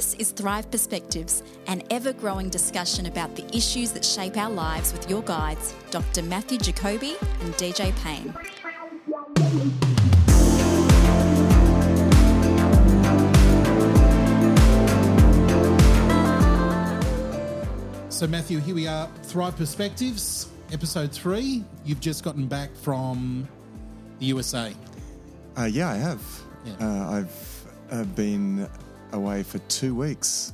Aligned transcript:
This 0.00 0.14
is 0.14 0.30
Thrive 0.30 0.70
Perspectives, 0.70 1.42
an 1.66 1.82
ever 1.90 2.14
growing 2.14 2.48
discussion 2.48 3.04
about 3.04 3.36
the 3.36 3.44
issues 3.54 3.92
that 3.92 4.02
shape 4.02 4.38
our 4.38 4.48
lives 4.48 4.94
with 4.94 5.10
your 5.10 5.20
guides, 5.20 5.74
Dr. 5.90 6.22
Matthew 6.22 6.56
Jacoby 6.56 7.16
and 7.42 7.52
DJ 7.56 7.94
Payne. 8.02 8.32
So, 18.08 18.26
Matthew, 18.26 18.60
here 18.60 18.74
we 18.74 18.86
are, 18.86 19.06
Thrive 19.24 19.54
Perspectives, 19.54 20.48
episode 20.72 21.12
three. 21.12 21.62
You've 21.84 22.00
just 22.00 22.24
gotten 22.24 22.46
back 22.46 22.74
from 22.74 23.46
the 24.18 24.24
USA. 24.24 24.72
Uh, 25.58 25.64
yeah, 25.64 25.90
I 25.90 25.96
have. 25.96 26.22
Yeah. 26.64 26.72
Uh, 26.80 27.10
I've 27.10 27.66
uh, 27.90 28.04
been 28.04 28.66
away 29.12 29.42
for 29.42 29.58
two 29.68 29.94
weeks, 29.94 30.52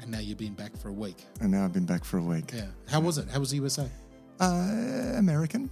And 0.00 0.10
now 0.10 0.18
you've 0.18 0.38
been 0.38 0.54
back 0.54 0.76
for 0.76 0.88
a 0.88 0.92
week. 0.92 1.24
and 1.40 1.50
now 1.50 1.64
I've 1.64 1.72
been 1.72 1.86
back 1.86 2.04
for 2.04 2.18
a 2.18 2.22
week. 2.22 2.52
Yeah. 2.52 2.66
How 2.88 3.00
was 3.00 3.18
it? 3.18 3.28
How 3.28 3.40
was 3.40 3.50
the 3.50 3.56
USA? 3.56 3.88
Uh, 4.40 5.14
American? 5.16 5.70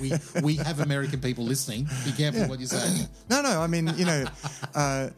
We, 0.00 0.12
we 0.42 0.56
have 0.56 0.80
American 0.80 1.20
people 1.20 1.44
listening. 1.44 1.86
Be 2.04 2.10
careful 2.12 2.48
what 2.48 2.58
you 2.58 2.66
say. 2.66 3.06
No, 3.30 3.42
no. 3.42 3.60
I 3.60 3.66
mean, 3.68 3.92
you 3.96 4.04
know, 4.04 4.24
uh, 4.74 5.10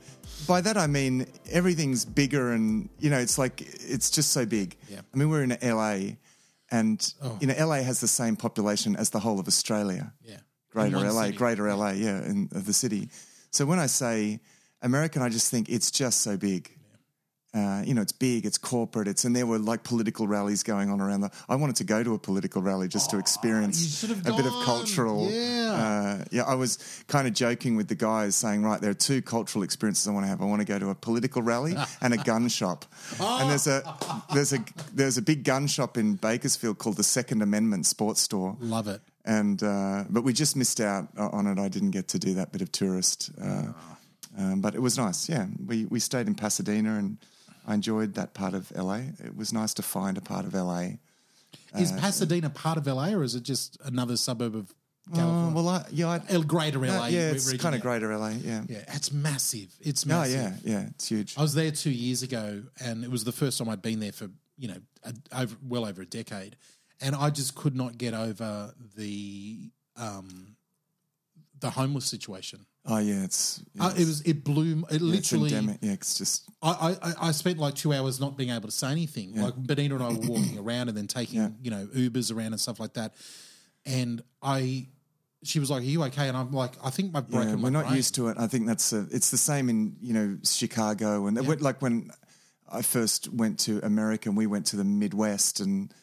by 0.46 0.60
that 0.60 0.76
I 0.76 0.86
mean 0.86 1.26
everything's 1.50 2.04
bigger, 2.04 2.52
and 2.52 2.88
you 2.98 3.08
know, 3.10 3.18
it's 3.18 3.38
like 3.38 3.62
it's 3.62 4.10
just 4.10 4.30
so 4.32 4.44
big. 4.44 4.76
Yeah. 4.90 5.00
I 5.14 5.16
mean, 5.16 5.30
we're 5.30 5.42
in 5.44 5.56
LA, 5.62 6.16
and 6.70 7.14
Oh. 7.22 7.38
you 7.40 7.46
know, 7.46 7.54
LA 7.58 7.76
has 7.82 8.00
the 8.00 8.08
same 8.08 8.36
population 8.36 8.94
as 8.96 9.08
the 9.10 9.20
whole 9.20 9.40
of 9.40 9.46
Australia. 9.48 10.12
Yeah. 10.22 10.38
Greater 10.70 10.98
LA, 10.98 11.24
city. 11.26 11.36
Greater 11.38 11.72
LA, 11.74 11.90
yeah, 11.92 12.18
in 12.24 12.48
of 12.52 12.66
the 12.66 12.72
city. 12.74 13.08
So 13.50 13.64
when 13.64 13.78
I 13.78 13.86
say 13.86 14.40
American, 14.82 15.22
I 15.22 15.28
just 15.28 15.50
think 15.50 15.68
it's 15.68 15.90
just 15.90 16.20
so 16.20 16.36
big. 16.36 16.70
Uh, 17.54 17.82
you 17.84 17.94
know, 17.94 18.02
it's 18.02 18.12
big, 18.12 18.44
it's 18.44 18.58
corporate, 18.58 19.08
it's 19.08 19.24
and 19.24 19.34
there 19.34 19.46
were 19.46 19.58
like 19.58 19.82
political 19.82 20.28
rallies 20.28 20.62
going 20.62 20.90
on 20.90 21.00
around 21.00 21.22
the. 21.22 21.30
I 21.48 21.56
wanted 21.56 21.76
to 21.76 21.84
go 21.84 22.04
to 22.04 22.12
a 22.12 22.18
political 22.18 22.60
rally 22.60 22.88
just 22.88 23.08
to 23.10 23.18
experience 23.18 24.04
a 24.04 24.08
bit 24.08 24.44
of 24.44 24.52
cultural. 24.64 25.30
Yeah. 25.30 25.72
Uh, 26.20 26.24
yeah, 26.30 26.42
I 26.42 26.54
was 26.54 27.02
kind 27.08 27.26
of 27.26 27.32
joking 27.32 27.74
with 27.74 27.88
the 27.88 27.94
guys, 27.94 28.36
saying, 28.36 28.62
right, 28.62 28.78
there 28.80 28.90
are 28.90 28.94
two 28.94 29.22
cultural 29.22 29.64
experiences 29.64 30.06
I 30.06 30.10
want 30.12 30.24
to 30.24 30.28
have. 30.28 30.42
I 30.42 30.44
want 30.44 30.60
to 30.60 30.66
go 30.66 30.78
to 30.78 30.90
a 30.90 30.94
political 30.94 31.40
rally 31.40 31.74
and 32.02 32.12
a 32.12 32.18
gun 32.18 32.48
shop. 32.48 32.84
And 33.18 33.48
there's 33.50 33.66
a 33.66 33.82
there's 34.34 34.52
a 34.52 34.58
there's 34.92 35.16
a 35.16 35.22
big 35.22 35.42
gun 35.42 35.68
shop 35.68 35.96
in 35.96 36.16
Bakersfield 36.16 36.76
called 36.76 36.96
the 36.98 37.02
Second 37.02 37.40
Amendment 37.40 37.86
Sports 37.86 38.20
Store 38.20 38.58
Love 38.60 38.88
it. 38.88 39.00
and 39.24 39.62
uh, 39.62 40.04
but 40.10 40.22
we 40.22 40.34
just 40.34 40.54
missed 40.54 40.80
out 40.80 41.08
on 41.16 41.46
it. 41.46 41.58
I 41.58 41.68
didn't 41.68 41.92
get 41.92 42.08
to 42.08 42.18
do 42.18 42.34
that 42.34 42.52
bit 42.52 42.60
of 42.60 42.70
tourist, 42.72 43.30
uh, 43.42 43.72
um, 44.38 44.60
but 44.60 44.74
it 44.74 44.80
was 44.80 44.96
nice. 44.96 45.28
Yeah, 45.28 45.46
we 45.66 45.84
we 45.86 46.00
stayed 46.00 46.26
in 46.26 46.34
Pasadena, 46.34 46.96
and 46.96 47.18
I 47.66 47.74
enjoyed 47.74 48.14
that 48.14 48.32
part 48.34 48.54
of 48.54 48.70
LA. 48.74 49.00
It 49.24 49.36
was 49.36 49.52
nice 49.52 49.74
to 49.74 49.82
find 49.82 50.16
a 50.16 50.20
part 50.22 50.46
of 50.46 50.54
LA. 50.54 50.98
Is 51.78 51.92
Pasadena 51.92 52.48
part 52.50 52.78
of 52.78 52.86
LA 52.86 53.08
or 53.10 53.22
is 53.22 53.34
it 53.34 53.42
just 53.42 53.78
another 53.84 54.16
suburb 54.16 54.54
of 54.54 54.72
Uh, 55.12 55.16
California? 55.16 55.54
well, 55.54 55.68
I, 55.68 55.84
yeah, 55.90 56.08
I, 56.08 56.20
El 56.28 56.42
Greater 56.42 56.78
LA. 56.80 57.04
uh, 57.04 57.06
yeah, 57.08 57.30
it's 57.30 57.50
kind 57.56 57.74
of 57.74 57.80
greater 57.80 58.14
LA. 58.16 58.30
Yeah. 58.42 58.64
Yeah, 58.68 58.84
it's 58.94 59.10
massive. 59.12 59.68
It's 59.80 60.04
Oh 60.08 60.24
yeah, 60.24 60.54
yeah, 60.64 60.86
it's 60.94 61.08
huge. 61.08 61.34
I 61.38 61.42
was 61.42 61.54
there 61.54 61.70
two 61.70 61.90
years 61.90 62.22
ago, 62.22 62.62
and 62.80 63.04
it 63.04 63.10
was 63.10 63.24
the 63.24 63.32
first 63.32 63.58
time 63.58 63.68
I'd 63.70 63.82
been 63.82 64.00
there 64.00 64.12
for 64.12 64.28
you 64.58 64.68
know 64.68 64.80
a, 65.04 65.12
over 65.40 65.56
well 65.66 65.84
over 65.86 66.02
a 66.02 66.06
decade, 66.06 66.56
and 67.00 67.14
I 67.16 67.30
just 67.30 67.54
could 67.54 67.74
not 67.76 67.96
get 67.98 68.12
over 68.14 68.74
the 68.96 69.70
um, 69.96 70.56
the 71.60 71.70
homeless 71.70 72.06
situation. 72.06 72.66
Oh 72.86 72.98
yeah, 72.98 73.24
it's 73.24 73.62
Uh, 73.78 73.92
it 73.96 74.06
was 74.06 74.20
it 74.22 74.44
blew 74.44 74.80
it 74.90 74.94
it's 74.94 75.02
literally. 75.02 75.50
endemic. 75.54 75.78
Yeah, 75.82 75.92
it's 75.92 76.16
just 76.16 76.48
I, 76.62 76.96
I 77.02 77.28
I 77.28 77.32
spent 77.32 77.58
like 77.58 77.74
two 77.74 77.92
hours 77.92 78.18
not 78.20 78.36
being 78.36 78.50
able 78.50 78.68
to 78.68 78.74
say 78.74 78.90
anything. 78.90 79.34
Like 79.34 79.54
Benita 79.56 79.94
and 79.94 80.02
I 80.04 80.08
were 80.08 80.14
walking 80.26 80.58
around 80.64 80.88
and 80.88 80.96
then 80.96 81.06
taking 81.06 81.40
Yeah. 81.40 81.50
you 81.62 81.70
know 81.70 81.86
Ubers 81.94 82.34
around 82.34 82.52
and 82.52 82.60
stuff 82.60 82.80
like 82.80 82.94
that, 82.94 83.14
and 83.86 84.22
I. 84.42 84.88
She 85.44 85.60
was 85.60 85.70
like, 85.70 85.82
"Are 85.82 85.84
you 85.84 86.02
okay?" 86.04 86.26
And 86.26 86.36
I'm 86.36 86.50
like, 86.50 86.72
"I 86.82 86.90
think 86.90 87.14
I've 87.16 87.28
broken 87.30 87.50
yeah, 87.50 87.54
my 87.56 87.62
we're 87.62 87.70
not 87.70 87.84
brain." 87.84 87.96
used 87.96 88.16
to 88.16 88.26
it. 88.26 88.36
I 88.40 88.48
think 88.48 88.66
that's 88.66 88.92
a, 88.92 89.06
it's 89.12 89.30
the 89.30 89.36
same 89.36 89.68
in 89.68 89.94
you 90.00 90.12
know 90.12 90.36
Chicago 90.42 91.28
and 91.28 91.60
like 91.60 91.80
when 91.80 92.10
I 92.68 92.82
first 92.82 93.32
went 93.32 93.60
to 93.60 93.78
America, 93.84 94.28
and 94.30 94.36
we 94.36 94.46
went 94.48 94.66
to 94.66 94.76
the 94.76 94.82
Midwest, 94.82 95.60
and 95.60 95.94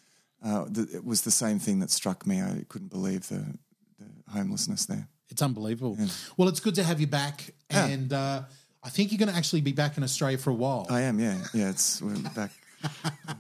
uh, 0.42 0.64
the, 0.70 0.88
it 0.94 1.04
was 1.04 1.24
the 1.24 1.32
same 1.32 1.60
thing 1.60 1.80
that 1.82 1.92
struck 1.92 2.26
me. 2.26 2.42
I 2.42 2.64
couldn't 2.70 2.88
believe 2.92 3.28
the, 3.28 3.58
the 4.00 4.06
homelessness 4.32 4.86
there. 4.86 5.10
It's 5.30 5.42
unbelievable. 5.42 5.98
Well, 6.38 6.48
it's 6.50 6.60
good 6.60 6.76
to 6.76 6.84
have 6.84 7.02
you 7.02 7.08
back, 7.08 7.52
Yeah. 7.72 7.86
and 7.88 8.14
uh, 8.14 8.42
I 8.84 8.90
think 8.90 9.12
you're 9.12 9.20
going 9.20 9.30
to 9.32 9.36
actually 9.36 9.62
be 9.62 9.72
back 9.74 9.98
in 9.98 10.04
Australia 10.04 10.38
for 10.38 10.52
a 10.52 10.54
while. 10.54 10.86
I 10.90 11.02
am, 11.02 11.20
yeah, 11.20 11.38
yeah. 11.54 11.70
It's 11.70 12.02
we're 12.02 12.16
back, 12.36 12.52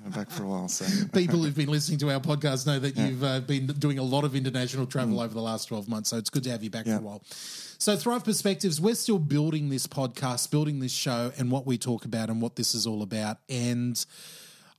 back 0.07 0.31
for 0.31 0.43
a 0.43 0.47
while. 0.47 0.67
So 0.67 0.85
People 1.13 1.43
who've 1.43 1.55
been 1.55 1.69
listening 1.69 1.99
to 1.99 2.09
our 2.11 2.19
podcast 2.19 2.65
know 2.65 2.79
that 2.79 2.97
you've 2.97 3.23
uh, 3.23 3.41
been 3.41 3.67
doing 3.67 3.99
a 3.99 4.03
lot 4.03 4.23
of 4.23 4.35
international 4.35 4.87
travel 4.87 5.19
over 5.19 5.33
the 5.33 5.41
last 5.41 5.65
12 5.67 5.87
months. 5.87 6.09
So 6.09 6.17
it's 6.17 6.31
good 6.31 6.43
to 6.45 6.49
have 6.51 6.63
you 6.63 6.71
back 6.71 6.85
for 6.85 6.95
a 6.95 6.99
while. 6.99 7.21
So, 7.77 7.95
Thrive 7.95 8.23
Perspectives, 8.23 8.81
we're 8.81 8.95
still 8.95 9.19
building 9.19 9.69
this 9.69 9.85
podcast, 9.85 10.49
building 10.49 10.79
this 10.79 10.93
show, 10.93 11.31
and 11.37 11.51
what 11.51 11.65
we 11.67 11.77
talk 11.77 12.05
about 12.05 12.29
and 12.29 12.41
what 12.41 12.55
this 12.55 12.73
is 12.73 12.87
all 12.87 13.03
about. 13.03 13.37
And 13.49 14.03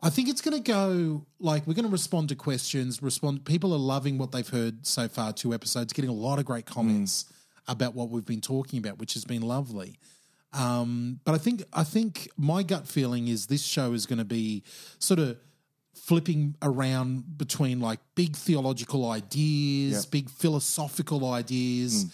I 0.02 0.10
think 0.10 0.28
it's 0.28 0.40
going 0.42 0.62
to 0.62 0.72
go 0.72 1.26
like 1.40 1.66
we're 1.66 1.74
going 1.74 1.86
to 1.86 1.90
respond 1.90 2.28
to 2.28 2.34
questions. 2.36 3.02
Respond. 3.02 3.44
People 3.44 3.72
are 3.72 3.78
loving 3.78 4.18
what 4.18 4.30
they've 4.32 4.48
heard 4.48 4.86
so 4.86 5.08
far. 5.08 5.32
Two 5.32 5.54
episodes, 5.54 5.92
getting 5.92 6.10
a 6.10 6.14
lot 6.14 6.38
of 6.38 6.44
great 6.44 6.66
comments 6.66 7.24
about 7.66 7.94
what 7.94 8.10
we've 8.10 8.26
been 8.26 8.40
talking 8.40 8.78
about, 8.78 8.98
which 8.98 9.14
has 9.14 9.24
been 9.24 9.42
lovely. 9.42 9.98
Um, 10.52 11.20
but 11.24 11.34
I 11.34 11.38
think 11.38 11.64
I 11.72 11.82
think 11.84 12.28
my 12.36 12.62
gut 12.62 12.86
feeling 12.86 13.28
is 13.28 13.46
this 13.46 13.64
show 13.64 13.92
is 13.92 14.06
going 14.06 14.18
to 14.18 14.24
be 14.24 14.62
sort 14.98 15.18
of 15.18 15.38
flipping 15.94 16.54
around 16.62 17.36
between 17.38 17.80
like 17.80 17.98
big 18.14 18.36
theological 18.36 19.10
ideas, 19.10 19.94
Yeah. 20.04 20.10
big 20.10 20.30
philosophical 20.30 21.32
ideas, 21.32 22.06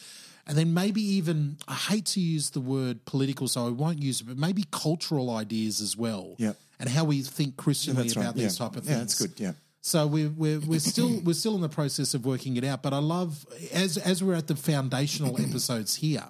and 0.46 0.56
then 0.56 0.72
maybe 0.72 1.02
even 1.02 1.58
I 1.68 1.74
hate 1.74 2.06
to 2.06 2.20
use 2.20 2.50
the 2.50 2.60
word 2.60 3.04
political, 3.04 3.48
so 3.48 3.66
I 3.66 3.70
won't 3.70 4.00
use 4.00 4.20
it, 4.22 4.24
but 4.28 4.38
maybe 4.38 4.64
cultural 4.70 5.30
ideas 5.30 5.80
as 5.80 5.96
well. 5.96 6.34
Yeah. 6.38 6.52
And 6.82 6.90
how 6.90 7.04
we 7.04 7.22
think 7.22 7.56
Christianly 7.56 8.02
that's 8.02 8.14
about 8.14 8.24
right. 8.24 8.34
these 8.34 8.58
yeah. 8.58 8.66
type 8.66 8.76
of 8.76 8.84
Yeah, 8.84 8.96
things. 8.96 9.16
that's 9.16 9.20
good. 9.20 9.40
Yeah, 9.40 9.52
So 9.82 10.04
we're 10.08 10.30
we're 10.30 10.58
we're 10.58 10.80
still 10.80 11.20
we're 11.20 11.32
still 11.34 11.54
in 11.54 11.60
the 11.60 11.68
process 11.68 12.12
of 12.12 12.26
working 12.26 12.56
it 12.56 12.64
out. 12.64 12.82
But 12.82 12.92
I 12.92 12.98
love 12.98 13.46
as 13.72 13.96
as 13.98 14.20
we're 14.20 14.34
at 14.34 14.48
the 14.48 14.56
foundational 14.56 15.40
episodes 15.40 15.94
here. 15.94 16.24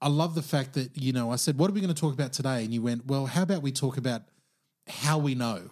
I 0.00 0.06
love 0.08 0.36
the 0.36 0.42
fact 0.42 0.74
that 0.74 0.96
you 0.96 1.12
know 1.12 1.32
I 1.32 1.36
said, 1.36 1.58
"What 1.58 1.68
are 1.68 1.72
we 1.74 1.80
going 1.80 1.92
to 1.92 2.00
talk 2.00 2.14
about 2.14 2.32
today?" 2.32 2.64
And 2.64 2.72
you 2.72 2.80
went, 2.80 3.06
"Well, 3.06 3.26
how 3.26 3.42
about 3.42 3.60
we 3.60 3.72
talk 3.72 3.96
about 3.96 4.22
how 4.86 5.18
we 5.18 5.34
know?" 5.34 5.68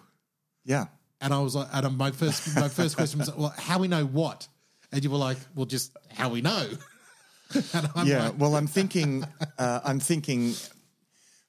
yeah. 0.65 0.87
And 1.21 1.33
I 1.35 1.39
was 1.41 1.55
like, 1.55 1.69
and 1.71 1.97
my 1.97 2.11
first 2.11 2.57
my 2.57 2.69
first 2.69 2.97
question 2.97 3.21
was, 3.21 3.33
"Well, 3.33 3.55
how 3.57 3.79
we 3.79 3.87
know 3.87 4.07
what?" 4.07 4.49
And 4.91 5.05
you 5.05 5.11
were 5.11 5.19
like, 5.19 5.39
"Well, 5.55 5.67
just 5.67 5.97
how 6.13 6.31
we 6.31 6.41
know." 6.41 6.67
and 7.75 7.91
I'm 7.95 8.07
yeah. 8.09 8.25
like, 8.25 8.39
well, 8.39 8.57
I'm 8.57 8.67
thinking. 8.67 9.25
Uh, 9.57 9.81
I'm 9.85 10.01
thinking. 10.01 10.55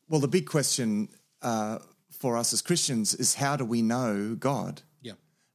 Well, 0.10 0.20
the 0.20 0.28
big 0.28 0.46
question 0.46 1.08
uh, 1.42 1.80
for 2.12 2.38
us 2.38 2.54
as 2.54 2.62
Christians 2.62 3.14
is 3.14 3.36
how 3.36 3.56
do 3.56 3.66
we 3.66 3.82
know 3.82 4.36
God? 4.36 4.82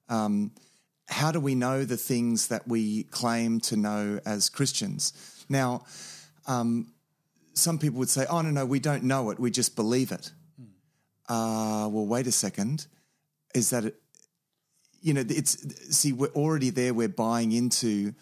yeah, 0.08 0.50
how 1.08 1.30
do 1.30 1.40
we 1.40 1.54
know 1.54 1.84
the 1.84 1.96
things 1.96 2.48
that 2.48 2.66
we 2.66 3.04
claim 3.04 3.60
to 3.60 3.76
know 3.76 4.20
as 4.26 4.48
Christians? 4.48 5.12
Now, 5.48 5.84
um, 6.46 6.92
some 7.54 7.78
people 7.78 7.98
would 7.98 8.10
say, 8.10 8.26
oh, 8.28 8.42
no, 8.42 8.50
no, 8.50 8.66
we 8.66 8.80
don't 8.80 9.04
know 9.04 9.30
it, 9.30 9.38
we 9.38 9.50
just 9.50 9.76
believe 9.76 10.12
it. 10.12 10.32
Uh, 11.28 11.88
well, 11.90 12.06
wait 12.06 12.26
a 12.26 12.32
second. 12.32 12.86
Is 13.54 13.70
that, 13.70 13.84
it, 13.84 13.94
you 15.00 15.14
know, 15.14 15.24
it's, 15.28 15.96
see, 15.96 16.12
we're 16.12 16.28
already 16.28 16.70
there, 16.70 16.92
we're 16.92 17.08
buying 17.08 17.52
into 17.52 18.14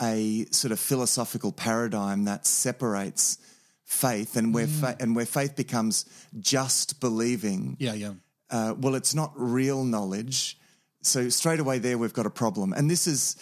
a 0.00 0.46
sort 0.50 0.72
of 0.72 0.80
philosophical 0.80 1.52
paradigm 1.52 2.24
that 2.24 2.46
separates 2.46 3.38
faith 3.84 4.36
and 4.36 4.54
where, 4.54 4.66
fa- 4.66 4.96
and 5.00 5.14
where 5.14 5.26
faith 5.26 5.56
becomes 5.56 6.06
just 6.40 7.00
believing 7.00 7.76
yeah, 7.78 7.94
yeah, 7.94 8.12
uh, 8.50 8.74
well, 8.78 8.94
it's 8.94 9.14
not 9.14 9.32
real 9.34 9.84
knowledge. 9.84 10.58
So 11.02 11.28
straight 11.30 11.58
away 11.58 11.78
there, 11.78 11.98
we've 11.98 12.12
got 12.12 12.26
a 12.26 12.30
problem, 12.30 12.72
and 12.72 12.90
this 12.90 13.06
is 13.06 13.36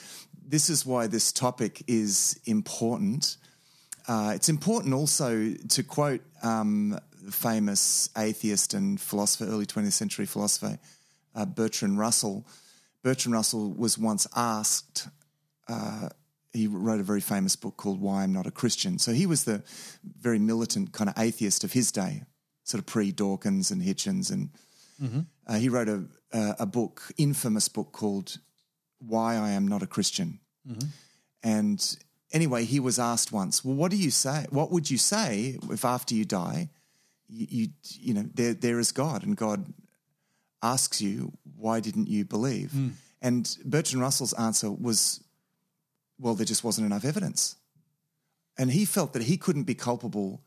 this 0.47 0.71
is 0.71 0.85
why 0.87 1.07
this 1.07 1.33
topic 1.33 1.83
is 1.87 2.41
important. 2.47 3.37
Uh, 4.09 4.33
it's 4.35 4.49
important 4.49 4.95
also 4.95 5.53
to 5.69 5.83
quote 5.83 6.23
um, 6.43 6.99
the 7.23 7.31
famous 7.31 8.09
atheist 8.17 8.75
and 8.75 9.01
philosopher, 9.01 9.45
early 9.45 9.67
20th 9.67 9.93
century 9.93 10.27
philosopher 10.27 10.79
uh, 11.35 11.45
Bertrand 11.45 11.99
Russell. 11.99 12.47
Bertrand 13.03 13.35
Russell 13.35 13.73
was 13.73 13.99
once 13.99 14.27
asked. 14.35 15.09
Uh, 15.69 16.09
he 16.53 16.67
wrote 16.67 17.01
a 17.01 17.05
very 17.05 17.21
famous 17.21 17.57
book 17.57 17.77
called 17.77 18.01
Why 18.01 18.23
I'm 18.23 18.33
Not 18.33 18.47
a 18.47 18.51
Christian. 18.51 18.99
So 18.99 19.13
he 19.13 19.27
was 19.27 19.45
the 19.45 19.63
very 20.21 20.39
militant 20.39 20.93
kind 20.93 21.09
of 21.09 21.19
atheist 21.19 21.65
of 21.65 21.73
his 21.73 21.93
day, 21.93 22.23
sort 22.65 22.81
of 22.81 22.87
pre 22.87 23.13
Dawkins 23.13 23.71
and 23.71 23.83
Hitchens 23.83 24.31
and 24.31 24.51
mm-hmm. 25.03 25.21
uh, 25.47 25.59
he 25.59 25.69
wrote 25.69 25.89
a, 25.89 26.05
a 26.33 26.57
a 26.61 26.67
book, 26.67 27.03
infamous 27.17 27.69
book 27.69 27.93
called 27.93 28.39
"Why 28.99 29.37
I 29.37 29.51
Am 29.51 29.69
Not 29.69 29.83
a 29.83 29.87
Christian." 29.87 30.41
Mm-hmm. 30.69 30.89
And 31.43 31.97
anyway, 32.33 32.65
he 32.65 32.81
was 32.81 32.99
asked 32.99 33.33
once, 33.33 33.65
"Well, 33.65 33.75
what 33.75 33.91
do 33.91 33.97
you 33.97 34.11
say? 34.11 34.47
What 34.51 34.71
would 34.71 34.91
you 34.91 34.99
say 34.99 35.59
if 35.71 35.85
after 35.85 36.15
you 36.15 36.25
die, 36.25 36.71
you, 37.31 37.47
you, 37.49 37.69
you 37.99 38.15
know, 38.15 38.25
there, 38.35 38.55
there 38.55 38.79
is 38.79 38.93
God, 38.93 39.23
and 39.23 39.37
God 39.37 39.73
asks 40.63 41.01
you, 41.01 41.33
why 41.57 41.81
didn't 41.81 42.09
you 42.09 42.25
believe? 42.25 42.71
Mm. 42.73 42.93
And 43.23 43.57
Bertrand 43.65 44.03
Russell's 44.03 44.33
answer 44.35 44.71
was, 44.71 45.23
well, 46.21 46.35
there 46.35 46.47
just 46.47 46.63
wasn't 46.65 46.87
enough 46.87 47.05
evidence. 47.05 47.57
And 48.59 48.71
he 48.71 48.85
felt 48.85 49.13
that 49.15 49.23
he 49.23 49.37
couldn't 49.37 49.65
be 49.65 49.75
culpable 49.75 50.43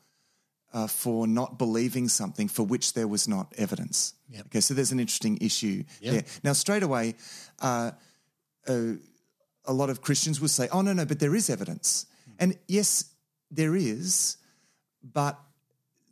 uh, 0.73 0.87
for 0.87 1.27
not 1.27 1.57
believing 1.57 2.07
something 2.09 2.47
for 2.47 2.63
which 2.63 2.93
there 2.93 3.07
was 3.07 3.27
not 3.27 3.53
evidence. 3.57 4.13
Yep. 4.29 4.45
Okay, 4.47 4.59
so 4.61 4.73
there's 4.73 4.91
an 4.91 4.99
interesting 4.99 5.37
issue 5.41 5.83
Yeah. 6.01 6.11
there. 6.11 6.25
Now, 6.43 6.53
straight 6.53 6.83
away, 6.83 7.15
uh, 7.59 7.91
uh, 8.67 8.93
a 9.65 9.73
lot 9.73 9.89
of 9.89 10.01
Christians 10.01 10.41
will 10.41 10.47
say, 10.49 10.67
oh, 10.71 10.81
no, 10.81 10.93
no, 10.93 11.05
but 11.05 11.19
there 11.19 11.35
is 11.35 11.49
evidence. 11.49 12.05
And 12.39 12.57
yes, 12.67 13.05
there 13.51 13.75
is, 13.75 14.37
but 15.03 15.39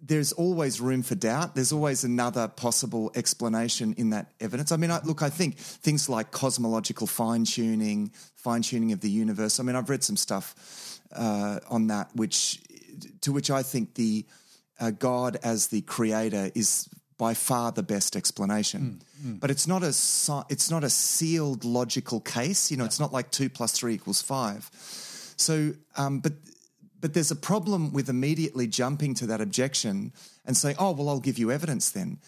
there's 0.02 0.32
always 0.32 0.82
room 0.82 1.04
for 1.04 1.16
doubt. 1.16 1.54
There's 1.54 1.72
always 1.72 2.04
another 2.04 2.48
possible 2.48 3.12
explanation 3.16 3.94
in 3.98 4.10
that 4.10 4.32
evidence. 4.40 4.72
I 4.72 4.78
mean, 4.78 4.92
I, 4.92 5.00
look, 5.04 5.22
I 5.22 5.30
think 5.30 5.58
things 5.58 6.10
like 6.10 6.32
cosmological 6.32 7.08
fine 7.08 7.46
tuning, 7.46 8.12
fine 8.36 8.64
tuning 8.64 8.92
of 8.92 9.02
the 9.02 9.10
universe. 9.10 9.60
I 9.60 9.64
mean, 9.64 9.76
I've 9.76 9.90
read 9.90 10.04
some 10.04 10.18
stuff 10.18 11.00
uh, 11.16 11.60
on 11.70 11.88
that, 11.88 12.10
which 12.16 12.62
to 13.22 13.32
which 13.32 13.52
I 13.52 13.64
think 13.64 13.94
the 13.94 14.26
uh, 14.80 14.92
God 14.92 15.38
as 15.44 15.68
the 15.68 15.82
creator 15.82 16.52
is 16.56 16.90
by 17.18 17.36
far 17.36 17.72
the 17.72 17.84
best 17.84 18.16
explanation. 18.16 19.02
But 19.40 19.52
it's 19.52 19.68
not 19.68 19.84
a 19.84 19.94
it's 20.50 20.72
not 20.72 20.84
a 20.84 20.90
sealed 20.90 21.64
logical 21.64 22.20
case. 22.20 22.72
You 22.72 22.78
know, 22.78 22.86
it's 22.86 23.00
not 23.00 23.14
like 23.14 23.30
two 23.30 23.50
plus 23.50 23.74
three 23.74 23.94
equals 23.94 24.24
five. 24.24 24.68
So, 25.38 25.74
um, 25.96 26.20
but 26.20 26.34
but 27.02 27.14
there's 27.14 27.32
a 27.32 27.36
problem 27.36 27.92
with 27.92 28.10
immediately 28.10 28.68
jumping 28.68 29.14
to 29.16 29.26
that 29.28 29.42
objection 29.42 30.14
and 30.46 30.56
saying, 30.56 30.76
"Oh, 30.80 30.92
well, 30.92 31.10
I'll 31.10 31.20
give 31.20 31.38
you 31.38 31.52
evidence 31.52 31.90
then." 31.90 32.20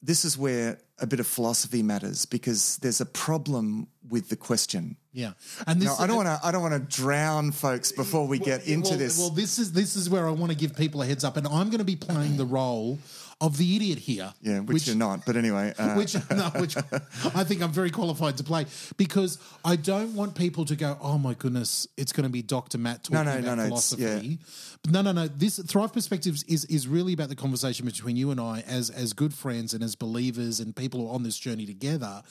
This 0.00 0.24
is 0.24 0.38
where 0.38 0.78
a 1.00 1.06
bit 1.06 1.20
of 1.20 1.26
philosophy 1.26 1.82
matters 1.82 2.24
because 2.24 2.76
there's 2.78 3.00
a 3.00 3.06
problem 3.06 3.88
with 4.08 4.28
the 4.28 4.36
question. 4.36 4.96
Yeah, 5.12 5.32
and 5.66 5.80
this 5.80 5.88
Now, 5.88 6.04
I 6.04 6.06
don't 6.06 6.16
want 6.16 6.28
to. 6.28 6.40
I 6.42 6.50
don't 6.52 6.62
want 6.62 6.74
to 6.74 6.96
drown 6.96 7.52
folks 7.52 7.92
before 7.92 8.26
we 8.26 8.38
get 8.38 8.66
into 8.66 8.90
well, 8.90 8.98
this. 8.98 9.18
Well, 9.18 9.30
this 9.30 9.58
is 9.58 9.72
this 9.72 9.96
is 9.96 10.08
where 10.08 10.26
I 10.26 10.30
want 10.30 10.52
to 10.52 10.58
give 10.58 10.76
people 10.76 11.02
a 11.02 11.06
heads 11.06 11.24
up, 11.24 11.36
and 11.36 11.46
I'm 11.46 11.68
going 11.70 11.78
to 11.78 11.84
be 11.84 11.96
playing 11.96 12.36
the 12.36 12.46
role 12.46 12.98
of 13.40 13.56
the 13.56 13.76
idiot 13.76 13.98
here. 13.98 14.32
yeah, 14.42 14.60
which, 14.60 14.86
you're 14.86 14.96
not. 14.96 15.24
But 15.24 15.36
anyway, 15.36 15.72
uh, 15.78 15.94
which 15.94 16.14
no, 16.30 16.50
which 16.56 16.76
I 16.76 17.44
think 17.44 17.62
I'm 17.62 17.70
very 17.70 17.90
qualified 17.90 18.36
to 18.38 18.44
play 18.44 18.66
because 18.96 19.38
I 19.64 19.76
don't 19.76 20.14
want 20.14 20.34
people 20.34 20.64
to 20.64 20.76
go, 20.76 20.98
oh 21.00 21.18
my 21.18 21.34
goodness, 21.34 21.86
it's 21.96 22.12
going 22.12 22.24
to 22.24 22.32
be 22.32 22.42
Dr. 22.42 22.78
Matt 22.78 23.04
talking 23.04 23.24
no, 23.24 23.32
about 23.32 23.44
no, 23.44 23.54
no, 23.54 23.62
it's- 23.66 23.90
philosophy. 23.90 24.38
But 24.82 24.92
no, 24.92 25.02
no, 25.02 25.12
no. 25.12 25.28
This 25.28 25.58
Thrive 25.58 25.92
Perspectives 25.92 26.42
is 26.44 26.64
is 26.66 26.86
really 26.88 27.12
about 27.12 27.28
the 27.28 27.36
conversation 27.36 27.84
between 27.86 28.16
you 28.16 28.30
and 28.30 28.40
I 28.40 28.62
as 28.66 28.90
as 28.90 29.12
good 29.12 29.34
friends 29.34 29.74
and 29.74 29.82
as 29.82 29.94
believers 29.94 30.60
and 30.60 30.74
people 30.74 31.00
who 31.00 31.08
are 31.08 31.14
on 31.14 31.22
this 31.22 31.38
journey 31.38 31.66
together. 31.66 32.22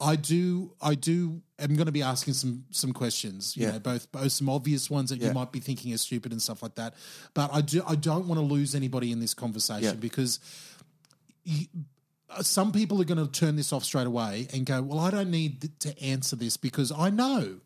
I 0.00 0.16
do, 0.16 0.72
I 0.82 0.94
do. 0.96 1.40
I'm 1.58 1.76
going 1.76 1.86
to 1.86 1.92
be 1.92 2.02
asking 2.02 2.34
some 2.34 2.64
some 2.70 2.92
questions. 2.92 3.56
You 3.56 3.64
Yeah. 3.66 3.72
know, 3.72 3.78
both 3.78 4.10
both 4.12 4.32
some 4.32 4.48
obvious 4.48 4.90
ones 4.90 5.10
that 5.10 5.20
Yeah. 5.20 5.28
you 5.28 5.34
might 5.34 5.52
be 5.52 5.60
thinking 5.60 5.92
are 5.94 5.98
stupid 5.98 6.32
and 6.32 6.42
stuff 6.42 6.62
like 6.62 6.74
that. 6.74 6.94
But 7.32 7.50
I 7.54 7.60
do, 7.60 7.82
I 7.86 7.94
don't 7.94 8.26
want 8.26 8.38
to 8.40 8.44
lose 8.44 8.74
anybody 8.74 9.12
in 9.12 9.20
this 9.20 9.34
conversation 9.34 9.84
Yeah. 9.84 9.92
because 9.94 10.40
uh, 12.30 12.42
some 12.42 12.72
people 12.72 13.00
are 13.00 13.04
going 13.04 13.24
to 13.24 13.30
turn 13.30 13.56
this 13.56 13.72
off 13.72 13.84
straight 13.84 14.06
away 14.06 14.48
and 14.52 14.66
go, 14.66 14.82
"Well, 14.82 14.98
I 14.98 15.10
don't 15.10 15.30
need 15.30 15.78
to 15.80 16.02
answer 16.02 16.36
this 16.36 16.56
because 16.56 16.90
I 16.90 17.10
know, 17.10 17.60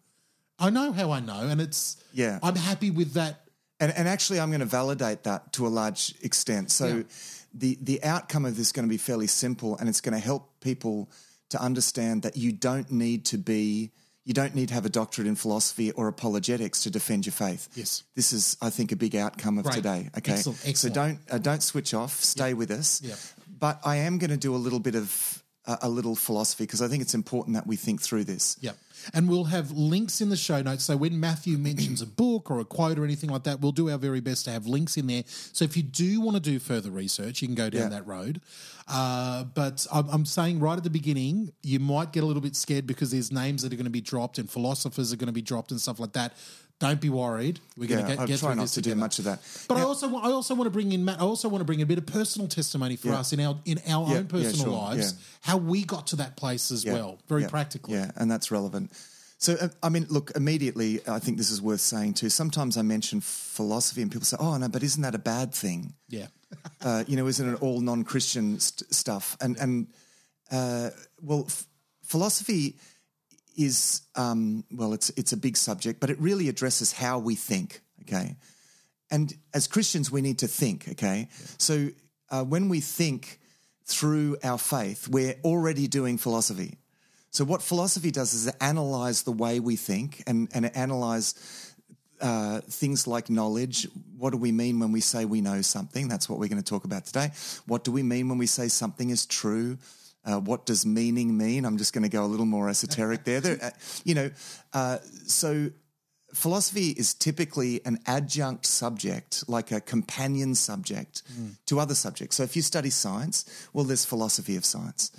I 0.59 0.71
know 0.71 0.93
how 0.93 1.11
I 1.11 1.21
know, 1.21 1.41
and 1.49 1.61
it's 1.61 1.97
Yeah. 2.13 2.39
I'm 2.43 2.57
happy 2.57 2.91
with 2.91 3.13
that." 3.15 3.49
And, 3.81 3.93
and 3.93 4.09
actually, 4.09 4.41
I'm 4.41 4.51
going 4.51 4.61
to 4.61 4.67
validate 4.67 5.23
that 5.25 5.53
to 5.55 5.67
a 5.67 5.69
large 5.71 6.15
extent. 6.23 6.71
So, 6.73 6.87
Yeah. 6.99 7.03
the 7.55 7.79
the 7.81 8.03
outcome 8.05 8.45
of 8.45 8.57
this 8.57 8.67
is 8.69 8.73
going 8.73 8.87
to 8.87 8.91
be 8.91 8.99
fairly 8.99 9.29
simple, 9.29 9.77
and 9.79 9.89
it's 9.89 10.01
going 10.01 10.13
to 10.15 10.19
help 10.25 10.61
people 10.61 11.11
to 11.51 11.61
understand 11.61 12.23
that 12.23 12.37
you 12.37 12.53
don't 12.53 12.91
need 12.91 13.25
to 13.27 13.39
be 13.39 13.93
you 14.25 14.35
don't 14.35 14.55
need 14.55 14.69
to 14.69 14.75
have 14.75 14.85
a 14.85 14.91
doctorate 14.91 15.27
in 15.27 15.37
philosophy 15.37 15.91
or 15.93 16.07
apologetics 16.07 16.83
to 16.83 16.91
defend 16.91 17.25
your 17.25 17.33
faith. 17.33 17.67
Yes. 17.75 18.03
this 18.15 18.35
is, 18.35 18.59
I 18.61 18.69
think, 18.69 18.93
a 18.93 18.97
big 18.97 19.17
outcome 19.17 19.57
of 19.57 19.65
Great. 19.65 19.77
today. 19.77 20.11
Okay, 20.19 20.33
Excellent, 20.33 20.77
so 20.77 20.91
don't 20.91 21.19
uh, 21.31 21.39
don't 21.39 21.63
switch 21.63 21.95
off. 21.95 22.13
Stay 22.21 22.53
with 22.53 22.71
us. 22.71 23.01
Yeah. 23.03 23.15
But 23.59 23.81
I 23.87 23.97
am 23.97 24.19
going 24.19 24.31
to 24.31 24.37
do 24.37 24.55
a 24.55 24.61
little 24.61 24.81
bit 24.81 24.95
of 24.97 25.43
uh, 25.65 25.79
a 25.81 25.89
little 25.89 26.15
philosophy 26.15 26.65
because 26.65 26.83
I 26.83 26.89
think 26.89 27.01
it's 27.01 27.15
important 27.15 27.55
that 27.55 27.67
we 27.67 27.77
think 27.77 28.03
through 28.03 28.25
this. 28.25 28.59
Yeah. 28.61 28.73
And 29.15 29.29
we'll 29.29 29.45
have 29.45 29.71
links 29.71 30.21
in 30.21 30.29
the 30.29 30.37
show 30.37 30.61
notes. 30.63 30.85
So 30.85 30.97
when 30.97 31.19
Matthew 31.21 31.59
mentions 31.59 32.03
a 32.03 32.07
book 32.07 32.51
or 32.51 32.61
a 32.61 32.65
quote 32.65 32.99
or 32.99 33.05
anything 33.05 33.31
like 33.31 33.45
that, 33.45 33.61
we'll 33.61 33.73
do 33.73 33.91
our 33.91 33.99
very 33.99 34.21
best 34.21 34.45
to 34.47 34.51
have 34.51 34.67
links 34.67 34.97
in 34.97 35.07
there. 35.07 35.23
So 35.27 35.65
if 35.65 35.77
you 35.77 35.83
do 35.83 36.21
want 36.21 36.37
to 36.37 36.41
do 36.41 36.59
further 36.59 36.91
research, 36.91 37.43
you 37.43 37.49
can 37.49 37.55
go 37.55 37.71
down 37.71 37.83
Yeah. 37.83 37.89
that 37.89 38.07
road. 38.07 38.41
Uh, 38.87 39.45
but 39.45 39.87
I'm, 39.93 40.09
I'm 40.09 40.25
saying 40.25 40.61
right 40.61 40.77
at 40.77 40.85
the 40.85 40.91
beginning, 40.91 41.53
you 41.63 41.79
might 41.79 42.13
get 42.13 42.23
a 42.23 42.27
little 42.27 42.41
bit 42.43 42.57
scared 42.57 42.87
because 42.87 43.11
there's 43.11 43.31
names 43.31 43.63
that 43.63 43.73
are 43.73 43.77
going 43.77 43.85
to 43.85 43.91
be 43.91 44.01
dropped 44.01 44.39
and 44.39 44.51
philosophers 44.51 45.13
are 45.13 45.17
going 45.17 45.27
to 45.27 45.33
be 45.33 45.43
dropped 45.43 45.71
and 45.71 45.81
stuff 45.81 46.01
like 46.01 46.13
that. 46.15 46.33
Don't 46.81 47.01
be 47.01 47.09
worried. 47.11 47.59
We're 47.77 47.89
going 47.89 48.01
Yeah, 48.01 48.07
to 48.07 48.13
get, 48.13 48.21
I 48.23 48.27
get 48.27 48.39
try 48.39 48.49
through 48.51 48.57
not 48.57 48.63
this 48.63 48.75
to 48.75 48.83
do 48.83 48.95
much 48.95 49.19
of 49.19 49.25
that. 49.25 49.41
But 49.67 49.79
I 49.79 49.83
also 49.83 50.09
wa- 50.09 50.21
I 50.21 50.31
also 50.31 50.55
want 50.55 50.67
to 50.67 50.71
bring 50.71 50.93
in 50.93 51.05
Matt. 51.05 51.19
I 51.21 51.25
also 51.25 51.49
want 51.49 51.61
to 51.61 51.65
bring 51.65 51.83
a 51.83 51.87
bit 51.87 51.99
of 51.99 52.07
personal 52.07 52.47
testimony 52.47 52.95
for 52.95 53.09
Yeah. 53.09 53.19
us 53.19 53.33
in 53.33 53.41
our 53.41 53.59
in 53.65 53.81
our 53.89 54.09
Yeah, 54.09 54.19
own 54.19 54.27
personal 54.27 54.67
sure, 54.67 54.73
lives, 54.73 55.15
how 55.41 55.57
we 55.57 55.85
got 55.85 56.07
to 56.09 56.17
that 56.17 56.37
place 56.37 56.71
as 56.71 56.85
well, 56.87 57.19
very 57.29 57.45
practically. 57.47 57.95
Yeah, 57.95 58.13
and 58.15 58.31
that's 58.31 58.51
relevant. 58.53 58.93
So, 59.41 59.55
uh, 59.55 59.69
I 59.83 59.89
mean, 59.89 60.07
look, 60.09 60.33
immediately, 60.37 61.01
I 61.09 61.19
think 61.21 61.37
this 61.37 61.51
is 61.51 61.61
worth 61.63 61.81
saying 61.81 62.15
too. 62.15 62.29
Sometimes 62.29 62.77
I 62.77 62.83
mention 62.83 63.21
philosophy 63.21 64.03
and 64.03 64.11
people 64.11 64.25
say, 64.27 64.37
oh, 64.41 64.57
no, 64.57 64.69
but 64.69 64.83
isn't 64.83 65.03
that 65.03 65.15
a 65.15 65.19
bad 65.19 65.53
thing? 65.55 65.95
Yeah. 66.09 66.27
Uh, 66.81 67.05
you 67.07 67.17
know, 67.17 67.27
isn't 67.27 67.55
it 67.55 67.61
all 67.63 67.81
non 67.81 68.05
Christian 68.05 68.59
st- 68.61 68.93
stuff? 68.95 69.37
And, 69.41 69.57
and 69.59 69.89
uh, 70.51 70.91
well, 71.21 71.45
f- 71.47 71.67
philosophy 72.05 72.77
is, 73.59 74.03
um, 74.15 74.65
well, 74.71 74.95
it's, 74.95 75.11
it's 75.11 75.33
a 75.33 75.37
big 75.37 75.57
subject, 75.57 76.01
but 76.01 76.09
it 76.09 76.19
really 76.21 76.49
addresses 76.49 76.93
how 76.93 77.19
we 77.19 77.35
think, 77.35 77.81
okay? 78.03 78.37
And 79.11 79.35
as 79.53 79.67
Christians, 79.67 80.11
we 80.11 80.23
need 80.23 80.39
to 80.39 80.47
think, 80.47 80.89
okay? 80.91 81.29
So 81.59 81.89
uh, 82.31 82.45
when 82.45 82.69
we 82.69 82.81
think 82.81 83.41
through 83.85 84.37
our 84.45 84.59
faith, 84.59 85.09
we're 85.09 85.35
already 85.45 85.89
doing 85.89 86.19
philosophy. 86.19 86.79
So 87.31 87.45
what 87.45 87.61
philosophy 87.61 88.11
does 88.11 88.33
is 88.33 88.47
analyze 88.61 89.25
the 89.25 89.33
way 89.33 89.61
we 89.61 89.77
think 89.77 90.23
and, 90.27 90.49
and 90.55 90.75
analyze 90.77 91.35
uh, 92.21 92.61
things 92.61 93.07
like 93.07 93.29
knowledge. 93.29 93.89
What 94.17 94.31
do 94.31 94.39
we 94.39 94.53
mean 94.53 94.79
when 94.79 94.93
we 94.93 95.01
say 95.01 95.25
we 95.25 95.41
know 95.41 95.63
something? 95.63 96.09
That's 96.09 96.29
what 96.29 96.39
we're 96.39 96.49
going 96.49 96.63
to 96.63 96.69
talk 96.69 96.85
about 96.85 97.07
today. 97.07 97.31
What 97.67 97.85
do 97.85 97.93
we 97.93 98.03
mean 98.03 98.29
when 98.29 98.39
we 98.39 98.47
say 98.47 98.69
something 98.69 99.11
is 99.11 99.27
true? 99.27 99.79
Uh, 100.29 100.39
what 100.39 100.67
does 100.67 100.85
meaning 100.85 101.37
mean? 101.37 101.65
I'm 101.65 101.79
just 101.79 101.95
going 101.95 102.03
to 102.03 102.11
go 102.11 102.23
a 102.23 102.27
little 102.27 102.45
more 102.45 102.69
esoteric 102.69 103.25
there. 103.25 103.41
there 103.41 103.59
uh, 103.63 103.71
you 104.05 104.15
know, 104.15 104.31
uh, 104.75 104.99
so 105.27 105.71
philosophy 106.35 106.89
is 106.91 107.15
typically 107.15 107.81
an 107.87 107.99
adjunct 108.07 108.67
subject, 108.67 109.45
like 109.49 109.73
a 109.73 109.81
companion 109.81 110.55
subject 110.55 111.23
to 111.67 111.81
other 111.81 111.95
subjects. 111.95 112.37
So 112.37 112.43
if 112.43 112.55
you 112.57 112.63
study 112.63 112.91
science, 112.91 113.69
well, 113.73 113.85
there's 113.85 114.05
philosophy 114.05 114.57
of 114.57 114.65
science. 114.65 115.11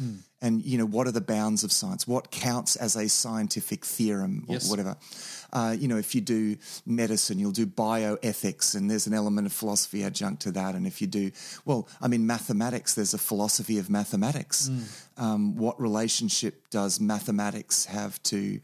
And, 0.42 0.64
you 0.64 0.78
know, 0.78 0.86
what 0.86 1.06
are 1.06 1.12
the 1.12 1.20
bounds 1.20 1.66
of 1.66 1.72
science? 1.72 2.08
What 2.08 2.32
counts 2.32 2.78
as 2.78 2.96
a 2.96 3.10
scientific 3.10 3.84
theorem 3.84 4.46
or 4.48 4.54
Yes. 4.56 4.70
whatever? 4.70 4.96
Uh, 5.52 5.76
you 5.78 5.88
know, 5.90 5.98
if 5.98 6.16
you 6.16 6.22
do 6.22 6.56
medicine, 6.86 7.40
you'll 7.40 7.52
do 7.52 7.66
bioethics, 7.66 8.74
and 8.76 8.90
there's 8.90 9.06
an 9.08 9.14
element 9.14 9.48
of 9.48 9.52
philosophy 9.52 10.04
adjunct 10.04 10.42
to 10.44 10.52
that. 10.52 10.76
And 10.76 10.88
if 10.88 11.02
you 11.02 11.08
do, 11.08 11.32
well, 11.66 11.90
I 12.02 12.08
mean, 12.08 12.26
mathematics, 12.26 12.94
there's 12.94 13.14
a 13.14 13.18
philosophy 13.18 13.80
of 13.80 13.90
mathematics. 13.90 14.70
Um, 15.18 15.58
what 15.58 15.78
relationship 15.82 16.70
does 16.70 17.00
mathematics 17.02 17.86
have 17.86 18.22
to 18.24 18.62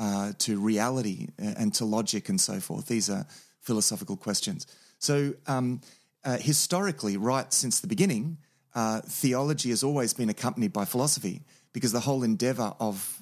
uh, 0.00 0.32
to 0.38 0.58
reality 0.58 1.28
and 1.38 1.72
to 1.74 1.84
logic 1.84 2.28
and 2.28 2.40
so 2.40 2.58
forth? 2.58 2.86
These 2.86 3.08
are 3.08 3.26
philosophical 3.60 4.16
questions. 4.16 4.66
So, 4.98 5.34
um, 5.46 5.80
uh, 6.24 6.38
historically, 6.38 7.16
right 7.16 7.52
since 7.52 7.80
the 7.80 7.86
beginning, 7.86 8.38
uh, 8.74 9.00
theology 9.00 9.70
has 9.70 9.82
always 9.82 10.12
been 10.12 10.28
accompanied 10.28 10.72
by 10.72 10.84
philosophy 10.84 11.42
because 11.72 11.92
the 11.92 12.00
whole 12.00 12.22
endeavor 12.22 12.74
of 12.80 13.20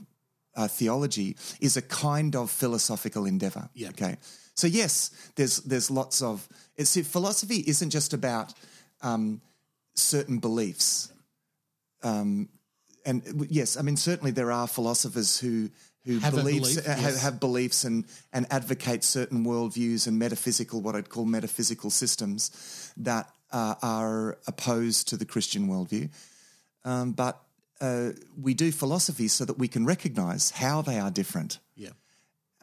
uh, 0.57 0.67
theology 0.69 1.37
is 1.61 1.77
a 1.77 1.83
kind 1.83 2.35
of 2.35 2.51
philosophical 2.51 3.27
endeavor. 3.27 3.69
Yeah. 3.75 3.91
Okay. 3.91 4.17
So 4.55 4.67
yes, 4.67 5.11
there's 5.37 5.59
there's 5.59 5.91
lots 5.91 6.21
of 6.23 6.49
it's 6.77 6.97
philosophy 7.07 7.63
isn't 7.67 7.91
just 7.91 8.13
about 8.13 8.53
um, 9.03 9.41
certain 9.95 10.39
beliefs. 10.39 11.13
Um, 12.03 12.49
and 13.07 13.47
yes, 13.49 13.77
I 13.77 13.83
mean 13.83 13.97
certainly 13.97 14.33
there 14.33 14.51
are 14.51 14.67
philosophers 14.67 15.39
who 15.39 15.71
who 16.09 16.19
Have 16.21 16.35
believes 16.35 16.77
belief, 16.77 16.89
uh, 16.89 16.95
have, 16.95 17.13
yes. 17.13 17.23
have 17.23 17.39
beliefs 17.39 17.85
and 17.85 18.05
and 18.33 18.47
advocate 18.51 19.05
certain 19.05 19.45
worldviews 19.45 20.07
and 20.07 20.19
metaphysical 20.19 20.81
what 20.81 20.97
I'd 20.97 21.11
call 21.11 21.27
metaphysical 21.27 21.91
systems 21.91 22.93
that 22.97 23.31
uh, 23.53 23.75
are 23.83 24.39
opposed 24.47 25.09
to 25.09 25.19
the 25.19 25.27
Christian 25.27 25.69
worldview. 25.69 26.09
Um, 26.85 27.13
but 27.13 27.43
uh, 27.81 28.13
we 28.41 28.55
do 28.55 28.73
philosophy 28.73 29.29
so 29.29 29.45
that 29.45 29.59
we 29.59 29.69
can 29.69 29.85
recognize 29.85 30.51
how 30.51 30.81
they 30.81 30.99
are 30.99 31.11
different. 31.11 31.59
Yeah. 31.77 31.91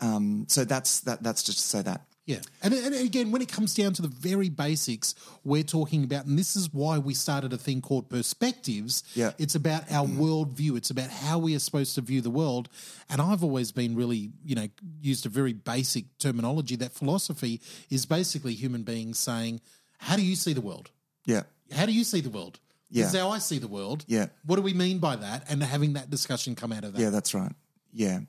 Um, 0.01 0.45
so 0.47 0.65
that's 0.65 1.01
that. 1.01 1.21
That's 1.21 1.43
just 1.43 1.59
to 1.59 1.65
say 1.65 1.81
that. 1.83 2.01
Yeah. 2.25 2.39
And, 2.63 2.73
and 2.73 2.95
again, 2.95 3.31
when 3.31 3.43
it 3.43 3.51
comes 3.51 3.75
down 3.75 3.93
to 3.93 4.01
the 4.01 4.07
very 4.07 4.49
basics, 4.49 5.13
we're 5.43 5.61
talking 5.63 6.03
about, 6.03 6.25
and 6.25 6.39
this 6.39 6.55
is 6.55 6.73
why 6.73 6.97
we 6.97 7.13
started 7.13 7.53
a 7.53 7.57
thing 7.57 7.81
called 7.81 8.09
perspectives. 8.09 9.03
Yeah. 9.13 9.33
It's 9.37 9.53
about 9.53 9.91
our 9.91 10.07
worldview. 10.07 10.75
It's 10.75 10.89
about 10.89 11.11
how 11.11 11.37
we 11.37 11.55
are 11.55 11.59
supposed 11.59 11.93
to 11.95 12.01
view 12.01 12.21
the 12.21 12.31
world. 12.31 12.67
And 13.09 13.21
I've 13.21 13.43
always 13.43 13.71
been 13.71 13.95
really, 13.95 14.31
you 14.43 14.55
know, 14.55 14.67
used 15.01 15.27
a 15.27 15.29
very 15.29 15.53
basic 15.53 16.17
terminology 16.17 16.75
that 16.77 16.93
philosophy 16.93 17.61
is 17.91 18.07
basically 18.07 18.55
human 18.55 18.81
beings 18.81 19.19
saying, 19.19 19.61
how 19.99 20.15
do 20.15 20.23
you 20.25 20.35
see 20.35 20.53
the 20.53 20.61
world? 20.61 20.89
Yeah. 21.25 21.43
How 21.71 21.85
do 21.85 21.91
you 21.91 22.03
see 22.03 22.21
the 22.21 22.29
world? 22.31 22.59
This 22.89 23.07
is 23.07 23.13
Yeah. 23.13 23.21
how 23.21 23.29
I 23.29 23.37
see 23.37 23.59
the 23.59 23.67
world. 23.67 24.03
Yeah. 24.07 24.27
What 24.45 24.55
do 24.55 24.63
we 24.63 24.73
mean 24.73 24.97
by 24.97 25.15
that? 25.15 25.45
And 25.47 25.61
having 25.61 25.93
that 25.93 26.09
discussion 26.09 26.55
come 26.55 26.71
out 26.71 26.83
of 26.83 26.93
that. 26.93 27.01
Yeah, 27.01 27.11
that's 27.11 27.35
right. 27.35 27.51
Yeah. 27.93 28.21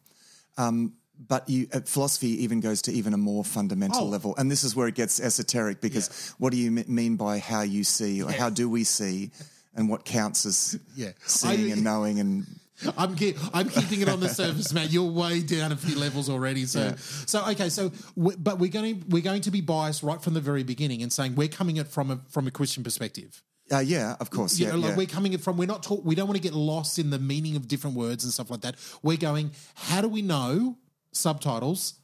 Um, 0.59 0.95
but 1.29 1.49
you, 1.49 1.67
uh, 1.73 1.81
philosophy 1.81 2.43
even 2.45 2.61
goes 2.61 2.83
to 2.83 2.93
even 2.93 3.15
a 3.15 3.19
more 3.19 3.45
fundamental 3.45 4.03
Oh. 4.03 4.09
level, 4.09 4.35
and 4.37 4.51
this 4.51 4.65
is 4.65 4.75
where 4.77 4.89
it 4.89 4.95
gets 4.95 5.21
esoteric 5.21 5.81
because 5.81 6.35
what 6.39 6.51
do 6.53 6.57
you 6.59 6.71
mean 6.71 7.17
by 7.17 7.39
how 7.39 7.63
you 7.63 7.85
see, 7.85 8.23
or 8.23 8.31
how 8.31 8.51
do 8.51 8.69
we 8.69 8.85
see, 8.85 9.31
and 9.75 9.89
what 9.89 10.05
counts 10.05 10.47
as 10.47 10.79
Yeah. 10.97 11.13
seeing 11.27 11.71
I- 11.71 11.73
and 11.75 11.85
knowing, 11.85 12.21
and 12.21 12.47
I'm 12.99 13.17
keep, 13.17 13.37
I'm 13.55 13.71
keeping 13.71 14.03
it 14.03 14.09
on 14.09 14.21
the 14.21 14.29
surface, 14.29 14.71
Matt. 14.73 14.93
You're 14.93 15.11
way 15.11 15.41
down 15.41 15.73
a 15.73 15.77
few 15.77 15.97
levels 15.99 16.29
already. 16.29 16.67
So 16.67 16.81
Yeah. 16.81 16.95
so 17.25 17.43
okay. 17.53 17.71
So 17.71 17.91
we, 18.17 18.37
but 18.37 18.59
we're 18.59 18.71
going 18.71 19.01
to 19.01 19.07
we're 19.09 19.23
going 19.23 19.41
to 19.43 19.51
be 19.51 19.63
biased 19.63 20.03
right 20.03 20.21
from 20.21 20.35
the 20.35 20.43
very 20.43 20.63
beginning 20.63 21.03
and 21.03 21.11
saying 21.11 21.37
we're 21.37 21.49
coming 21.49 21.79
at 21.79 21.89
from 21.89 22.11
a 22.11 22.21
from 22.29 22.47
a 22.47 22.51
Christian 22.51 22.85
perspective. 22.85 23.43
uh, 23.73 23.79
yeah, 23.79 24.15
of 24.21 24.29
course, 24.31 24.59
You 24.59 24.67
yeah, 24.67 24.73
know, 24.73 24.79
like 24.79 24.91
yeah. 24.91 24.97
we're 24.97 25.07
coming 25.07 25.33
at 25.35 25.41
from 25.41 25.57
we're 25.57 25.67
not 25.67 25.83
talk, 25.83 26.05
we 26.05 26.15
don't 26.15 26.29
want 26.29 26.37
to 26.37 26.43
get 26.43 26.53
lost 26.55 26.99
in 26.99 27.09
the 27.11 27.19
meaning 27.19 27.57
of 27.57 27.67
different 27.67 27.97
words 27.97 28.25
and 28.25 28.33
stuff 28.33 28.51
like 28.51 28.61
that. 28.61 28.77
We're 29.03 29.17
going. 29.17 29.53
How 29.75 30.03
do 30.03 30.09
we 30.09 30.21
know 30.21 30.77
subtitles? 31.17 31.95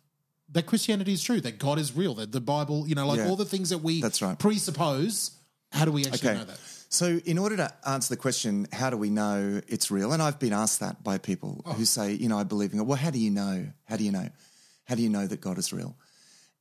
That 0.50 0.66
Christianity 0.66 1.12
is 1.12 1.23
true, 1.23 1.40
that 1.40 1.59
God 1.59 1.78
is 1.78 1.95
real, 1.97 2.14
that 2.16 2.33
the 2.33 2.40
Bible, 2.40 2.87
you 2.87 2.95
know, 2.95 3.07
like 3.07 3.19
Yeah. 3.19 3.28
all 3.28 3.37
the 3.37 3.45
things 3.47 3.71
that 3.71 3.78
we 3.78 4.02
That's 4.02 4.21
right. 4.21 4.38
presuppose. 4.38 5.31
How 5.71 5.85
do 5.87 5.92
we 5.92 6.04
actually 6.04 6.35
know 6.35 6.45
that? 6.45 6.59
So, 6.90 7.19
in 7.25 7.38
order 7.38 7.57
to 7.57 7.73
answer 7.88 8.11
the 8.14 8.19
question, 8.21 8.66
how 8.71 8.90
do 8.90 8.99
we 8.99 9.09
know 9.09 9.62
it's 9.66 9.90
real? 9.90 10.12
And 10.12 10.23
I've 10.23 10.38
been 10.38 10.52
asked 10.52 10.81
that 10.81 11.02
by 11.02 11.16
people 11.16 11.62
Oh. 11.64 11.73
who 11.73 11.87
say, 11.87 12.12
you 12.12 12.28
know, 12.28 12.38
I 12.38 12.42
believe 12.45 12.73
in 12.73 12.78
God. 12.78 12.87
Well, 12.87 12.99
how 12.99 13.09
do 13.11 13.19
you 13.19 13.31
know? 13.31 13.66
How 13.85 13.97
do 13.97 14.04
you 14.04 14.12
know? 14.12 14.28
How 14.85 14.95
do 14.95 15.02
you 15.02 15.09
know 15.09 15.26
that 15.26 15.40
God 15.40 15.57
is 15.57 15.73
real? 15.73 15.97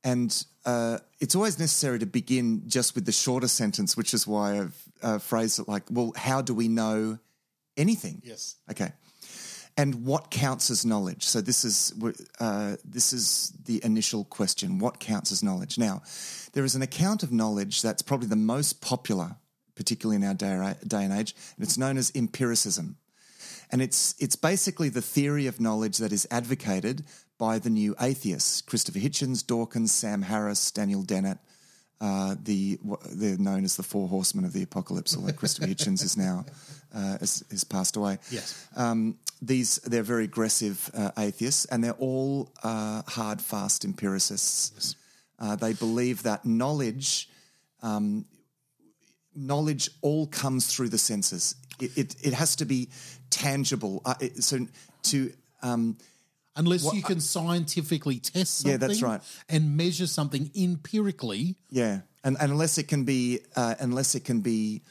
And 0.04 0.30
uh, 0.64 0.98
it's 1.20 1.34
always 1.34 1.58
necessary 1.58 1.98
to 1.98 2.06
begin 2.06 2.62
just 2.66 2.94
with 2.94 3.04
the 3.04 3.12
shorter 3.12 3.46
sentence, 3.48 3.94
which 3.94 4.14
is 4.14 4.26
why 4.26 4.58
I've 4.60 4.82
uh, 5.02 5.18
phrased 5.18 5.58
it 5.60 5.68
like, 5.68 5.82
well, 5.90 6.12
how 6.16 6.40
do 6.40 6.54
we 6.54 6.66
know 6.68 7.18
anything? 7.76 8.22
Yes. 8.24 8.56
Okay. 8.70 8.92
And 9.76 10.04
what 10.04 10.30
counts 10.30 10.70
as 10.70 10.84
knowledge? 10.84 11.24
So 11.24 11.40
this 11.40 11.64
is 11.64 11.94
uh, 12.38 12.76
this 12.84 13.12
is 13.12 13.52
the 13.64 13.82
initial 13.84 14.24
question. 14.24 14.78
What 14.78 15.00
counts 15.00 15.32
as 15.32 15.42
knowledge? 15.42 15.78
Now, 15.78 16.02
there 16.52 16.64
is 16.64 16.74
an 16.74 16.82
account 16.82 17.22
of 17.22 17.32
knowledge 17.32 17.80
that's 17.80 18.02
probably 18.02 18.28
the 18.28 18.36
most 18.36 18.82
popular, 18.82 19.36
particularly 19.74 20.16
in 20.16 20.24
our 20.24 20.34
day, 20.34 20.74
day 20.86 21.04
and 21.04 21.12
age, 21.12 21.34
and 21.56 21.64
it's 21.64 21.78
known 21.78 21.96
as 21.96 22.12
empiricism. 22.14 22.96
And 23.70 23.80
it's 23.80 24.14
it's 24.18 24.36
basically 24.36 24.90
the 24.90 25.00
theory 25.00 25.46
of 25.46 25.58
knowledge 25.58 25.96
that 25.98 26.12
is 26.12 26.28
advocated 26.30 27.04
by 27.38 27.58
the 27.58 27.70
new 27.70 27.94
atheists: 27.98 28.60
Christopher 28.60 28.98
Hitchens, 28.98 29.46
Dawkins, 29.46 29.90
Sam 29.90 30.22
Harris, 30.22 30.70
Daniel 30.70 31.02
Dennett. 31.02 31.38
Uh, 31.98 32.34
the 32.42 32.78
they're 33.12 33.38
known 33.38 33.64
as 33.64 33.76
the 33.76 33.82
four 33.82 34.08
horsemen 34.08 34.44
of 34.44 34.52
the 34.52 34.62
apocalypse, 34.62 35.16
although 35.16 35.32
Christopher 35.32 35.68
Hitchens 35.72 36.02
is 36.02 36.16
now 36.16 36.44
uh, 36.94 37.18
has, 37.18 37.44
has 37.50 37.64
passed 37.64 37.96
away. 37.96 38.18
Yes. 38.30 38.66
Um, 38.76 39.18
these 39.40 39.76
they're 39.78 40.02
very 40.02 40.24
aggressive 40.24 40.90
uh, 40.94 41.10
atheists, 41.18 41.64
and 41.66 41.82
they're 41.82 41.92
all 41.98 42.52
uh, 42.62 43.02
hard, 43.08 43.40
fast 43.40 43.84
empiricists. 43.84 44.96
Uh, 45.38 45.56
they 45.56 45.72
believe 45.72 46.22
that 46.22 46.44
knowledge, 46.44 47.28
um, 47.82 48.24
knowledge, 49.34 49.90
all 50.00 50.26
comes 50.28 50.72
through 50.72 50.90
the 50.90 50.98
senses. 50.98 51.56
It 51.80 51.98
it, 51.98 52.16
it 52.22 52.34
has 52.34 52.56
to 52.56 52.64
be 52.64 52.88
tangible. 53.30 54.02
Uh, 54.04 54.14
it, 54.20 54.44
so 54.44 54.66
to 55.04 55.32
um, 55.62 55.96
Unless 56.54 56.92
you 56.92 57.02
can 57.02 57.20
scientifically 57.20 58.18
test 58.18 58.58
something 58.58 58.72
Yeah, 58.72 58.86
that's 58.86 59.02
right. 59.02 59.22
and 59.48 59.74
measure 59.76 60.06
something 60.06 60.50
empirically. 60.54 61.56
Yeah, 61.70 62.00
and, 62.22 62.36
and 62.38 62.52
unless 62.52 62.76
it 62.76 62.88
can 62.88 63.04
be 63.04 63.40
uh, 63.56 63.74
unless 63.80 64.14
it 64.14 64.24
can 64.24 64.42
be 64.42 64.82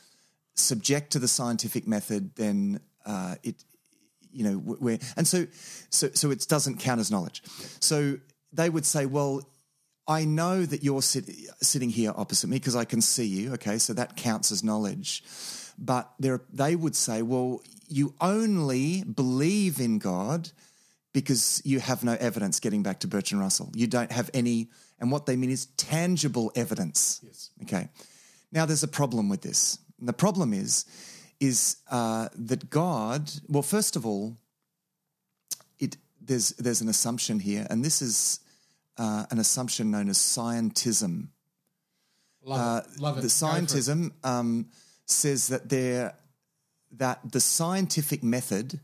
subject 0.61 1.11
to 1.11 1.19
the 1.19 1.27
scientific 1.27 1.87
method, 1.87 2.35
then 2.35 2.79
uh, 3.05 3.35
it 3.43 3.55
you 4.31 4.43
know 4.43 4.55
where 4.55 4.99
and 5.17 5.27
so 5.27 5.45
so 5.89 6.09
so 6.13 6.31
it 6.31 6.45
doesn't 6.47 6.79
count 6.79 6.99
as 6.99 7.09
knowledge. 7.11 7.43
So 7.79 8.17
they 8.53 8.69
would 8.69 8.85
say, 8.85 9.05
well. 9.05 9.41
I 10.07 10.25
know 10.25 10.65
that 10.65 10.83
you're 10.83 11.03
sit- 11.03 11.29
sitting 11.61 11.89
here 11.89 12.11
opposite 12.17 12.49
me 12.49 12.57
because 12.57 12.75
I 12.75 12.85
can 12.85 13.01
see 13.01 13.27
you. 13.27 13.53
Okay, 13.53 13.77
so 13.77 13.93
that 13.93 14.17
counts 14.17 14.51
as 14.51 14.63
knowledge. 14.63 15.23
But 15.77 16.11
there, 16.19 16.41
they 16.51 16.75
would 16.75 16.95
say, 16.95 17.21
well, 17.21 17.61
you 17.87 18.13
only 18.19 19.03
believe 19.03 19.79
in 19.79 19.99
God 19.99 20.49
because 21.13 21.61
you 21.63 21.79
have 21.79 22.03
no 22.03 22.17
evidence, 22.19 22.59
getting 22.59 22.83
back 22.83 22.99
to 23.01 23.07
Bertrand 23.07 23.41
Russell. 23.41 23.69
You 23.73 23.87
don't 23.87 24.11
have 24.11 24.29
any, 24.33 24.69
and 24.99 25.11
what 25.11 25.27
they 25.27 25.35
mean 25.35 25.51
is 25.51 25.67
tangible 25.77 26.51
evidence. 26.55 27.21
Yes. 27.23 27.51
Okay. 27.63 27.87
Now 28.51 28.65
there's 28.65 28.83
a 28.83 28.87
problem 28.87 29.29
with 29.29 29.41
this. 29.41 29.77
And 30.01 30.09
the 30.09 30.13
problem 30.13 30.51
is, 30.53 30.85
is 31.39 31.77
uh, 31.89 32.27
that 32.35 32.69
God, 32.69 33.31
well, 33.47 33.63
first 33.63 33.95
of 33.95 34.05
all, 34.05 34.35
it 35.79 35.95
there's 36.19 36.49
there's 36.57 36.81
an 36.81 36.89
assumption 36.89 37.39
here, 37.39 37.65
and 37.69 37.85
this 37.85 38.01
is 38.01 38.39
uh, 38.97 39.25
an 39.31 39.39
assumption 39.39 39.91
known 39.91 40.09
as 40.09 40.17
scientism. 40.17 41.27
Love 42.43 42.85
it. 42.85 42.99
Love 42.99 43.17
it. 43.17 43.19
Uh, 43.19 43.21
The 43.21 43.21
Go 43.21 43.21
for 43.21 43.25
it. 43.25 43.29
scientism 43.29 44.11
um, 44.23 44.65
says 45.05 45.47
that 45.47 45.69
there 45.69 46.15
that 46.97 47.19
the 47.31 47.39
scientific 47.39 48.23
method 48.23 48.79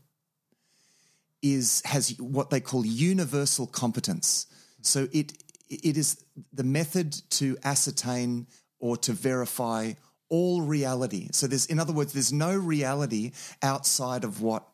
is 1.42 1.82
has 1.84 2.16
what 2.20 2.50
they 2.50 2.60
call 2.60 2.86
universal 2.86 3.66
competence. 3.66 4.46
So 4.82 5.08
it 5.12 5.32
it 5.68 5.96
is 5.96 6.24
the 6.52 6.64
method 6.64 7.12
to 7.30 7.56
ascertain 7.64 8.46
or 8.78 8.96
to 8.96 9.12
verify 9.12 9.92
all 10.28 10.62
reality. 10.62 11.28
So 11.32 11.46
there's 11.46 11.66
in 11.66 11.78
other 11.78 11.92
words, 11.92 12.12
there's 12.12 12.32
no 12.32 12.54
reality 12.56 13.32
outside 13.62 14.24
of 14.24 14.42
what 14.42 14.64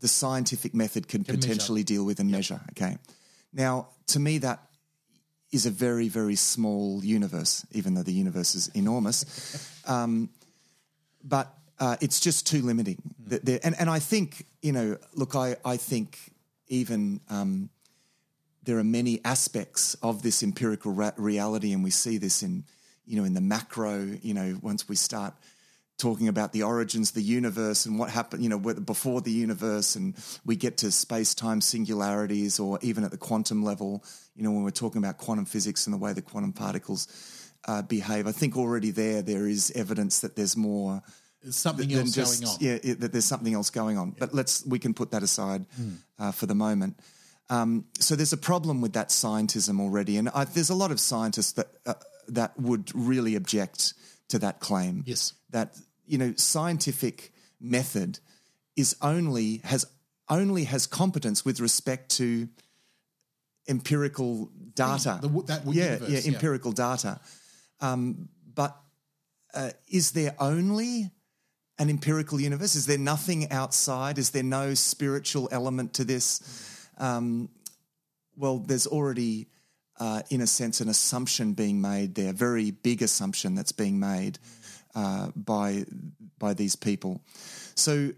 the 0.00 0.08
scientific 0.08 0.74
method 0.74 1.08
can, 1.08 1.22
measure. 1.22 1.36
potentially 1.38 1.82
deal 1.84 2.04
with 2.04 2.20
and 2.20 2.30
measure. 2.30 2.60
Okay. 2.70 2.96
Now, 3.52 3.88
to 4.08 4.18
me, 4.18 4.38
that 4.38 4.60
is 5.52 5.66
a 5.66 5.70
very, 5.70 6.08
very 6.08 6.36
small 6.36 7.04
universe, 7.04 7.66
even 7.72 7.94
though 7.94 8.02
the 8.04 8.12
universe 8.12 8.54
is 8.54 8.68
enormous. 8.68 9.24
um, 9.86 10.30
but 11.22 11.52
uh, 11.78 11.96
it's 12.00 12.20
just 12.20 12.46
too 12.46 12.62
limiting. 12.62 13.02
That 13.26 13.44
there- 13.44 13.60
And, 13.62 13.74
and 13.78 13.90
I 13.90 13.98
think, 13.98 14.46
you 14.62 14.72
know, 14.72 14.96
look, 15.14 15.34
I, 15.34 15.56
I 15.64 15.76
think 15.76 16.18
even 16.68 17.20
um, 17.28 17.68
there 18.62 18.78
are 18.78 18.84
many 18.84 19.20
aspects 19.24 19.94
of 20.02 20.22
this 20.22 20.42
empirical 20.42 20.92
ra- 20.92 21.12
reality, 21.16 21.72
and 21.72 21.82
we 21.84 21.90
see 21.90 22.16
this 22.18 22.42
in, 22.42 22.64
you 23.06 23.16
know, 23.16 23.24
in 23.24 23.34
the 23.34 23.40
macro, 23.40 24.16
you 24.22 24.34
know, 24.34 24.58
once 24.62 24.88
we 24.88 24.96
start 24.96 25.34
talking 25.98 26.28
about 26.28 26.52
the 26.52 26.62
origins 26.62 27.10
of 27.10 27.14
the 27.14 27.22
universe 27.22 27.84
and 27.84 27.98
what 27.98 28.08
happened, 28.08 28.42
you 28.42 28.48
know, 28.48 28.58
before 28.58 29.20
the 29.20 29.30
universe, 29.30 29.96
and 29.96 30.14
we 30.46 30.56
get 30.56 30.78
to 30.78 30.90
space 30.90 31.34
time 31.34 31.60
singularities, 31.60 32.58
or 32.58 32.78
even 32.82 33.04
at 33.04 33.10
the 33.10 33.18
quantum 33.18 33.62
level, 33.62 34.02
you 34.34 34.42
know, 34.42 34.50
when 34.50 34.62
we're 34.62 34.70
talking 34.70 35.02
about 35.02 35.18
quantum 35.18 35.44
physics 35.44 35.86
and 35.86 35.92
the 35.94 35.98
way 35.98 36.12
the 36.12 36.22
quantum 36.22 36.52
particles 36.52 37.08
uh, 37.66 37.82
behave. 37.82 38.26
I 38.26 38.32
think 38.32 38.56
already 38.56 38.90
there 38.90 39.22
there 39.22 39.46
is 39.46 39.70
evidence 39.72 40.20
that 40.20 40.36
there's 40.36 40.56
more 40.56 41.02
There's 41.42 41.56
something 41.56 41.92
else 41.92 42.12
just 42.12 42.42
going 42.42 42.50
on. 42.50 42.56
yeah 42.60 42.78
it, 42.82 43.00
that 43.00 43.12
there's 43.12 43.26
something 43.26 43.52
else 43.52 43.70
going 43.70 43.98
on. 43.98 44.14
But 44.18 44.32
let's 44.32 44.64
we 44.64 44.78
can 44.78 44.94
put 44.94 45.10
that 45.10 45.22
aside 45.22 45.66
uh, 46.18 46.32
for 46.32 46.46
the 46.46 46.54
moment. 46.54 46.98
Um, 47.50 47.84
so 47.98 48.14
there's 48.14 48.32
a 48.32 48.38
problem 48.38 48.80
with 48.80 48.92
that 48.92 49.08
scientism 49.08 49.80
already, 49.80 50.16
and 50.16 50.28
I, 50.30 50.44
there's 50.44 50.70
a 50.70 50.74
lot 50.74 50.92
of 50.92 51.00
scientists 51.00 51.52
that 51.52 51.66
uh, 51.84 51.94
that 52.34 52.58
would 52.58 52.90
really 52.94 53.34
object 53.34 53.94
to 54.28 54.38
that 54.38 54.60
claim. 54.60 55.04
Yes. 55.06 55.34
that 55.50 55.76
you 56.06 56.18
know 56.18 56.34
scientific 56.36 57.32
method 57.60 58.18
is 58.76 58.96
only 59.02 59.58
has 59.64 59.86
only 60.28 60.64
has 60.64 60.86
competence 60.86 61.44
with 61.44 61.60
respect 61.60 62.16
to 62.16 62.48
empirical 63.68 64.50
data. 64.74 65.18
The 65.20 65.28
that 65.46 65.66
yeah, 65.66 65.84
universe, 65.84 66.08
yeah, 66.10 66.18
yeah. 66.20 66.34
empirical 66.34 66.72
data. 66.72 67.20
Um, 67.80 68.28
but 68.54 68.76
uh, 69.54 69.70
is 69.88 70.12
there 70.12 70.34
only 70.38 71.10
an 71.78 71.88
empirical 71.88 72.40
universe? 72.40 72.74
Is 72.74 72.86
there 72.86 72.98
nothing 72.98 73.50
outside? 73.50 74.18
Is 74.18 74.30
there 74.30 74.42
no 74.42 74.74
spiritual 74.74 75.48
element 75.50 75.94
to 75.94 76.04
this? 76.04 76.88
Um, 76.98 77.48
well, 78.36 78.58
there's 78.58 78.86
already, 78.86 79.48
uh, 80.00 80.22
in 80.30 80.40
a 80.40 80.46
sense, 80.46 80.80
an 80.80 80.88
assumption 80.88 81.52
being 81.52 81.80
made 81.80 82.14
there, 82.14 82.30
a 82.30 82.32
very 82.32 82.70
big 82.70 83.02
assumption 83.02 83.54
that's 83.54 83.72
being 83.72 84.00
made 84.00 84.38
uh, 84.94 85.28
by 85.36 85.84
by 86.38 86.54
these 86.54 86.74
people. 86.74 87.20
So 87.74 88.12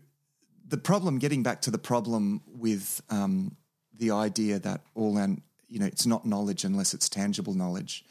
the 0.69 0.79
problem, 0.79 1.19
getting 1.19 1.43
back 1.43 1.61
to 1.63 1.71
the 1.71 1.79
problem 1.79 2.41
with 2.47 3.03
um, 3.11 3.57
the 3.99 4.13
idea 4.13 4.61
that 4.61 4.83
all 4.95 5.19
and 5.19 5.43
you 5.69 5.81
know 5.81 5.87
it's 5.87 6.07
not 6.07 6.25
knowledge 6.25 6.65
unless 6.65 6.95
it's 6.95 7.09
tangible 7.09 7.55
knowledge. 7.55 8.05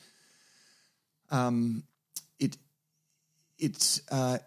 Um, 1.30 1.84
it 2.40 2.58
it 3.58 4.02
uh, 4.12 4.40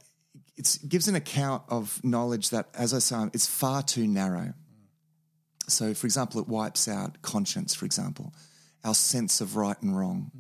it 0.56 0.78
gives 0.86 1.08
an 1.08 1.14
account 1.14 1.62
of 1.68 1.98
knowledge 2.04 2.50
that, 2.50 2.68
as 2.74 2.92
I 2.92 2.98
say, 2.98 3.30
it's 3.32 3.46
far 3.46 3.82
too 3.82 4.06
narrow. 4.06 4.52
So, 5.66 5.94
for 5.94 6.06
example, 6.06 6.42
it 6.42 6.46
wipes 6.46 6.88
out 6.88 7.22
conscience. 7.22 7.74
For 7.74 7.86
example, 7.86 8.34
our 8.84 8.94
sense 8.94 9.40
of 9.40 9.56
right 9.56 9.80
and 9.82 9.96
wrong. 9.96 10.30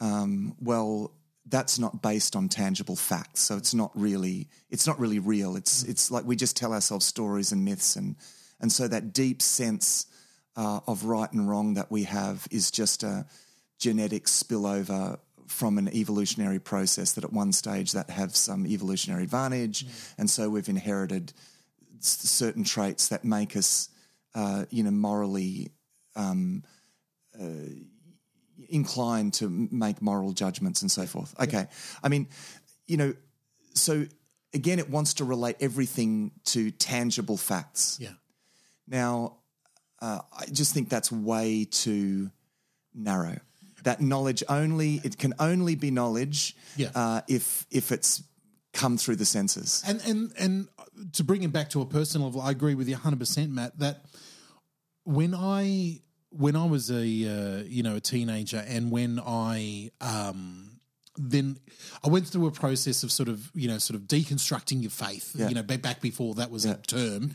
Um, 0.00 0.54
well, 0.60 1.12
that's 1.48 1.78
not 1.78 2.02
based 2.02 2.36
on 2.36 2.48
tangible 2.48 2.96
facts, 2.96 3.40
so 3.40 3.56
it's 3.56 3.72
not 3.72 3.90
really 3.94 4.48
it's 4.68 4.86
not 4.86 4.98
really 4.98 5.18
real. 5.18 5.56
It's 5.56 5.84
it's 5.84 6.10
like 6.10 6.24
we 6.24 6.36
just 6.36 6.56
tell 6.56 6.72
ourselves 6.72 7.06
stories 7.06 7.52
and 7.52 7.64
myths, 7.64 7.96
and 7.96 8.16
and 8.60 8.70
so 8.70 8.88
that 8.88 9.12
deep 9.12 9.40
sense 9.40 10.06
uh, 10.56 10.80
of 10.86 11.04
right 11.04 11.32
and 11.32 11.48
wrong 11.48 11.74
that 11.74 11.90
we 11.90 12.04
have 12.04 12.46
is 12.50 12.70
just 12.70 13.02
a 13.02 13.26
genetic 13.78 14.24
spillover 14.24 15.18
from 15.46 15.78
an 15.78 15.88
evolutionary 15.94 16.58
process 16.58 17.12
that 17.12 17.22
at 17.22 17.32
one 17.32 17.52
stage 17.52 17.92
that 17.92 18.10
have 18.10 18.34
some 18.34 18.66
evolutionary 18.66 19.22
advantage, 19.22 19.86
and 20.18 20.28
so 20.28 20.50
we've 20.50 20.68
inherited 20.68 21.32
s- 21.98 22.18
certain 22.28 22.64
traits 22.64 23.08
that 23.08 23.24
make 23.24 23.56
us, 23.56 23.88
uh, 24.34 24.64
you 24.70 24.82
know, 24.82 24.90
morally 24.90 25.70
um, 26.16 26.64
inclined 28.68 29.34
to 29.34 29.48
make 29.70 30.00
moral 30.02 30.32
judgments 30.32 30.82
and 30.82 30.90
so 30.90 31.06
forth. 31.06 31.34
Okay, 31.40 31.66
I 32.02 32.08
mean, 32.08 32.28
you 32.86 32.96
know, 32.96 33.14
so 33.74 34.06
again, 34.54 34.78
it 34.78 34.88
wants 34.90 35.14
to 35.14 35.24
relate 35.24 35.56
everything 35.60 36.32
to 36.46 36.70
tangible 36.70 37.36
facts. 37.36 37.98
Yeah. 38.00 38.10
Now, 38.88 39.36
uh, 40.00 40.20
I 40.36 40.46
just 40.46 40.72
think 40.74 40.88
that's 40.88 41.10
way 41.12 41.64
too 41.70 42.30
narrow. 42.94 43.38
That 43.84 44.00
knowledge 44.00 44.42
only 44.48 45.00
it 45.04 45.18
can 45.18 45.34
only 45.38 45.74
be 45.76 45.90
knowledge 45.90 46.56
Yeah. 46.76 46.90
uh, 46.94 47.20
if 47.28 47.66
if 47.70 47.92
it's 47.92 48.22
come 48.72 48.98
through 48.98 49.16
the 49.16 49.24
senses. 49.24 49.82
And 49.86 50.00
and 50.06 50.32
and 50.38 50.68
to 51.12 51.24
bring 51.24 51.42
it 51.42 51.52
back 51.52 51.70
to 51.70 51.80
a 51.82 51.86
personal 51.86 52.28
level, 52.28 52.40
I 52.40 52.50
agree 52.50 52.74
with 52.74 52.88
you 52.88 52.96
100%, 52.96 53.50
Matt, 53.50 53.78
that 53.78 54.04
when 55.04 55.34
I 55.34 56.00
when 56.38 56.56
I 56.56 56.64
was 56.64 56.90
a 56.90 56.96
uh, 57.04 57.62
you 57.66 57.82
know 57.82 57.96
a 57.96 58.00
teenager 58.00 58.62
and 58.66 58.90
when 58.90 59.20
I 59.24 59.90
um 60.00 60.78
then 61.18 61.56
I 62.04 62.08
went 62.08 62.26
through 62.26 62.46
a 62.46 62.50
process 62.50 63.02
of 63.02 63.10
sort 63.10 63.28
of 63.28 63.50
you 63.54 63.68
know 63.68 63.78
sort 63.78 63.96
of 63.98 64.06
deconstructing 64.06 64.82
your 64.82 64.90
faith 64.90 65.32
Yeah. 65.34 65.48
you 65.48 65.54
know 65.54 65.62
back 65.62 66.00
before 66.00 66.34
that 66.34 66.50
was 66.50 66.64
a 66.64 66.74
term. 66.76 67.34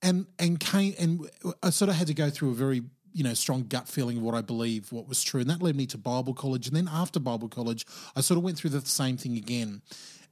And 0.00 0.26
and 0.38 0.60
came 0.60 0.94
and 0.98 1.28
I 1.62 1.70
sort 1.70 1.88
of 1.88 1.96
had 1.96 2.06
to 2.06 2.14
go 2.14 2.30
through 2.30 2.50
a 2.50 2.54
very 2.54 2.82
you 3.12 3.24
know 3.24 3.34
strong 3.34 3.64
gut 3.64 3.88
feeling 3.88 4.18
of 4.18 4.22
what 4.22 4.34
I 4.34 4.42
believe 4.42 4.92
what 4.92 5.08
was 5.08 5.22
true. 5.24 5.40
And 5.40 5.50
that 5.50 5.60
led 5.62 5.74
me 5.74 5.86
to 5.86 5.98
Bible 5.98 6.34
college. 6.34 6.68
And 6.68 6.76
then 6.76 6.88
after 6.92 7.18
Bible 7.18 7.48
college 7.48 7.84
I 8.14 8.20
sort 8.20 8.38
of 8.38 8.44
went 8.44 8.58
through 8.58 8.70
the 8.70 8.82
same 8.82 9.16
thing 9.16 9.36
again. 9.36 9.82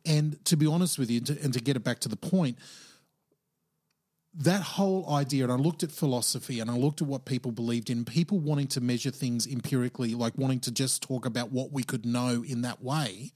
And 0.05 0.45
to 0.45 0.57
be 0.57 0.67
honest 0.67 0.99
with 1.01 1.11
you 1.11 1.19
and 1.19 1.27
to, 1.27 1.43
and 1.43 1.53
to 1.55 1.61
get 1.61 1.75
it 1.77 1.83
back 1.83 1.99
to 2.01 2.09
the 2.09 2.17
point 2.17 2.59
that 4.39 4.63
whole 4.63 5.09
idea, 5.11 5.45
and 5.45 5.53
I 5.53 5.57
looked 5.57 5.83
at 5.83 5.91
philosophy 5.91 6.61
and 6.61 6.71
I 6.71 6.77
looked 6.77 7.01
at 7.01 7.09
what 7.09 7.25
people 7.25 7.53
believed 7.53 7.89
in, 7.89 8.05
people 8.05 8.39
wanting 8.39 8.67
to 8.69 8.81
measure 8.81 9.11
things 9.11 9.47
empirically, 9.47 10.15
like 10.15 10.37
wanting 10.37 10.61
to 10.61 10.71
just 10.71 11.03
talk 11.03 11.25
about 11.25 11.53
what 11.53 11.73
we 11.73 11.83
could 11.83 12.05
know 12.05 12.45
in 12.47 12.63
that 12.63 12.83
way. 12.83 13.33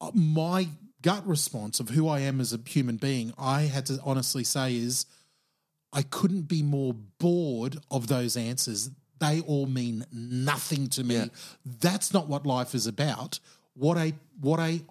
uh, 0.00 0.10
My 0.14 0.68
gut 1.00 1.26
response 1.26 1.80
of 1.80 1.90
who 1.90 2.08
I 2.08 2.20
am 2.20 2.40
as 2.40 2.52
a 2.52 2.60
human 2.66 2.96
being, 2.96 3.32
I 3.38 3.62
had 3.62 3.86
to 3.86 3.98
honestly 4.04 4.44
say, 4.44 4.76
is 4.76 5.06
I 5.92 6.02
couldn't 6.02 6.48
be 6.48 6.62
more 6.62 6.94
bored 7.18 7.78
of 7.90 8.08
those 8.08 8.36
answers. 8.36 8.90
They 9.20 9.40
all 9.42 9.66
mean 9.66 10.04
nothing 10.12 10.88
to 10.88 11.04
me. 11.04 11.14
Yeah. 11.14 11.26
That's 11.64 12.12
not 12.12 12.28
what 12.28 12.46
life 12.46 12.74
is 12.74 12.86
about. 12.86 13.38
What 13.74 13.96
a 13.96 14.12
what 14.40 14.60
a 14.60 14.82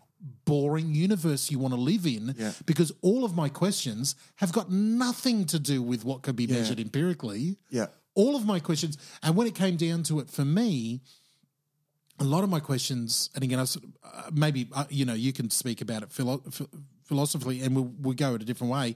boring 0.45 0.93
universe 0.95 1.51
you 1.51 1.59
want 1.59 1.73
to 1.73 1.79
live 1.79 2.05
in 2.05 2.33
Yeah. 2.37 2.53
because 2.65 2.91
all 3.01 3.23
of 3.25 3.35
my 3.35 3.49
questions 3.49 4.15
have 4.35 4.51
got 4.53 4.71
nothing 4.71 5.45
to 5.47 5.59
do 5.59 5.81
with 5.81 6.05
what 6.05 6.21
could 6.21 6.35
be 6.35 6.47
measured 6.47 6.79
empirically. 6.79 7.57
Yeah. 7.69 7.87
All 8.15 8.35
of 8.35 8.45
my 8.45 8.59
questions, 8.59 8.97
and 9.21 9.35
when 9.35 9.47
it 9.47 9.55
came 9.55 9.75
down 9.75 10.03
to 10.03 10.19
it 10.19 10.29
for 10.29 10.45
me, 10.45 11.01
a 12.19 12.23
lot 12.23 12.43
of 12.43 12.49
my 12.49 12.59
questions, 12.59 13.29
and 13.33 13.43
again, 13.43 13.59
I 13.59 13.65
sort 13.65 13.85
of, 13.85 13.91
uh, 14.03 14.29
maybe 14.31 14.69
uh, 14.71 14.85
you 14.89 15.03
know 15.03 15.13
you 15.15 15.33
can 15.33 15.49
speak 15.49 15.81
about 15.81 16.03
it 16.03 16.11
philo- 16.11 16.37
ph- 16.51 16.69
philosophically, 17.05 17.61
and 17.61 17.75
we'll, 17.75 17.91
we'll 17.99 18.13
go 18.13 18.35
it 18.35 18.41
a 18.41 18.45
different 18.45 18.71
way. 18.71 18.95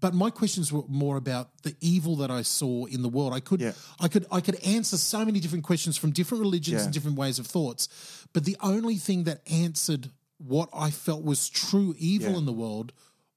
But 0.00 0.14
my 0.14 0.30
questions 0.30 0.72
were 0.72 0.82
more 0.88 1.16
about 1.16 1.62
the 1.62 1.76
evil 1.80 2.16
that 2.16 2.30
I 2.30 2.42
saw 2.42 2.86
in 2.86 3.02
the 3.02 3.08
world. 3.08 3.32
I 3.34 3.40
could, 3.40 3.60
Yeah. 3.60 3.72
I 4.00 4.08
could, 4.08 4.26
I 4.30 4.40
could 4.40 4.56
answer 4.64 4.96
so 4.96 5.24
many 5.24 5.38
different 5.40 5.64
questions 5.64 5.96
from 5.96 6.10
different 6.12 6.40
religions 6.42 6.78
Yeah. 6.80 6.84
and 6.84 6.92
different 6.92 7.16
ways 7.16 7.38
of 7.38 7.46
thoughts. 7.46 7.88
But 8.32 8.44
the 8.44 8.56
only 8.62 8.96
thing 8.96 9.24
that 9.24 9.42
answered 9.50 10.10
what 10.38 10.68
I 10.74 10.90
felt 10.90 11.22
was 11.24 11.48
true 11.48 11.94
evil 11.98 12.32
Yeah. 12.32 12.38
in 12.38 12.46
the 12.46 12.52
world 12.52 12.92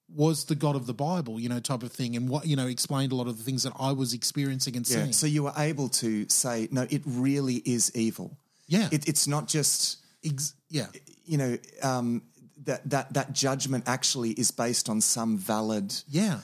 was 0.07 0.45
the 0.45 0.55
God 0.55 0.75
of 0.75 0.85
the 0.85 0.93
Bible, 0.93 1.39
you 1.39 1.49
know, 1.49 1.59
type 1.59 1.83
of 1.83 1.91
thing, 1.91 2.15
and 2.15 2.29
what 2.29 2.45
you 2.47 2.55
know 2.55 2.67
explained 2.67 3.11
a 3.11 3.15
lot 3.15 3.27
of 3.27 3.37
the 3.37 3.43
things 3.43 3.63
that 3.63 3.73
I 3.79 3.91
was 3.91 4.13
experiencing 4.13 4.75
and 4.77 4.85
seeing. 4.87 5.11
So 5.13 5.25
you 5.27 5.43
were 5.43 5.53
able 5.57 5.89
to 5.89 6.27
say, 6.29 6.67
no, 6.71 6.85
it 6.89 7.01
really 7.05 7.55
is 7.65 7.91
evil. 7.95 8.37
Yeah. 8.67 8.87
It, 8.91 9.07
it's 9.09 9.27
not 9.27 9.47
just 9.47 9.97
Ex- 10.23 10.53
yeah, 10.69 10.87
you 11.25 11.37
know 11.37 11.57
um, 11.83 12.21
that 12.65 12.89
that 12.89 13.13
that 13.13 13.34
judgment 13.34 13.84
actually 13.88 14.32
is 14.32 14.51
based 14.51 14.89
on 14.89 15.01
some 15.01 15.38
valid 15.38 15.93
yeah. 16.08 16.39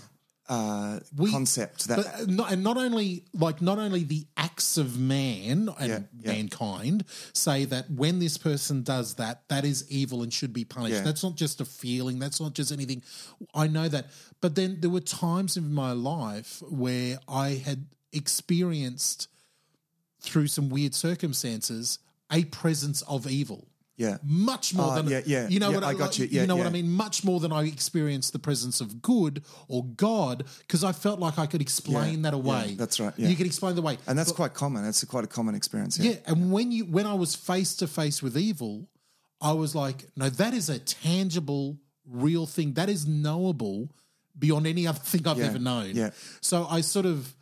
uh, 0.49 0.99
We- 1.15 1.31
concept 1.31 1.87
that 1.87 1.97
but 1.97 2.07
uh, 2.07 2.25
not, 2.27 2.51
and 2.51 2.63
not 2.63 2.77
only 2.77 3.23
like 3.33 3.61
not 3.61 3.77
only 3.79 4.03
the 4.03 4.25
acts 4.37 4.77
of 4.77 4.97
man 4.99 5.69
and 5.79 5.89
Yeah, 5.89 5.99
yeah. 6.19 6.31
mankind 6.33 7.05
say 7.33 7.65
that 7.65 7.89
when 7.89 8.19
this 8.19 8.37
person 8.37 8.83
does 8.83 9.15
that, 9.15 9.47
that 9.49 9.65
is 9.65 9.89
evil 9.89 10.21
and 10.23 10.31
should 10.33 10.53
be 10.53 10.65
punished. 10.65 10.95
Yeah. 10.95 11.01
That's 11.03 11.23
not 11.23 11.35
just 11.35 11.61
a 11.61 11.65
feeling. 11.65 12.19
That's 12.19 12.39
not 12.41 12.53
just 12.53 12.71
anything. 12.71 13.01
I 13.53 13.67
know 13.67 13.87
that, 13.89 14.07
but 14.41 14.55
then 14.55 14.77
there 14.81 14.89
were 14.89 14.99
times 15.01 15.57
in 15.57 15.73
my 15.73 15.91
life 15.93 16.61
where 16.69 17.19
I 17.27 17.61
had 17.65 17.85
experienced 18.13 19.27
through 20.19 20.47
some 20.47 20.69
weird 20.69 20.93
circumstances 20.93 21.99
a 22.31 22.45
presence 22.45 23.01
of 23.03 23.25
evil. 23.27 23.67
Yeah 23.97 24.17
Much 24.23 24.73
more 24.73 24.91
Ah, 24.91 24.95
than 24.95 25.07
yeah, 25.09 25.21
yeah, 25.25 25.47
you 25.47 25.59
know 25.59 25.69
yeah, 25.69 25.75
what 25.75 25.83
I 25.83 25.93
got 25.93 26.17
you. 26.17 26.27
Yeah, 26.29 26.45
know 26.45 26.55
what 26.55 26.65
I 26.67 26.69
mean. 26.71 26.89
Much 26.89 27.23
more 27.23 27.39
than 27.39 27.51
I 27.51 27.63
experienced 27.65 28.33
the 28.33 28.39
presence 28.39 28.81
of 28.81 29.01
good 29.01 29.43
or 29.67 29.85
God, 29.85 30.45
because 30.59 30.83
I 30.83 30.91
felt 30.91 31.19
like 31.19 31.37
I 31.37 31.45
could 31.45 31.61
explain 31.61 32.15
Yeah, 32.23 32.31
that 32.31 32.33
away. 32.33 32.65
yeah, 32.69 32.75
that's 32.77 32.99
right, 32.99 33.13
yeah. 33.17 33.27
You 33.29 33.35
could 33.35 33.45
explain 33.45 33.75
the 33.75 33.81
way, 33.81 33.97
and 34.07 34.17
that's 34.17 34.31
quite 34.31 34.53
common. 34.53 34.83
That's 34.83 35.03
quite 35.05 35.23
a 35.23 35.27
common 35.27 35.55
experience. 35.55 35.97
Yeah. 35.99 36.11
yeah. 36.11 36.17
And 36.27 36.51
when 36.51 36.71
you 36.71 36.85
when 36.85 37.05
I 37.05 37.13
was 37.13 37.35
face 37.35 37.75
to 37.77 37.87
face 37.87 38.23
with 38.23 38.37
evil, 38.37 38.87
I 39.41 39.51
was 39.53 39.75
like, 39.75 40.05
no, 40.15 40.29
that 40.29 40.53
is 40.53 40.69
a 40.69 40.79
tangible, 40.79 41.77
real 42.05 42.45
thing. 42.45 42.73
That 42.73 42.89
is 42.89 43.05
knowable 43.07 43.89
beyond 44.37 44.65
any 44.67 44.87
other 44.87 44.99
thing 44.99 45.27
I've 45.27 45.37
Yeah, 45.37 45.45
ever 45.47 45.59
known. 45.59 45.91
yeah. 45.95 46.11
So 46.39 46.65
I 46.65 46.81
sort 46.81 47.05
of 47.05 47.35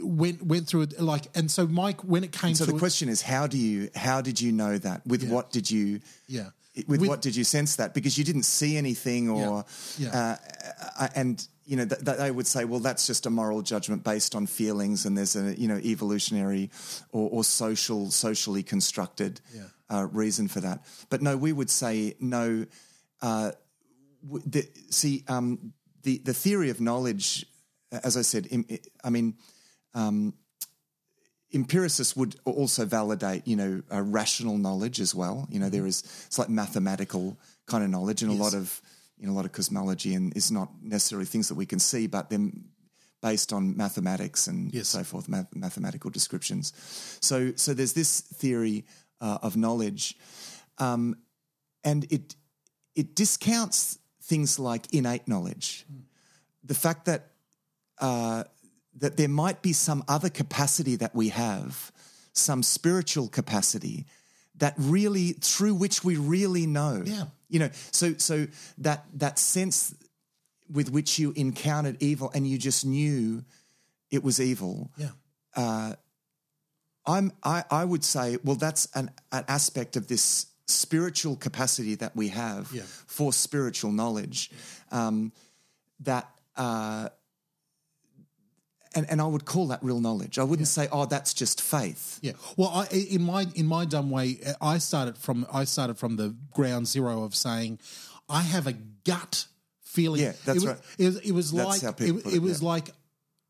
went 0.00 0.42
went 0.42 0.66
through 0.68 0.82
it 0.82 1.00
like, 1.00 1.26
and 1.34 1.50
so 1.50 1.66
Mike, 1.66 2.02
when 2.04 2.24
it 2.24 2.32
came 2.32 2.54
So 2.54 2.64
to 2.64 2.70
the 2.72 2.76
it- 2.76 2.80
question 2.80 3.08
is, 3.08 3.22
how 3.22 3.46
do 3.46 3.56
you 3.58 3.90
how 3.94 4.20
did 4.20 4.40
you 4.40 4.52
know 4.52 4.78
that? 4.78 5.06
With 5.06 5.24
what 5.28 5.50
did 5.50 5.70
you? 5.70 6.00
Yeah. 6.26 6.50
With, 6.86 7.00
With- 7.00 7.08
what 7.08 7.22
did 7.22 7.34
you 7.34 7.42
sense 7.44 7.76
that? 7.76 7.92
Because 7.92 8.16
you 8.16 8.24
didn't 8.24 8.44
see 8.44 8.76
anything, 8.76 9.28
or 9.28 9.64
Yeah. 9.98 10.10
Uh, 10.10 10.36
uh, 11.00 11.08
and 11.16 11.44
you 11.66 11.76
know 11.76 11.84
th- 11.84 12.04
th- 12.04 12.18
they 12.18 12.30
would 12.30 12.46
say, 12.46 12.64
well, 12.64 12.78
that's 12.80 13.06
just 13.06 13.26
a 13.26 13.30
moral 13.30 13.62
judgment 13.62 14.04
based 14.04 14.34
on 14.36 14.46
feelings, 14.46 15.04
and 15.04 15.18
there's 15.18 15.34
a 15.36 15.58
you 15.58 15.66
know 15.66 15.78
evolutionary 15.78 16.70
or, 17.10 17.28
or 17.30 17.42
social 17.44 18.10
socially 18.12 18.62
constructed 18.62 19.40
uh, 19.90 20.06
reason 20.12 20.46
for 20.48 20.60
that. 20.60 20.84
But 21.10 21.20
no, 21.22 21.36
we 21.36 21.52
would 21.52 21.70
say 21.70 22.14
no. 22.20 22.66
Uh, 23.20 23.50
w- 24.24 24.44
the, 24.46 24.68
see, 24.90 25.24
um, 25.26 25.72
the 26.04 26.18
the 26.18 26.32
theory 26.34 26.70
of 26.70 26.80
knowledge, 26.80 27.44
as 27.90 28.16
I 28.16 28.22
said, 28.22 28.46
im- 28.50 28.66
I 29.02 29.10
mean 29.10 29.34
empiricists 31.50 32.14
would 32.16 32.36
also 32.44 32.84
validate, 32.84 33.46
you 33.46 33.56
know, 33.56 33.82
uh, 33.92 34.02
rational 34.02 34.58
knowledge 34.58 35.00
as 35.00 35.14
well. 35.14 35.46
You 35.50 35.58
know, 35.60 35.68
there 35.70 35.86
is 35.86 36.02
it's 36.26 36.38
like 36.38 36.48
mathematical 36.48 37.38
kind 37.66 37.84
of 37.84 37.90
knowledge, 37.90 38.22
and 38.22 38.30
a 38.30 38.34
lot 38.34 38.54
of 38.54 38.80
you 39.18 39.26
know 39.26 39.32
a 39.32 39.36
lot 39.36 39.44
of 39.44 39.52
cosmology 39.52 40.14
and 40.14 40.36
is 40.36 40.50
not 40.50 40.68
necessarily 40.82 41.26
things 41.26 41.48
that 41.48 41.54
we 41.54 41.66
can 41.66 41.78
see, 41.78 42.06
but 42.06 42.30
they're 42.30 42.50
based 43.20 43.52
on 43.52 43.76
mathematics 43.76 44.46
and 44.46 44.72
Yes. 44.72 44.88
so 44.88 45.02
forth, 45.02 45.28
math- 45.28 45.52
mathematical 45.54 46.08
descriptions. 46.08 46.72
So, 47.20 47.52
so 47.56 47.74
there's 47.74 47.92
this 47.92 48.20
theory 48.20 48.84
uh, 49.20 49.38
of 49.42 49.56
knowledge, 49.56 50.16
um, 50.78 51.16
and 51.82 52.04
it 52.12 52.36
it 52.94 53.14
discounts 53.16 53.98
things 54.22 54.58
like 54.58 54.92
innate 54.94 55.26
knowledge, 55.26 55.84
the 56.62 56.74
fact 56.74 57.06
that 57.06 57.30
uh, 58.00 58.44
that 59.00 59.16
there 59.16 59.28
might 59.28 59.62
be 59.62 59.72
some 59.72 60.02
other 60.08 60.28
capacity 60.30 60.96
that 60.96 61.14
we 61.14 61.28
have, 61.30 61.92
some 62.32 62.62
spiritual 62.62 63.28
capacity 63.28 64.06
that 64.56 64.74
really 64.76 65.32
through 65.32 65.74
which 65.74 66.02
we 66.04 66.16
really 66.16 66.66
know. 66.66 67.02
Yeah. 67.04 67.24
You 67.48 67.60
know, 67.60 67.70
so 67.92 68.14
so 68.18 68.46
that 68.78 69.04
that 69.14 69.38
sense 69.38 69.94
with 70.70 70.90
which 70.90 71.18
you 71.18 71.32
encountered 71.36 71.96
evil 72.00 72.30
and 72.34 72.46
you 72.46 72.58
just 72.58 72.84
knew 72.84 73.44
it 74.10 74.22
was 74.22 74.40
evil. 74.40 74.90
yeah. 74.96 75.10
I'm 77.06 77.32
I, 77.42 77.64
I 77.70 77.84
would 77.84 78.04
say, 78.04 78.36
well, 78.44 78.56
that's 78.56 78.86
an, 78.94 79.10
an 79.32 79.44
aspect 79.48 79.96
of 79.96 80.08
this 80.08 80.46
spiritual 80.66 81.36
capacity 81.36 81.94
that 81.96 82.14
we 82.14 82.28
have 82.28 82.70
Yeah. 82.72 82.82
for 83.06 83.32
spiritual 83.32 83.92
knowledge. 83.92 84.50
Um, 84.92 85.32
that 86.00 86.28
uh, 86.56 87.08
and 88.94 89.08
and 89.10 89.20
I 89.20 89.26
would 89.26 89.44
call 89.44 89.68
that 89.68 89.82
real 89.82 90.00
knowledge. 90.00 90.38
I 90.38 90.44
wouldn't 90.44 90.68
say, 90.68 90.88
oh, 90.90 91.06
that's 91.06 91.34
just 91.34 91.60
faith. 91.60 92.18
Yeah. 92.22 92.32
Well, 92.56 92.68
I, 92.68 92.86
in 92.94 93.22
my 93.22 93.46
in 93.54 93.66
my 93.66 93.84
dumb 93.84 94.10
way, 94.10 94.40
I 94.60 94.78
started 94.78 95.16
from 95.18 95.46
I 95.52 95.64
started 95.64 95.98
from 95.98 96.16
the 96.16 96.34
ground 96.52 96.86
zero 96.86 97.22
of 97.22 97.34
saying, 97.34 97.78
I 98.28 98.42
have 98.42 98.66
a 98.66 98.72
gut 98.72 99.46
feeling. 99.82 100.20
Yeah, 100.20 100.32
that's 100.44 100.48
it 100.48 100.54
was, 100.54 100.66
right. 100.66 100.78
It 100.98 101.04
was, 101.06 101.16
it 101.20 101.32
was 101.32 101.52
That's 101.52 101.82
like 101.82 102.00
it, 102.00 102.10
it 102.10 102.34
it, 102.34 102.42
was 102.42 102.62
yeah. 102.62 102.68
like 102.68 102.90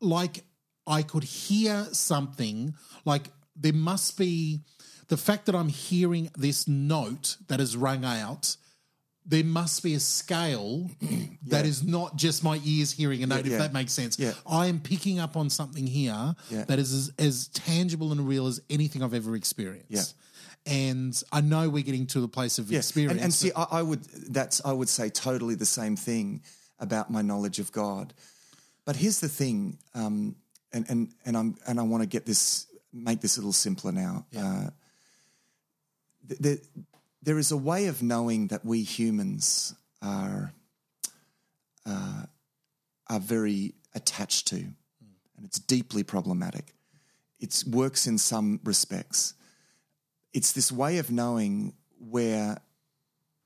like 0.01 0.43
I 0.87 1.03
could 1.03 1.23
hear 1.23 1.85
something. 1.91 2.73
Like 3.05 3.23
there 3.55 3.73
must 3.73 4.17
be 4.17 4.61
the 5.07 5.17
fact 5.17 5.45
that 5.47 5.55
I'm 5.55 5.69
hearing 5.69 6.31
this 6.37 6.67
note 6.67 7.37
that 7.47 7.59
is 7.59 7.75
rung 7.75 8.05
out. 8.05 8.55
There 9.29 9.43
must 9.43 9.83
be 9.83 9.93
a 9.93 9.99
scale 9.99 10.89
that 11.47 11.65
is 11.65 11.83
not 11.83 12.15
just 12.15 12.43
my 12.43 12.59
ears 12.65 12.91
hearing 12.91 13.21
a 13.23 13.27
note, 13.27 13.45
yeah. 13.45 13.53
if 13.53 13.59
that 13.59 13.73
makes 13.73 13.93
sense. 13.93 14.17
Yeah. 14.17 14.33
I 14.49 14.65
am 14.65 14.79
picking 14.79 15.19
up 15.19 15.37
on 15.37 15.49
something 15.51 15.85
here 15.85 16.35
Yeah. 16.49 16.63
that 16.65 16.79
is 16.79 16.91
as, 16.93 17.11
as 17.19 17.47
tangible 17.49 18.11
and 18.11 18.27
real 18.27 18.47
as 18.47 18.59
anything 18.71 19.03
I've 19.03 19.13
ever 19.13 19.35
experienced. 19.35 20.15
And 20.65 21.21
I 21.31 21.41
know 21.41 21.69
we're 21.69 21.83
getting 21.83 22.07
to 22.07 22.21
the 22.21 22.27
place 22.27 22.57
of 22.57 22.71
Yeah. 22.71 22.79
experience. 22.79 23.13
And, 23.13 23.21
and 23.21 23.33
see, 23.33 23.51
I, 23.55 23.65
I 23.71 23.81
would 23.83 24.03
that's 24.03 24.65
I 24.65 24.73
would 24.73 24.89
say 24.89 25.09
totally 25.09 25.55
the 25.55 25.65
same 25.65 25.95
thing 25.95 26.41
about 26.79 27.09
my 27.11 27.21
knowledge 27.21 27.59
of 27.59 27.71
God. 27.71 28.13
But 28.85 28.95
here's 28.95 29.19
the 29.19 29.29
thing, 29.29 29.77
um, 29.93 30.35
and 30.73 30.89
and 30.89 31.13
and 31.25 31.37
I'm 31.37 31.55
and 31.67 31.79
I 31.79 31.83
want 31.83 32.01
to 32.03 32.07
get 32.09 32.25
this 32.25 32.65
make 32.91 33.21
this 33.21 33.37
a 33.37 33.39
little 33.39 33.53
simpler 33.53 33.91
now. 33.91 34.25
Uh, 34.35 34.69
th- 36.27 36.41
th- 36.41 36.61
there 37.29 37.37
is 37.37 37.51
a 37.51 37.57
way 37.57 37.85
of 37.85 38.01
knowing 38.01 38.47
that 38.47 38.65
we 38.65 38.81
humans 38.81 39.75
are 40.01 40.51
uh, 41.85 42.23
are 43.07 43.19
very 43.19 43.75
attached 43.93 44.47
to, 44.47 44.55
and 44.55 45.43
it's 45.43 45.59
deeply 45.59 46.01
problematic. 46.01 46.73
It 47.39 47.63
works 47.67 48.07
in 48.07 48.17
some 48.17 48.59
respects. 48.63 49.35
It's 50.33 50.53
this 50.53 50.71
way 50.71 50.97
of 50.97 51.11
knowing 51.11 51.73
where 51.99 52.57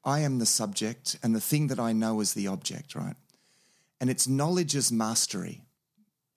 I 0.06 0.22
am 0.22 0.39
the 0.39 0.46
subject 0.46 1.17
and 1.22 1.36
the 1.36 1.41
thing 1.41 1.67
that 1.67 1.78
I 1.78 1.91
know 1.91 2.22
is 2.22 2.36
the 2.36 2.48
object, 2.48 2.96
right? 2.96 3.17
And 4.00 4.10
it's 4.10 4.30
knowledge 4.30 4.78
as 4.78 4.93
mastery. 4.93 5.65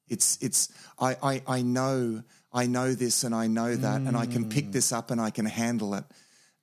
It's 0.08 0.36
it's 0.42 0.68
I, 0.98 1.16
I 1.22 1.42
I 1.46 1.62
know 1.62 2.24
I 2.52 2.66
know 2.66 2.92
this 2.92 3.22
and 3.22 3.32
I 3.32 3.46
know 3.46 3.76
that 3.76 4.00
and 4.00 4.16
I 4.16 4.26
can 4.26 4.48
pick 4.48 4.72
this 4.72 4.90
up 4.90 5.12
and 5.12 5.20
I 5.20 5.30
can 5.30 5.46
handle 5.46 5.94
it. 5.94 6.02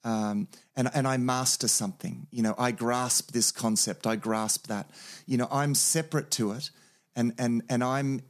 Um, 0.04 0.48
and 0.76 0.90
and 0.94 1.08
I 1.08 1.18
master 1.18 1.68
something. 1.68 2.28
You 2.32 2.44
know, 2.44 2.56
I 2.58 2.72
grasp 2.72 3.32
this 3.32 3.52
concept. 3.52 4.06
I 4.06 4.16
grasp 4.16 4.68
that. 4.68 4.90
You 5.26 5.38
know, 5.38 5.48
I'm 5.52 5.76
separate 5.76 6.30
to 6.32 6.52
it, 6.52 6.70
and 7.16 7.34
and 7.38 7.64
and 7.70 7.84
I'm 7.84 8.22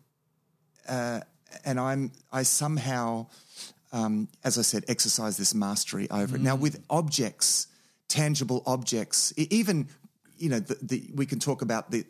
uh, 0.87 1.21
and 1.65 1.79
I'm 1.79 2.11
I 2.31 2.43
somehow, 2.43 3.27
um, 3.91 4.27
as 4.43 4.57
I 4.57 4.61
said, 4.61 4.85
exercise 4.87 5.37
this 5.37 5.55
mastery 5.55 6.09
over 6.11 6.35
it. 6.35 6.41
Now 6.41 6.55
with 6.55 6.83
objects, 6.89 7.67
tangible 8.07 8.61
objects, 8.65 9.33
even 9.37 9.87
you 10.37 10.49
know, 10.49 10.59
the, 10.59 10.77
the, 10.81 11.11
we 11.15 11.25
can 11.25 11.39
talk 11.39 11.61
about 11.61 11.89
the 11.89 12.05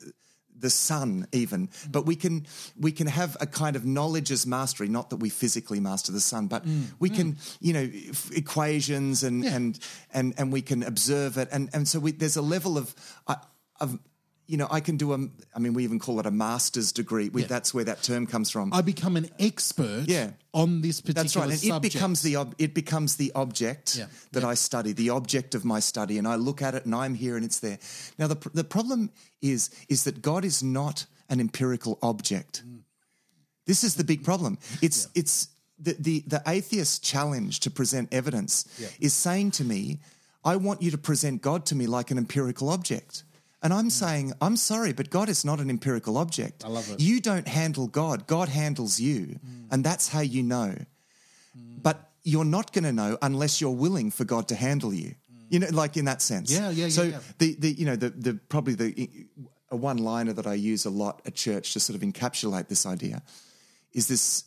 the 0.63 0.69
sun 0.71 1.28
even. 1.32 1.69
But 1.91 2.08
we 2.08 2.15
can 2.15 2.47
we 2.80 2.91
can 2.91 3.08
have 3.08 3.38
a 3.39 3.45
kind 3.45 3.76
of 3.76 3.86
knowledge 3.86 4.32
as 4.32 4.47
mastery 4.47 4.88
not 4.88 5.10
that 5.10 5.17
we 5.17 5.30
physically 5.30 5.80
master 5.80 6.12
the 6.12 6.19
sun 6.21 6.47
but 6.47 6.63
we 6.99 7.10
can 7.10 7.38
you 7.60 7.73
know 7.73 7.88
f- 8.10 8.32
equations 8.32 9.23
and 9.23 9.45
and 9.45 9.80
and 10.13 10.34
and 10.38 10.54
we 10.54 10.62
can 10.62 10.82
observe 10.84 11.38
it. 11.38 11.49
And 11.52 11.69
and 11.73 11.88
so 11.88 11.99
we, 11.99 12.12
there's 12.13 12.38
a 12.38 12.41
level 12.41 12.78
of 12.78 12.95
uh, 13.28 13.36
of 13.80 13.99
you 14.47 14.58
know 14.58 14.67
i 14.71 14.79
can 14.79 14.97
do 14.97 15.13
a 15.13 15.17
i 15.56 15.60
mean 15.60 15.73
we 15.73 15.84
even 15.84 15.99
call 15.99 16.19
it 16.19 16.25
a 16.25 16.32
master's 16.32 16.91
degree 16.91 17.29
we, 17.29 17.43
that's 17.43 17.73
where 17.73 17.86
that 17.86 18.03
term 18.03 18.27
comes 18.27 18.49
from 18.51 18.73
I 18.73 18.82
become 18.82 19.15
an 19.17 19.29
expert 19.39 20.06
Yeah. 20.08 20.32
on 20.53 20.82
this 20.82 20.99
particular 21.01 21.23
that's 21.23 21.36
right, 21.36 21.49
and 21.49 21.60
subject. 21.60 21.86
it 21.86 21.93
becomes 21.93 22.21
the 22.21 22.36
ob- 22.36 22.56
it 22.58 22.73
becomes 22.73 23.15
the 23.15 23.32
object 23.36 23.95
Yeah. 23.95 24.08
that 24.34 24.43
I 24.43 24.56
study, 24.56 24.91
the 24.93 25.10
object 25.12 25.56
of 25.56 25.63
my 25.63 25.79
study, 25.82 26.17
and 26.17 26.27
I 26.27 26.36
look 26.36 26.62
at 26.62 26.75
it, 26.75 26.86
and 26.86 26.93
I'm 26.93 27.15
here, 27.15 27.36
and 27.38 27.45
it's 27.45 27.60
there. 27.60 27.79
Now, 28.19 28.27
the 28.27 28.36
pr- 28.36 28.49
the 28.53 28.63
problem 28.63 29.12
is 29.41 29.69
is 29.89 30.03
that 30.03 30.21
God 30.21 30.43
is 30.45 30.62
not 30.62 31.06
an 31.29 31.39
empirical 31.39 31.97
object. 32.01 32.63
Mm. 32.65 32.84
This 33.65 33.84
is 33.84 33.95
the 33.95 34.03
big 34.03 34.23
problem. 34.23 34.58
It's 34.82 35.08
it's 35.15 35.47
the, 35.79 35.95
the 35.99 36.23
the 36.27 36.41
atheist 36.45 37.03
challenge 37.03 37.60
to 37.62 37.71
present 37.71 38.13
evidence 38.13 38.65
is 38.99 39.13
saying 39.13 39.51
to 39.51 39.63
me, 39.63 39.99
I 40.43 40.56
want 40.58 40.82
you 40.82 40.91
to 40.91 40.97
present 40.97 41.41
God 41.41 41.65
to 41.67 41.75
me 41.75 41.88
like 41.88 42.12
an 42.12 42.17
empirical 42.17 42.69
object. 42.69 43.23
And 43.63 43.73
I'm 43.73 43.89
saying, 43.89 44.34
I'm 44.41 44.58
sorry, 44.58 44.91
but 44.93 45.10
God 45.10 45.30
is 45.30 45.45
not 45.45 45.60
an 45.60 45.69
empirical 45.69 46.17
object. 46.17 46.63
I 46.65 46.67
love 46.67 46.91
it. 46.91 46.99
You 46.99 47.21
don't 47.21 47.47
handle 47.47 47.88
God, 47.88 48.28
God 48.28 48.49
handles 48.49 48.99
you. 48.99 49.39
And 49.71 49.84
that's 49.84 50.10
how 50.10 50.19
you 50.19 50.43
know. 50.43 50.76
But 51.82 52.12
you're 52.23 52.45
not 52.45 52.73
going 52.73 52.84
to 52.86 52.91
know 52.91 53.17
unless 53.21 53.62
you're 53.62 53.71
willing 53.71 54.12
for 54.12 54.26
God 54.26 54.47
to 54.49 54.56
handle 54.56 54.93
you. 54.93 55.15
You 55.49 55.60
know, 55.60 55.67
like 55.71 55.97
in 55.97 56.06
that 56.06 56.21
sense. 56.21 56.52
Yeah, 56.52 56.69
yeah, 56.69 56.86
yeah, 56.86 56.89
So 56.89 57.04
yeah. 57.04 57.19
the 57.38 57.56
the 57.60 57.71
you 57.71 57.86
know 57.86 57.95
the 57.95 58.10
the 58.10 58.34
probably 58.49 58.73
the 58.76 59.10
a 59.69 59.76
one 59.76 59.97
liner 59.97 60.34
that 60.34 60.47
I 60.47 60.56
use 60.56 60.86
a 60.86 60.89
lot 60.89 61.21
at 61.26 61.36
church 61.36 61.73
to 61.73 61.80
sort 61.80 61.95
of 61.95 62.02
encapsulate 62.02 62.67
this 62.69 62.86
idea 62.86 63.21
is 63.91 64.08
this 64.08 64.45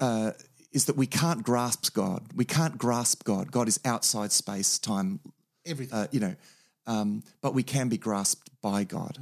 uh, 0.00 0.30
is 0.72 0.86
that 0.86 0.96
we 0.96 1.06
can't 1.06 1.42
grasp 1.44 1.92
God. 1.94 2.22
We 2.34 2.44
can't 2.46 2.78
grasp 2.78 3.24
God. 3.24 3.52
God 3.52 3.68
is 3.68 3.78
outside 3.84 4.32
space, 4.32 4.78
time, 4.78 5.20
Everything. 5.66 5.98
uh, 5.98 6.06
you 6.10 6.20
know, 6.20 6.34
um, 6.86 7.22
but 7.40 7.54
we 7.54 7.62
can 7.62 7.88
be 7.88 7.98
grasped 7.98 8.50
by 8.60 8.84
God. 8.84 9.18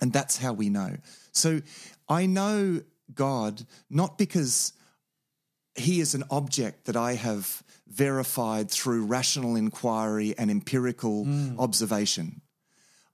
And 0.00 0.12
that's 0.12 0.38
how 0.38 0.52
we 0.52 0.68
know. 0.68 0.96
So 1.32 1.60
I 2.08 2.26
know 2.26 2.82
God 3.14 3.66
not 3.88 4.18
because 4.18 4.72
he 5.74 6.00
is 6.00 6.14
an 6.14 6.24
object 6.30 6.86
that 6.86 6.96
I 6.96 7.14
have 7.14 7.62
verified 7.86 8.70
through 8.70 9.06
rational 9.06 9.56
inquiry 9.56 10.34
and 10.38 10.50
empirical 10.50 11.26
observation. 11.58 12.40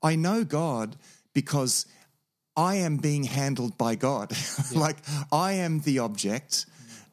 I 0.03 0.17
know 0.17 0.45
God 0.45 0.97
because 1.33 1.87
I 2.57 2.77
am 2.77 2.97
being 2.99 3.25
handled 3.25 3.77
by 3.77 3.95
God. 3.97 4.33
like 4.75 4.97
I 5.33 5.53
am 5.53 5.81
the 5.81 5.99
object 6.01 6.67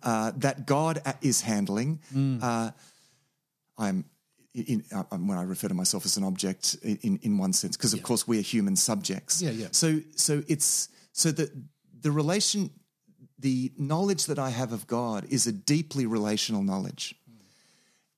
uh, 0.04 0.32
that 0.38 0.66
God 0.66 1.02
is 1.22 1.42
handling. 1.42 2.00
Uh, 2.42 2.72
I'm 3.78 4.06
in, 4.54 4.84
uh, 4.94 5.04
when 5.18 5.38
I 5.38 5.44
refer 5.44 5.68
to 5.68 5.74
myself 5.74 6.06
as 6.06 6.18
an 6.18 6.24
object 6.24 6.76
in 6.84 7.20
in 7.24 7.38
one 7.38 7.54
sense, 7.54 7.76
because 7.76 7.94
of 7.94 8.04
course 8.04 8.28
we 8.28 8.38
are 8.40 8.44
human 8.44 8.76
subjects. 8.76 9.42
Yeah, 9.42 9.52
yeah. 9.52 9.68
So 9.72 10.02
so 10.16 10.44
it's 10.48 10.90
so 11.12 11.32
that 11.32 11.50
the 12.02 12.12
relation, 12.12 12.70
the 13.40 13.72
knowledge 13.78 14.26
that 14.26 14.38
I 14.38 14.50
have 14.50 14.72
of 14.72 14.86
God 14.88 15.26
is 15.30 15.48
a 15.48 15.52
deeply 15.52 16.06
relational 16.06 16.64
knowledge. 16.64 17.16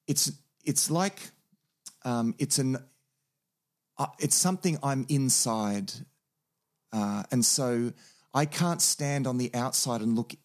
It's 0.08 0.32
it's 0.63 0.91
like 0.91 1.19
um, 2.04 2.36
it's 2.38 2.60
an 2.60 2.78
uh, 3.98 4.08
it's 4.19 4.36
something 4.36 4.78
I'm 4.84 5.06
inside, 5.08 5.93
uh, 6.91 7.24
and 7.32 7.45
so 7.45 7.93
I 8.34 8.45
can't 8.45 8.82
stand 8.82 9.26
on 9.26 9.38
the 9.38 9.52
outside 9.54 10.02
and 10.02 10.15
look 10.15 10.36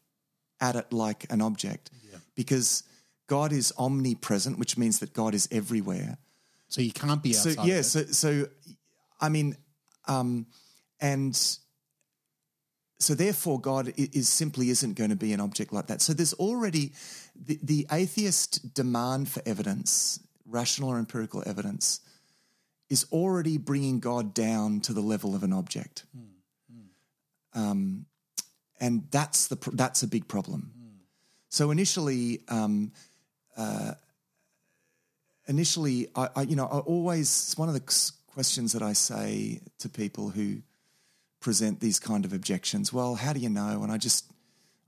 at 0.61 0.77
it 0.77 0.93
like 0.93 1.27
an 1.33 1.41
object 1.41 1.91
because 2.37 2.85
God 3.31 3.53
is 3.53 3.73
omnipresent, 3.79 4.59
which 4.59 4.77
means 4.77 4.99
that 4.99 5.13
God 5.13 5.35
is 5.35 5.47
everywhere. 5.53 6.19
so 6.69 6.81
you 6.83 6.93
can't 6.93 7.23
be 7.23 7.33
So 7.33 7.51
outside. 7.51 7.67
yeah, 7.69 7.75
of 7.79 7.81
it. 7.81 7.85
so 7.85 8.01
so 8.25 8.31
I 9.21 9.29
mean, 9.29 9.57
um, 10.09 10.47
and 11.01 11.35
so 12.99 13.15
therefore, 13.15 13.61
God 13.61 13.93
is 13.97 14.29
simply 14.29 14.69
isn't 14.71 14.95
going 14.99 15.11
to 15.11 15.17
be 15.27 15.33
an 15.33 15.41
object 15.41 15.73
like 15.73 15.87
that. 15.87 16.03
So 16.03 16.13
there's 16.13 16.35
already 16.35 16.93
the, 17.47 17.59
the 17.63 17.87
atheist 17.91 18.75
demand 18.75 19.29
for 19.29 19.43
evidence, 19.47 20.21
rational 20.45 20.91
or 20.91 20.99
empirical 20.99 21.43
evidence, 21.47 22.01
is 22.89 23.07
already 23.13 23.57
bringing 23.59 24.01
God 24.01 24.35
down 24.35 24.81
to 24.81 24.93
the 24.93 25.01
level 25.13 25.35
of 25.35 25.43
an 25.45 25.53
object. 25.53 26.05
Um, 27.55 28.07
and 28.81 29.05
that's 29.11 29.49
the 29.49 29.57
that's 29.75 30.03
a 30.03 30.09
big 30.09 30.27
problem. 30.27 30.73
So 31.49 31.71
initially, 31.71 32.41
um, 32.49 32.93
initially, 35.47 36.09
I, 36.15 36.29
I 36.37 36.43
you 36.43 36.57
know, 36.57 36.67
I 36.67 36.79
always 36.79 37.29
it's 37.29 37.59
one 37.59 37.69
of 37.69 37.75
the 37.75 38.13
questions 38.27 38.73
that 38.73 38.83
I 38.83 38.95
say 38.95 39.61
to 39.79 39.89
people 39.89 40.31
who 40.31 40.63
present 41.41 41.81
these 41.81 41.99
kind 41.99 42.25
of 42.25 42.33
objections. 42.33 42.93
Well, 42.93 43.15
how 43.15 43.33
do 43.33 43.41
you 43.41 43.49
know? 43.49 43.83
And 43.83 43.91
I 43.91 43.97
just, 43.99 44.31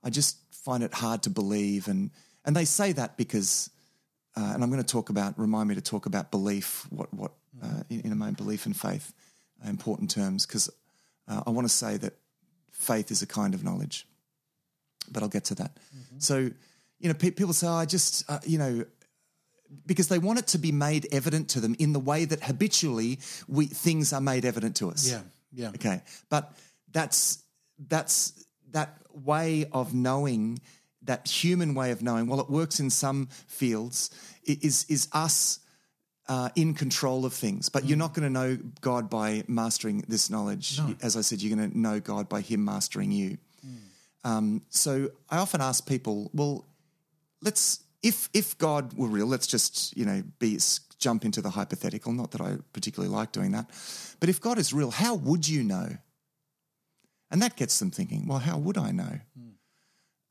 I 0.05 0.11
just 0.11 0.37
find 0.53 0.83
it 0.83 0.95
hard 0.95 1.23
to 1.23 1.31
believe, 1.31 1.89
and 1.89 2.11
and 2.45 2.55
they 2.57 2.65
say 2.65 2.93
that 2.93 3.17
because, 3.17 3.71
uh, 4.37 4.53
and 4.55 4.63
I'm 4.63 4.71
going 4.71 4.83
to 4.83 4.93
talk 4.93 5.11
about, 5.11 5.39
remind 5.39 5.69
me 5.69 5.75
to 5.75 5.81
talk 5.81 6.07
about 6.07 6.31
belief, 6.31 6.87
what 6.91 7.13
what 7.15 7.33
uh, 7.63 7.83
in, 7.91 8.01
in 8.13 8.19
my 8.19 8.29
own 8.29 8.35
belief 8.35 8.67
and 8.67 8.77
faith, 8.77 9.13
uh, 9.65 9.69
important 9.69 10.11
terms, 10.11 10.47
because 10.47 10.71
uh, 11.29 11.43
I 11.47 11.51
want 11.51 11.67
to 11.67 11.75
say 11.75 11.97
that 11.99 12.15
faith 12.71 13.11
is 13.11 13.23
a 13.23 13.27
kind 13.27 13.55
of 13.55 13.63
knowledge. 13.63 14.07
but 15.11 15.23
I'll 15.23 15.29
get 15.29 15.45
to 15.47 15.55
that. 15.57 15.73
So, 16.19 16.51
you 17.03 17.09
know, 17.09 17.15
pe- 17.15 17.33
people 17.33 17.53
say, 17.53 17.67
oh, 17.67 17.73
I 17.73 17.85
just, 17.85 18.25
uh, 18.31 18.39
you 18.47 18.59
know, 18.59 18.85
because 19.85 20.07
they 20.09 20.19
want 20.19 20.39
it 20.39 20.47
to 20.49 20.59
be 20.59 20.71
made 20.71 21.09
evident 21.13 21.49
to 21.51 21.61
them 21.61 21.75
in 21.79 21.93
the 21.93 21.99
way 21.99 22.25
that 22.25 22.43
habitually 22.43 23.19
we 23.49 23.67
things 23.67 24.13
are 24.13 24.21
made 24.21 24.45
evident 24.45 24.77
to 24.77 24.89
us. 24.89 25.11
Yeah, 25.11 25.21
yeah. 25.53 25.69
Okay, 25.71 26.03
but 26.31 26.53
that's 26.93 27.43
that's 27.89 28.45
that 28.71 28.99
way 29.13 29.67
of 29.73 29.95
knowing, 29.95 30.61
that 31.03 31.27
human 31.27 31.75
way 31.75 31.91
of 31.91 32.03
knowing. 32.03 32.29
Well, 32.29 32.41
it 32.41 32.49
works 32.49 32.81
in 32.81 32.91
some 32.91 33.29
fields. 33.47 34.11
Is 34.45 34.87
is 34.89 35.09
us 35.13 35.59
uh, 36.29 36.51
in 36.55 36.75
control 36.75 37.25
of 37.25 37.33
things, 37.33 37.69
but 37.69 37.85
you're 37.85 37.99
not 37.99 38.15
going 38.15 38.27
to 38.27 38.33
know 38.33 38.59
God 38.81 39.11
by 39.11 39.43
mastering 39.49 40.05
this 40.07 40.31
knowledge. 40.31 40.79
As 41.03 41.17
I 41.17 41.23
said, 41.23 41.43
you're 41.43 41.57
going 41.57 41.71
to 41.71 41.79
know 41.79 41.99
God 41.99 42.29
by 42.29 42.43
Him 42.43 42.65
mastering 42.65 43.11
you. 43.11 43.39
Um, 44.25 44.63
so 44.69 45.11
I 45.31 45.39
often 45.39 45.61
ask 45.61 45.85
people, 45.87 46.31
well, 46.33 46.65
let's 47.43 47.81
if 48.03 48.29
if 48.33 48.57
God 48.59 48.95
were 48.95 49.09
real, 49.09 49.27
let's 49.27 49.47
just 49.47 49.97
you 49.97 50.05
know 50.05 50.23
be 50.39 50.59
jump 50.99 51.25
into 51.25 51.43
the 51.43 51.51
hypothetical. 51.51 52.13
Not 52.13 52.31
that 52.33 52.41
I 52.41 52.57
particularly 52.73 53.15
like 53.15 53.33
doing 53.33 53.53
that, 53.53 53.69
but 54.21 54.29
if 54.29 54.41
God 54.41 54.59
is 54.59 54.73
real, 54.73 54.91
how 54.91 55.15
would 55.15 55.49
you 55.49 55.63
know? 55.63 55.99
And 57.31 57.43
that 57.43 57.57
gets 57.57 57.79
them 57.79 57.91
thinking. 57.91 58.27
Well, 58.27 58.39
how 58.39 58.59
would 58.59 58.79
I 58.79 58.91
know? 58.91 59.21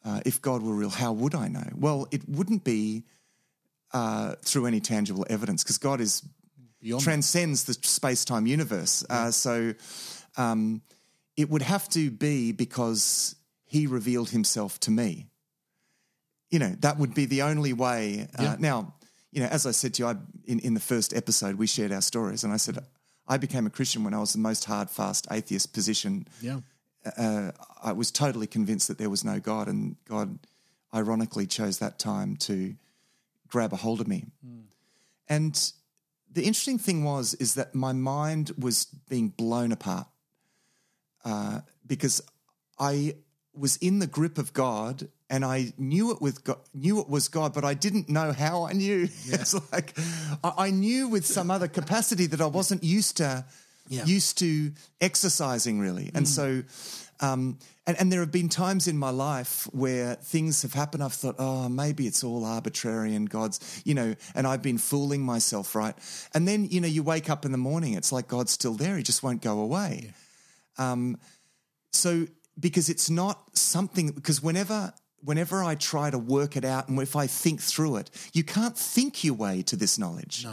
Uh, 0.03 0.21
if 0.25 0.41
God 0.41 0.63
were 0.63 0.73
real, 0.73 0.89
how 0.89 1.11
would 1.11 1.35
I 1.35 1.47
know? 1.47 1.67
Well, 1.75 2.07
it 2.11 2.27
wouldn't 2.27 2.63
be 2.63 3.03
uh, 3.93 4.35
through 4.41 4.65
any 4.65 4.79
tangible 4.79 5.25
evidence 5.29 5.63
because 5.63 5.77
God 5.77 6.01
is 6.01 6.23
Beyond 6.81 7.03
transcends 7.03 7.65
the 7.65 7.73
space 7.73 8.25
time 8.25 8.47
universe. 8.47 9.05
Uh, 9.09 9.29
so 9.31 9.73
um, 10.37 10.81
it 11.37 11.49
would 11.49 11.61
have 11.61 11.87
to 11.89 12.09
be 12.09 12.51
because 12.51 13.35
he 13.65 13.87
revealed 13.87 14.29
himself 14.31 14.79
to 14.81 14.91
me. 14.91 15.27
You 16.51 16.59
know, 16.59 16.75
that 16.81 16.97
would 16.99 17.13
be 17.13 17.25
the 17.25 17.41
only 17.43 17.73
way. 17.73 18.27
Uh, 18.37 18.43
Yeah. 18.43 18.55
Now, 18.59 18.93
you 19.31 19.41
know, 19.41 19.47
as 19.47 19.65
I 19.65 19.71
said 19.71 19.93
to 19.95 20.03
you, 20.03 20.09
I, 20.09 20.15
in, 20.45 20.59
in 20.59 20.73
the 20.73 20.79
first 20.81 21.13
episode, 21.13 21.55
we 21.55 21.65
shared 21.65 21.91
our 21.91 22.01
stories, 22.01 22.43
and 22.43 22.53
I 22.53 22.57
said, 22.57 22.77
I 23.27 23.37
became 23.37 23.65
a 23.65 23.69
Christian 23.69 24.03
when 24.03 24.13
I 24.13 24.19
was 24.19 24.33
the 24.33 24.39
most 24.39 24.65
hard, 24.65 24.89
fast 24.89 25.27
atheist 25.31 25.73
position. 25.73 26.27
yeah. 26.41 26.59
Uh, 27.17 27.51
I 27.81 27.93
was 27.93 28.11
totally 28.11 28.45
convinced 28.45 28.87
that 28.87 28.99
there 28.99 29.09
was 29.09 29.23
no 29.23 29.39
God, 29.39 29.67
and 29.67 29.95
God 30.07 30.37
ironically 30.93 31.47
chose 31.47 31.79
that 31.79 31.97
time 31.97 32.35
to 32.37 32.75
grab 33.47 33.73
a 33.73 33.77
hold 33.77 34.01
of 34.01 34.07
me. 34.07 34.25
And 35.27 35.71
the 36.31 36.41
interesting 36.43 36.77
thing 36.77 37.03
was 37.03 37.33
is 37.35 37.55
that 37.55 37.73
my 37.73 37.93
mind 37.93 38.51
was 38.57 38.85
being 39.09 39.29
blown 39.29 39.71
apart 39.71 40.07
uh, 41.25 41.61
because 41.87 42.21
I 42.77 43.15
was 43.53 43.77
in 43.77 43.99
the 43.99 44.07
grip 44.07 44.37
of 44.37 44.53
God 44.53 45.07
and 45.31 45.43
I 45.43 45.73
knew 45.77 46.11
it 46.11 46.21
with 46.21 46.43
God, 46.43 46.59
knew 46.73 46.99
it 46.99 47.09
was 47.09 47.29
God, 47.29 47.53
but 47.53 47.63
I 47.63 47.73
didn't 47.73 48.09
know 48.09 48.31
how 48.33 48.65
I 48.67 48.73
knew. 48.73 49.03
it's 49.25 49.55
like 49.71 49.97
I, 50.43 50.67
I 50.67 50.69
knew 50.71 51.07
with 51.07 51.25
some 51.25 51.49
other 51.49 51.67
capacity 51.69 52.27
that 52.27 52.41
I 52.41 52.45
wasn't 52.45 52.83
used 52.83 53.17
to 53.17 53.45
Yeah. 53.87 54.05
used 54.05 54.37
to 54.39 54.71
exercising 54.99 55.79
really, 55.79 56.11
and 56.13 56.27
so. 56.27 56.63
Um, 57.23 57.59
and, 57.85 57.99
and 57.99 58.11
there 58.11 58.19
have 58.21 58.31
been 58.31 58.49
times 58.49 58.87
in 58.87 58.97
my 58.97 59.11
life 59.11 59.67
where 59.73 60.15
things 60.15 60.63
have 60.63 60.73
happened. 60.73 61.03
I've 61.03 61.13
thought, 61.13 61.35
oh, 61.37 61.69
maybe 61.69 62.07
it's 62.07 62.23
all 62.23 62.43
arbitrary 62.45 63.13
and 63.13 63.29
God's, 63.29 63.59
you 63.85 63.93
know, 63.93 64.15
and 64.33 64.47
I've 64.47 64.63
been 64.63 64.79
fooling 64.79 65.21
myself, 65.21 65.75
right? 65.75 65.93
And 66.33 66.47
then, 66.47 66.65
you 66.71 66.81
know, 66.81 66.87
you 66.87 67.03
wake 67.03 67.29
up 67.29 67.45
in 67.45 67.51
the 67.51 67.59
morning, 67.59 67.93
it's 67.93 68.11
like 68.11 68.27
God's 68.27 68.51
still 68.51 68.73
there. 68.73 68.97
He 68.97 69.03
just 69.03 69.21
won't 69.21 69.41
go 69.43 69.59
away. 69.59 70.13
Um, 70.79 71.17
so 71.91 72.25
because 72.59 72.89
it's 72.89 73.09
not 73.09 73.55
something 73.55 74.09
because 74.11 74.41
whenever 74.41 74.91
whenever 75.23 75.63
I 75.63 75.75
try 75.75 76.09
to 76.09 76.17
work 76.17 76.55
it 76.55 76.65
out 76.65 76.89
and 76.89 76.99
if 76.99 77.15
I 77.15 77.27
think 77.27 77.61
through 77.61 77.97
it, 77.97 78.09
you 78.33 78.43
can't 78.43 78.77
think 78.77 79.23
your 79.23 79.33
way 79.35 79.61
to 79.63 79.75
this 79.75 79.97
knowledge. 79.97 80.45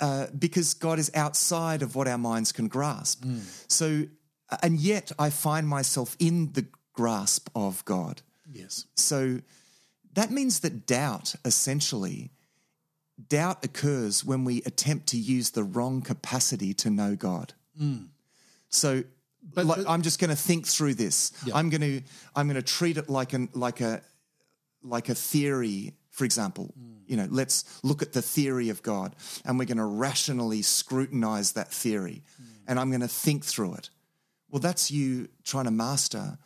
Uh, 0.00 0.28
because 0.38 0.74
God 0.74 1.00
is 1.00 1.10
outside 1.14 1.82
of 1.82 1.96
what 1.96 2.06
our 2.06 2.18
minds 2.18 2.52
can 2.52 2.68
grasp. 2.68 3.24
Hmm. 3.24 3.40
So, 3.66 4.04
uh, 4.48 4.56
and 4.62 4.78
yet 4.78 5.10
I 5.18 5.30
find 5.30 5.66
myself 5.66 6.16
in 6.20 6.52
the 6.52 6.66
grasp 6.92 7.48
of 7.54 7.84
God. 7.84 8.22
Yes. 8.52 8.86
So 8.94 9.40
that 10.14 10.30
means 10.30 10.60
that 10.60 10.86
doubt, 10.86 11.34
essentially, 11.44 12.30
doubt 13.28 13.64
occurs 13.64 14.24
when 14.24 14.44
we 14.44 14.62
attempt 14.62 15.08
to 15.08 15.16
use 15.16 15.50
the 15.50 15.64
wrong 15.64 16.00
capacity 16.00 16.74
to 16.74 16.90
know 16.90 17.16
God. 17.16 17.54
Hmm. 17.76 18.04
So, 18.68 19.04
But- 19.54 19.66
like, 19.66 19.78
but- 19.78 19.90
I'm 19.90 20.02
just 20.02 20.18
going 20.18 20.30
to 20.30 20.36
think 20.36 20.66
through 20.66 20.94
this. 20.94 21.32
Yeah. 21.44 21.56
I'm 21.56 21.70
going 21.70 21.80
to 21.80 22.02
I'm 22.36 22.46
going 22.48 22.56
to 22.56 22.62
treat 22.62 22.96
it 22.96 23.08
like 23.08 23.32
an 23.32 23.48
like 23.54 23.80
a 23.80 24.02
like 24.82 25.08
a 25.08 25.14
theory. 25.14 25.94
For 26.10 26.24
example, 26.24 26.74
mm. 26.78 26.98
you 27.06 27.16
know, 27.16 27.28
let's 27.30 27.64
look 27.84 28.02
at 28.02 28.12
the 28.12 28.22
theory 28.22 28.70
of 28.70 28.82
God, 28.82 29.14
and 29.44 29.58
we're 29.58 29.66
going 29.66 29.78
to 29.78 29.84
rationally 29.84 30.62
scrutinize 30.62 31.52
that 31.52 31.70
theory, 31.72 32.24
mm. 32.42 32.46
and 32.66 32.78
I'm 32.80 32.90
going 32.90 33.02
to 33.02 33.08
think 33.08 33.44
through 33.44 33.74
it. 33.74 33.90
Well, 34.50 34.60
that's 34.60 34.90
you 34.90 35.28
trying 35.44 35.66
to 35.66 35.70
master 35.70 36.38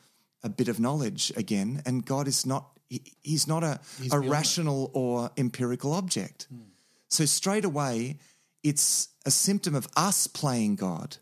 a 0.43 0.49
bit 0.51 0.69
of 0.69 0.79
knowledge 0.79 1.33
again, 1.37 1.83
and 1.87 2.05
God 2.05 2.29
is 2.29 2.45
not. 2.45 2.67
he- 2.89 3.15
He's 3.23 3.47
not 3.47 3.63
a, 3.65 3.81
a 4.01 4.03
beyond 4.03 4.25
it. 4.25 4.29
rational 4.29 4.91
or 4.93 5.31
empirical 5.39 5.93
object. 5.95 6.49
Mm. 6.53 6.65
So 7.09 7.25
straight 7.25 7.65
away, 7.65 8.19
it's 8.63 9.09
a 9.25 9.31
symptom 9.31 9.75
of 9.75 9.87
us 9.97 10.27
playing 10.27 10.77
God, 10.77 11.17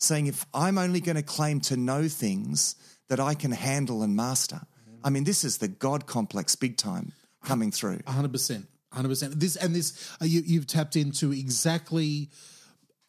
saying 0.00 0.26
if 0.26 0.44
I'm 0.52 0.78
only 0.78 1.00
going 1.00 1.16
to 1.16 1.22
claim 1.22 1.60
to 1.62 1.76
know 1.76 2.08
things 2.08 2.74
that 3.08 3.20
I 3.20 3.34
can 3.34 3.50
handle 3.52 4.02
and 4.02 4.14
master. 4.16 4.60
I 5.02 5.10
mean, 5.10 5.24
this 5.24 5.44
is 5.44 5.58
the 5.58 5.68
God 5.68 6.06
complex 6.06 6.56
big 6.56 6.76
time 6.76 7.12
coming 7.44 7.70
through. 7.72 8.00
hundred 8.06 8.32
percent, 8.32 8.66
hundred 8.92 9.08
percent. 9.08 9.38
This 9.40 9.56
and 9.56 9.74
this, 9.74 10.10
uh, 10.20 10.24
you, 10.26 10.42
you've 10.44 10.66
tapped 10.66 10.96
into 10.96 11.32
exactly. 11.32 12.28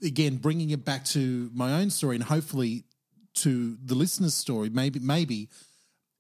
Again, 0.04 0.38
bringing 0.38 0.72
it 0.72 0.84
back 0.84 1.06
to 1.06 1.52
my 1.54 1.74
own 1.80 1.92
story, 1.92 2.16
and 2.16 2.24
hopefully 2.24 2.86
to 3.36 3.78
the 3.86 3.94
listener's 3.94 4.34
story. 4.34 4.70
Maybe, 4.70 5.00
maybe 5.00 5.50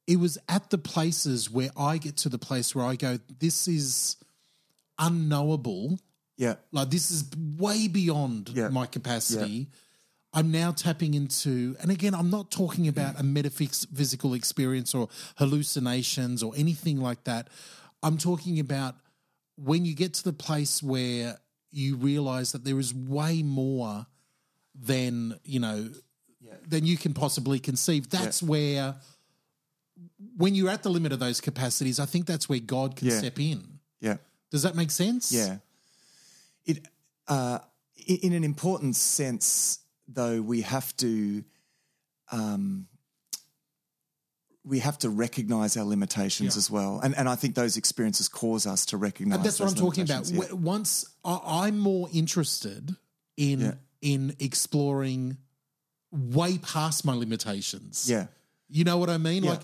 it 0.05 0.17
was 0.17 0.37
at 0.47 0.69
the 0.69 0.77
places 0.77 1.49
where 1.49 1.71
I 1.75 1.97
get 1.97 2.17
to 2.17 2.29
the 2.29 2.37
place 2.37 2.75
where 2.75 2.85
I 2.85 2.95
go, 2.95 3.17
"This 3.39 3.67
is 3.67 4.17
unknowable." 4.99 5.99
Yeah, 6.37 6.55
Like 6.71 6.89
this 6.89 7.11
is 7.11 7.25
way 7.57 7.87
beyond 7.87 8.49
Yeah. 8.53 8.69
my 8.69 8.85
capacity. 8.87 9.67
I'm 10.33 10.49
now 10.51 10.71
tapping 10.71 11.13
into, 11.13 11.75
and 11.81 11.91
again, 11.91 12.13
I'm 12.15 12.29
not 12.29 12.51
talking 12.51 12.87
about 12.87 13.19
a 13.19 13.23
metaphysical 13.23 14.33
experience 14.33 14.95
or 14.95 15.09
hallucinations 15.37 16.41
or 16.41 16.53
anything 16.55 17.01
like 17.01 17.25
that. 17.25 17.49
I'm 18.01 18.17
talking 18.17 18.59
about 18.59 18.95
when 19.57 19.83
you 19.85 19.93
get 19.93 20.13
to 20.15 20.23
the 20.23 20.33
place 20.33 20.81
where 20.81 21.37
you 21.71 21.95
realize 21.97 22.53
that 22.53 22.63
there 22.63 22.79
is 22.79 22.93
way 22.93 23.43
more 23.43 24.05
than, 24.73 25.37
you 25.43 25.59
know, 25.59 25.89
than 26.67 26.85
you 26.85 26.97
can 26.97 27.13
possibly 27.13 27.59
conceive. 27.59 28.09
That's 28.09 28.41
where, 28.41 28.95
when 30.37 30.55
you're 30.55 30.69
at 30.69 30.83
the 30.83 30.89
limit 30.89 31.11
of 31.11 31.19
those 31.19 31.41
capacities, 31.41 31.99
I 31.99 32.05
think 32.05 32.25
that's 32.25 32.47
where 32.47 32.59
God 32.59 32.95
can 32.95 33.09
Yeah. 33.09 33.17
step 33.19 33.39
in. 33.39 33.79
yeah. 33.99 34.17
Does 34.49 34.63
that 34.63 34.75
make 34.75 34.91
sense? 34.91 35.31
Yeah. 35.31 35.57
It 36.65 36.85
uh, 37.27 37.59
in 38.07 38.33
an 38.33 38.43
important 38.43 38.95
sense, 38.97 39.79
though, 40.13 40.41
we 40.41 40.61
have 40.61 40.95
to 40.97 41.43
um, 42.31 42.87
we 44.63 44.79
have 44.79 44.97
to 44.99 45.09
recognize 45.09 45.75
our 45.75 45.83
limitations 45.85 46.55
Yeah. 46.55 46.59
as 46.59 46.69
well, 46.69 46.99
and 47.03 47.15
and 47.17 47.27
I 47.27 47.35
think 47.35 47.55
those 47.55 47.77
experiences 47.77 48.27
cause 48.27 48.67
us 48.67 48.85
to 48.87 48.97
recognize. 48.97 49.37
And 49.37 49.45
that's 49.45 49.59
what 49.59 49.69
I'm 49.69 49.75
talking 49.75 50.03
about. 50.03 50.25
W- 50.25 50.55
Once 50.55 51.05
I, 51.25 51.39
I'm 51.65 51.79
more 51.79 52.09
interested 52.13 52.95
in 53.37 53.59
Yeah. 53.61 53.73
in 54.01 54.35
exploring 54.39 55.37
way 56.11 56.57
past 56.59 57.05
my 57.05 57.13
limitations. 57.13 58.07
Yeah, 58.09 58.27
You 58.67 58.83
know 58.83 58.97
what 58.97 59.09
I 59.09 59.17
mean? 59.17 59.43
Yeah. 59.43 59.51
Like 59.51 59.61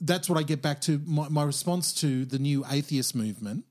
that's 0.00 0.28
what 0.28 0.36
I 0.38 0.42
get 0.42 0.60
back 0.60 0.80
to 0.82 1.00
my, 1.06 1.28
my 1.28 1.44
response 1.44 1.92
to 2.00 2.24
the 2.24 2.38
new 2.38 2.64
atheist 2.68 3.14
movement. 3.14 3.64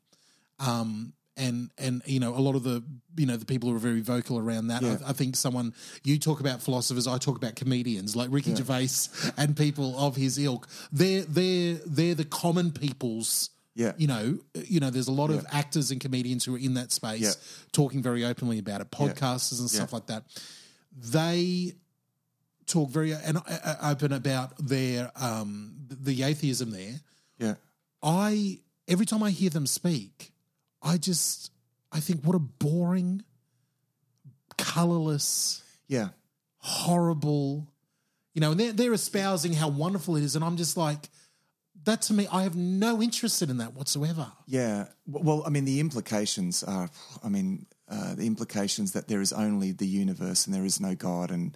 Um 0.60 1.14
and 1.38 1.70
and 1.78 2.02
you 2.06 2.20
know 2.20 2.36
a 2.36 2.42
lot 2.42 2.56
of 2.56 2.64
the 2.64 2.84
you 3.16 3.26
know 3.26 3.38
the 3.38 3.46
people 3.46 3.70
who 3.70 3.76
are 3.76 3.80
very 3.80 4.02
vocal 4.02 4.38
around 4.38 4.68
that. 4.68 4.82
Yeah. 4.82 4.98
I, 5.06 5.10
I 5.10 5.14
think 5.14 5.36
someone 5.36 5.74
you 6.04 6.18
talk 6.20 6.40
about 6.40 6.62
philosophers, 6.62 7.08
I 7.08 7.18
talk 7.18 7.38
about 7.38 7.56
comedians 7.56 8.16
like 8.16 8.30
Ricky 8.32 8.54
Gervais 8.56 9.10
and 9.38 9.56
people 9.56 9.98
of 9.98 10.16
his 10.16 10.38
ilk. 10.38 10.68
They're 10.92 11.24
they're 11.24 11.76
they're 11.86 12.16
the 12.16 12.26
common 12.26 12.72
people's 12.72 13.50
Yeah. 13.76 13.94
you 13.98 14.08
know, 14.08 14.40
you 14.68 14.80
know, 14.80 14.90
there's 14.90 15.08
a 15.08 15.12
lot 15.12 15.30
of 15.30 15.46
actors 15.52 15.92
and 15.92 16.02
comedians 16.02 16.46
who 16.46 16.56
are 16.56 16.60
in 16.60 16.74
that 16.74 16.92
space 16.92 17.22
Yeah. 17.22 17.32
talking 17.72 18.02
very 18.02 18.26
openly 18.26 18.58
about 18.60 18.82
it, 18.82 18.90
podcasters 18.92 19.60
and 19.60 19.70
stuff 19.70 19.94
like 19.94 20.08
that. 20.08 20.24
They 21.00 21.74
talk 22.66 22.90
very 22.90 23.14
and 23.14 23.38
uh, 23.38 23.76
open 23.84 24.12
about 24.12 24.58
their 24.58 25.12
um 25.16 25.74
the 25.90 26.24
atheism 26.24 26.72
there. 26.72 27.00
yeah, 27.40 27.54
I 28.04 28.60
every 28.88 29.06
time 29.06 29.24
I 29.24 29.30
hear 29.32 29.50
them 29.50 29.66
speak, 29.68 30.32
I 30.88 30.98
just 30.98 31.52
I 31.92 32.00
think 32.00 32.24
what 32.24 32.36
a 32.36 32.40
boring, 32.40 33.24
colorless, 34.58 35.62
yeah, 35.88 36.10
horrible, 36.60 37.68
you 38.34 38.42
know, 38.42 38.52
and 38.52 38.60
they're, 38.60 38.72
they're 38.72 38.94
espousing 38.94 39.54
how 39.54 39.70
wonderful 39.70 40.16
it 40.16 40.24
is. 40.24 40.36
And 40.36 40.46
I'm 40.46 40.58
just 40.58 40.78
like, 40.78 41.10
that 41.84 42.02
to 42.04 42.14
me, 42.14 42.28
I 42.32 42.44
have 42.44 42.56
no 42.56 43.02
interest 43.02 43.42
in 43.42 43.58
that 43.58 43.74
whatsoever. 43.74 44.32
Yeah. 44.46 44.88
Well, 45.06 45.44
I 45.46 45.50
mean, 45.50 45.66
the 45.66 45.80
implications 45.80 46.64
are, 46.64 46.90
I 47.24 47.30
mean, 47.30 47.66
uh, 47.90 48.16
the 48.16 48.26
implications 48.26 48.92
that 48.94 49.08
there 49.08 49.22
is 49.22 49.32
only 49.34 49.72
the 49.72 49.88
universe 49.88 50.46
and 50.46 50.56
there 50.56 50.66
is 50.66 50.80
no 50.80 50.96
God, 50.96 51.32
and 51.32 51.56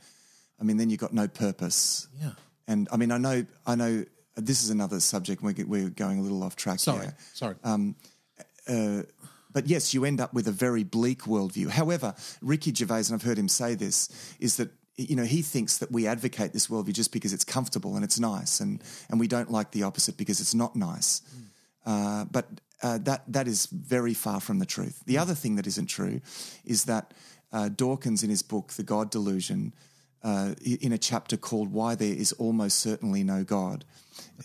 I 0.60 0.64
mean, 0.64 0.78
then 0.78 0.90
you've 0.90 1.00
got 1.00 1.14
no 1.14 1.28
purpose. 1.28 2.08
Yeah. 2.22 2.32
And 2.68 2.88
I 2.92 2.98
mean, 2.98 3.12
I 3.12 3.18
know, 3.18 3.46
I 3.66 3.76
know. 3.76 4.06
This 4.38 4.64
is 4.64 4.70
another 4.70 5.02
subject. 5.02 5.44
We're, 5.44 5.54
we're 5.66 5.90
going 5.90 6.20
a 6.20 6.22
little 6.22 6.42
off 6.42 6.56
track 6.56 6.80
Sorry, 6.80 7.02
here. 7.02 7.16
sorry. 7.34 7.56
But 9.54 9.68
yes, 9.68 9.94
you 9.94 10.06
end 10.06 10.22
up 10.22 10.34
with 10.34 10.48
a 10.48 10.52
very 10.52 10.84
bleak 10.84 11.24
worldview. 11.24 11.70
However, 11.70 12.16
Ricky 12.42 12.74
Gervais, 12.74 13.08
and 13.08 13.14
I've 13.14 13.24
heard 13.24 13.38
him 13.38 13.50
say 13.50 13.76
this, 13.76 14.10
is 14.40 14.58
that 14.58 14.70
you 14.98 15.16
know 15.16 15.24
he 15.24 15.42
thinks 15.42 15.78
that 15.80 15.92
we 15.92 16.08
advocate 16.08 16.54
this 16.54 16.68
worldview 16.68 16.94
just 16.94 17.12
because 17.12 17.34
it's 17.34 17.44
comfortable 17.44 17.96
and 17.96 18.04
it's 18.04 18.20
nice, 18.20 18.60
and 18.60 18.82
and 19.10 19.20
we 19.20 19.28
don't 19.28 19.52
like 19.52 19.72
the 19.72 19.84
opposite 19.84 20.18
because 20.18 20.40
it's 20.40 20.54
not 20.54 20.76
nice. 20.76 21.22
Uh, 21.86 22.26
but 22.26 22.48
uh, 22.84 22.98
that 23.00 23.24
that 23.28 23.48
is 23.48 23.66
very 23.68 24.14
far 24.14 24.40
from 24.40 24.60
the 24.60 24.66
truth. 24.66 25.02
The 25.06 25.18
other 25.18 25.34
thing 25.34 25.56
that 25.56 25.68
isn't 25.68 25.88
true 25.88 26.22
is 26.66 26.86
that 26.86 27.14
uh, 27.52 27.70
Dawkins, 27.70 28.24
in 28.24 28.30
his 28.30 28.42
book 28.42 28.74
*The 28.74 28.84
God 28.84 29.10
Delusion*, 29.10 29.74
uh, 30.24 30.54
in 30.64 30.92
a 30.92 30.98
chapter 30.98 31.38
called 31.38 31.72
"Why 31.72 31.96
There 31.96 32.14
Is 32.14 32.32
Almost 32.34 32.80
Certainly 32.80 33.24
No 33.24 33.44
God," 33.44 33.86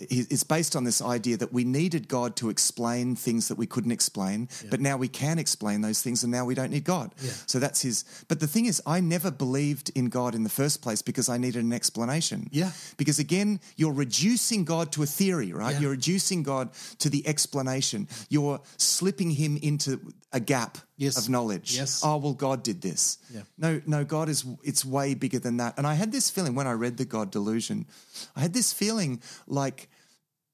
i- 0.00 0.06
it's 0.30 0.44
based 0.44 0.76
on 0.76 0.84
this 0.84 1.00
idea 1.02 1.36
that 1.36 1.52
we 1.52 1.64
needed 1.64 2.08
God 2.08 2.36
to 2.36 2.48
explain 2.50 3.16
things 3.16 3.48
that 3.48 3.56
we 3.58 3.66
couldn't 3.66 3.90
explain, 3.92 4.48
but 4.70 4.80
now 4.80 4.96
we 4.96 5.08
can 5.08 5.38
explain 5.38 5.80
those 5.80 6.00
things, 6.02 6.22
and 6.22 6.30
now 6.32 6.44
we 6.44 6.54
don't 6.54 6.70
need 6.70 6.84
God. 6.84 7.14
So 7.46 7.58
that's 7.58 7.80
his. 7.82 8.04
But 8.28 8.40
the 8.40 8.46
thing 8.46 8.66
is, 8.66 8.80
I 8.86 9.00
never 9.00 9.30
believed 9.30 9.90
in 9.94 10.06
God 10.06 10.34
in 10.34 10.42
the 10.44 10.50
first 10.50 10.82
place 10.82 11.02
because 11.02 11.28
I 11.28 11.38
needed 11.38 11.64
an 11.64 11.72
explanation. 11.72 12.48
Yeah. 12.52 12.72
Because 12.96 13.18
again, 13.18 13.60
you're 13.76 13.92
reducing 13.92 14.64
God 14.64 14.92
to 14.92 15.02
a 15.02 15.06
theory, 15.06 15.52
right? 15.52 15.74
Yeah. 15.74 15.80
You're 15.80 15.90
reducing 15.92 16.42
God 16.42 16.70
to 16.98 17.08
the 17.10 17.26
explanation. 17.26 18.08
You're 18.28 18.60
slipping 18.76 19.30
him 19.30 19.56
into 19.56 20.00
a 20.32 20.40
gap 20.40 20.78
Yes. 20.98 21.16
of 21.18 21.28
knowledge. 21.28 21.76
Yes. 21.76 22.00
Oh 22.02 22.16
well, 22.16 22.32
God 22.34 22.62
did 22.62 22.80
this. 22.80 23.18
Yeah. 23.32 23.42
No, 23.58 23.80
no, 23.86 24.04
God 24.04 24.28
is 24.30 24.44
it's 24.64 24.84
way 24.84 25.14
bigger 25.14 25.38
than 25.38 25.58
that. 25.58 25.74
And 25.76 25.86
I 25.86 25.94
had 25.94 26.10
this 26.10 26.30
feeling 26.30 26.54
when 26.54 26.66
I 26.66 26.72
read 26.72 26.96
the 26.96 27.04
God 27.04 27.30
delusion. 27.30 27.86
I 28.34 28.40
had 28.40 28.52
this 28.54 28.72
feeling 28.72 29.20
like 29.56 29.88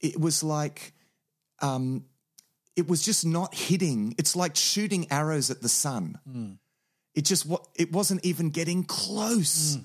it 0.00 0.18
was 0.18 0.42
like 0.42 0.94
um, 1.60 2.04
it 2.74 2.88
was 2.88 3.04
just 3.04 3.26
not 3.26 3.54
hitting. 3.54 4.14
It's 4.18 4.34
like 4.34 4.56
shooting 4.56 5.06
arrows 5.10 5.50
at 5.50 5.60
the 5.60 5.68
sun. 5.68 6.18
It 7.14 7.24
just 7.26 7.44
what 7.44 7.66
it 7.76 7.92
wasn't 7.92 8.24
even 8.24 8.50
getting 8.50 8.84
close 8.84 9.76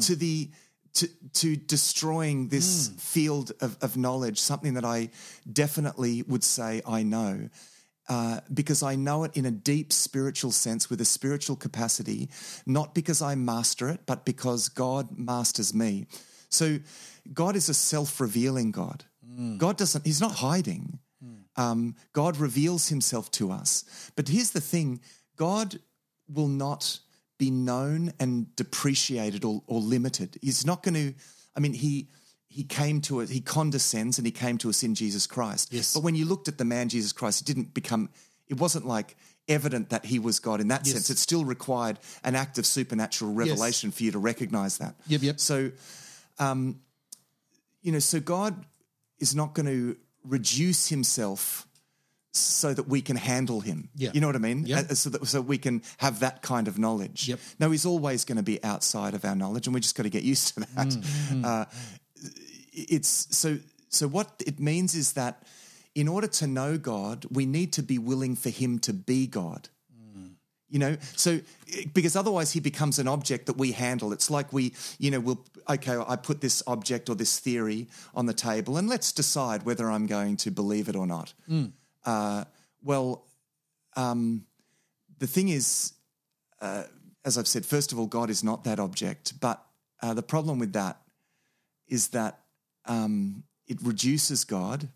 to 0.00 0.16
the 0.16 0.50
to 0.94 1.06
to 1.40 1.56
destroying 1.56 2.48
this 2.48 2.88
field 2.98 3.52
of, 3.60 3.76
of 3.80 3.96
knowledge. 3.96 4.38
Something 4.38 4.74
that 4.74 4.84
I 4.84 5.10
definitely 5.50 6.22
would 6.22 6.44
say 6.44 6.82
I 6.86 7.02
know. 7.04 7.48
Uh, 8.08 8.40
because 8.52 8.82
I 8.82 8.96
know 8.96 9.24
it 9.24 9.36
in 9.36 9.46
a 9.46 9.50
deep 9.52 9.92
spiritual 9.92 10.50
sense 10.50 10.90
with 10.90 11.00
a 11.00 11.04
spiritual 11.04 11.56
capacity, 11.56 12.28
not 12.66 12.94
because 12.94 13.22
I 13.22 13.36
master 13.36 13.88
it, 13.88 14.00
but 14.06 14.24
because 14.24 14.68
God 14.68 15.16
masters 15.16 15.72
me. 15.72 16.06
So 16.52 16.78
God 17.32 17.56
is 17.56 17.68
a 17.68 17.74
self 17.74 18.20
revealing 18.20 18.70
God. 18.70 19.04
God 19.58 19.78
doesn't, 19.78 20.04
He's 20.06 20.20
not 20.20 20.32
hiding. 20.32 20.98
Um, 21.56 21.96
God 22.12 22.36
reveals 22.36 22.88
Himself 22.88 23.30
to 23.32 23.50
us. 23.50 24.10
But 24.16 24.28
here's 24.28 24.50
the 24.50 24.60
thing 24.60 25.00
God 25.36 25.78
will 26.28 26.48
not 26.48 26.98
be 27.38 27.50
known 27.50 28.12
and 28.20 28.54
depreciated 28.56 29.44
or, 29.44 29.62
or 29.66 29.80
limited. 29.80 30.38
He's 30.42 30.66
not 30.66 30.82
going 30.82 30.94
to, 30.94 31.14
I 31.56 31.60
mean, 31.60 31.74
He. 31.74 32.08
He 32.54 32.64
came 32.64 33.00
to 33.02 33.22
us, 33.22 33.30
he 33.30 33.40
condescends 33.40 34.18
and 34.18 34.26
he 34.26 34.30
came 34.30 34.58
to 34.58 34.68
us 34.68 34.82
in 34.82 34.94
Jesus 34.94 35.26
Christ. 35.26 35.72
Yes. 35.72 35.94
But 35.94 36.02
when 36.02 36.14
you 36.14 36.26
looked 36.26 36.48
at 36.48 36.58
the 36.58 36.66
man 36.66 36.90
Jesus 36.90 37.10
Christ, 37.10 37.40
it 37.40 37.46
didn't 37.46 37.72
become, 37.72 38.10
it 38.46 38.60
wasn't 38.60 38.86
like 38.86 39.16
evident 39.48 39.88
that 39.88 40.04
he 40.04 40.18
was 40.18 40.38
God 40.38 40.60
in 40.60 40.68
that 40.68 40.84
Yes. 40.84 40.92
sense. 40.96 41.08
It 41.08 41.16
still 41.16 41.46
required 41.46 41.98
an 42.24 42.34
act 42.34 42.58
of 42.58 42.66
supernatural 42.66 43.32
revelation 43.32 43.90
for 43.90 44.02
you 44.02 44.12
to 44.12 44.18
recognize 44.18 44.76
that. 44.76 44.96
Yep, 45.06 45.22
yep. 45.22 45.40
So, 45.40 45.70
um, 46.42 46.80
you 47.82 47.92
know, 47.92 48.00
so 48.00 48.20
God 48.20 48.54
is 49.18 49.34
not 49.34 49.54
going 49.54 49.66
to 49.66 49.96
reduce 50.24 50.88
himself 50.88 51.66
so 52.32 52.72
that 52.72 52.88
we 52.88 53.02
can 53.02 53.16
handle 53.16 53.60
him. 53.60 53.88
Yeah. 53.94 54.10
You 54.14 54.20
know 54.20 54.26
what 54.28 54.36
I 54.36 54.40
mean? 54.40 54.66
Yep. 54.66 54.90
Uh, 54.90 54.94
So 54.94 55.10
that 55.10 55.26
so 55.26 55.40
we 55.40 55.58
can 55.58 55.82
have 55.98 56.20
that 56.20 56.40
kind 56.42 56.68
of 56.68 56.78
knowledge. 56.78 57.28
Yep. 57.28 57.38
No, 57.58 57.70
he's 57.70 57.86
always 57.86 58.24
going 58.24 58.38
to 58.38 58.42
be 58.42 58.62
outside 58.64 59.14
of 59.14 59.24
our 59.24 59.34
knowledge, 59.34 59.66
and 59.66 59.74
we 59.74 59.80
just 59.80 59.96
got 59.96 60.04
to 60.04 60.10
get 60.10 60.22
used 60.22 60.54
to 60.54 60.60
that. 60.60 60.88
Mm, 60.88 61.44
Uh, 61.44 61.64
it's 62.72 63.36
so 63.36 63.58
so 63.88 64.08
what 64.08 64.42
it 64.46 64.58
means 64.58 64.94
is 64.94 65.12
that 65.12 65.42
in 65.94 66.08
order 66.08 66.26
to 66.26 66.46
know 66.46 66.78
God, 66.78 67.26
we 67.30 67.44
need 67.44 67.72
to 67.74 67.82
be 67.82 67.98
willing 67.98 68.36
for 68.36 68.50
him 68.50 68.78
to 68.80 68.92
be 68.92 69.26
God. 69.26 69.68
You 70.72 70.78
know, 70.78 70.96
so 71.16 71.40
because 71.92 72.16
otherwise 72.16 72.52
he 72.52 72.60
becomes 72.60 72.98
an 72.98 73.06
object 73.06 73.44
that 73.44 73.58
we 73.58 73.72
handle. 73.72 74.10
It's 74.14 74.30
like 74.30 74.54
we, 74.54 74.72
you 74.98 75.10
know, 75.10 75.20
we'll 75.20 75.44
okay, 75.68 75.96
I 76.06 76.16
put 76.16 76.40
this 76.40 76.62
object 76.66 77.08
or 77.08 77.14
this 77.14 77.38
theory 77.38 77.88
on 78.14 78.26
the 78.26 78.34
table, 78.34 78.76
and 78.76 78.88
let's 78.88 79.12
decide 79.12 79.64
whether 79.64 79.90
I'm 79.90 80.06
going 80.06 80.36
to 80.38 80.50
believe 80.50 80.88
it 80.88 80.96
or 80.96 81.06
not. 81.06 81.34
Uh, 82.04 82.44
well, 82.82 83.24
um, 83.96 84.44
the 85.18 85.26
thing 85.26 85.48
is, 85.48 85.92
uh, 86.60 86.84
as 87.24 87.38
I've 87.38 87.46
said, 87.46 87.64
first 87.64 87.92
of 87.92 87.98
all, 87.98 88.06
God 88.06 88.30
is 88.30 88.42
not 88.42 88.64
that 88.64 88.80
object. 88.80 89.40
But 89.40 89.64
uh, 90.02 90.14
the 90.14 90.22
problem 90.22 90.58
with 90.58 90.72
that 90.72 91.00
is 91.86 92.08
that 92.08 92.40
um, 92.86 93.44
it 93.68 93.78
reduces 93.82 94.44
God, 94.44 94.88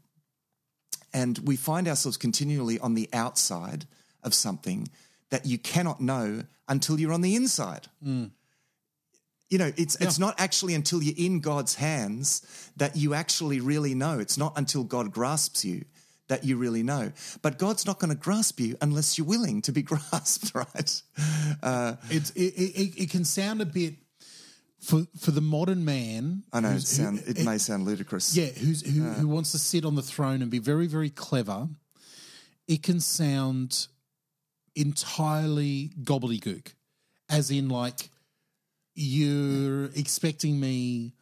and 1.12 1.38
we 1.38 1.56
find 1.56 1.86
ourselves 1.86 2.16
continually 2.16 2.78
on 2.80 2.94
the 2.94 3.08
outside 3.12 3.86
of 4.22 4.34
something 4.34 4.88
that 5.30 5.46
you 5.46 5.58
cannot 5.58 6.00
know 6.00 6.42
until 6.68 6.98
you're 6.98 7.12
on 7.12 7.20
the 7.20 7.36
inside. 7.36 7.86
You 9.48 9.58
know, 9.58 9.72
it's 9.76 9.94
it's 9.96 10.18
not 10.18 10.34
actually 10.38 10.74
until 10.74 11.02
you're 11.02 11.14
in 11.16 11.40
God's 11.40 11.74
hands 11.76 12.42
that 12.76 12.96
you 12.96 13.14
actually 13.14 13.60
really 13.60 13.94
know. 13.94 14.18
It's 14.18 14.36
not 14.36 14.52
until 14.58 14.82
God 14.84 15.12
grasps 15.12 15.64
you 15.64 15.84
that 16.28 16.42
you 16.44 16.56
really 16.56 16.82
know. 16.82 17.12
But 17.42 17.56
God's 17.56 17.86
not 17.86 18.00
going 18.00 18.10
to 18.10 18.16
grasp 18.16 18.58
you 18.58 18.76
unless 18.80 19.16
you're 19.16 19.26
willing 19.28 19.62
to 19.62 19.72
be 19.72 19.82
grasped, 19.90 20.52
right? 20.54 21.02
Uh, 21.62 21.94
It's 22.10 22.30
it, 22.30 22.54
it, 22.54 23.02
it 23.04 23.10
can 23.10 23.24
sound 23.24 23.60
a 23.60 23.66
bit 23.66 23.94
for 24.80 25.06
for 25.20 25.30
the 25.30 25.40
modern 25.40 25.84
man. 25.84 26.42
I 26.52 26.58
know 26.60 26.70
it, 26.72 26.82
sound, 26.82 27.20
who- 27.20 27.30
it 27.30 27.44
may 27.44 27.58
sound 27.58 27.84
ludicrous. 27.84 28.36
yeah, 28.36 28.46
who's 28.46 28.82
who, 28.82 29.02
who 29.04 29.28
wants 29.28 29.52
to 29.52 29.58
sit 29.58 29.84
on 29.84 29.94
the 29.94 30.02
throne 30.02 30.42
and 30.42 30.50
be 30.50 30.58
very 30.58 30.88
very 30.88 31.10
clever. 31.10 31.68
It 32.66 32.82
can 32.82 32.98
sound 32.98 33.86
entirely 34.74 35.90
gobbledygook, 36.02 36.74
as 37.28 37.50
in 37.50 37.68
like 37.68 38.10
you're 38.96 39.84
expecting 39.94 40.58
me, 40.58 41.12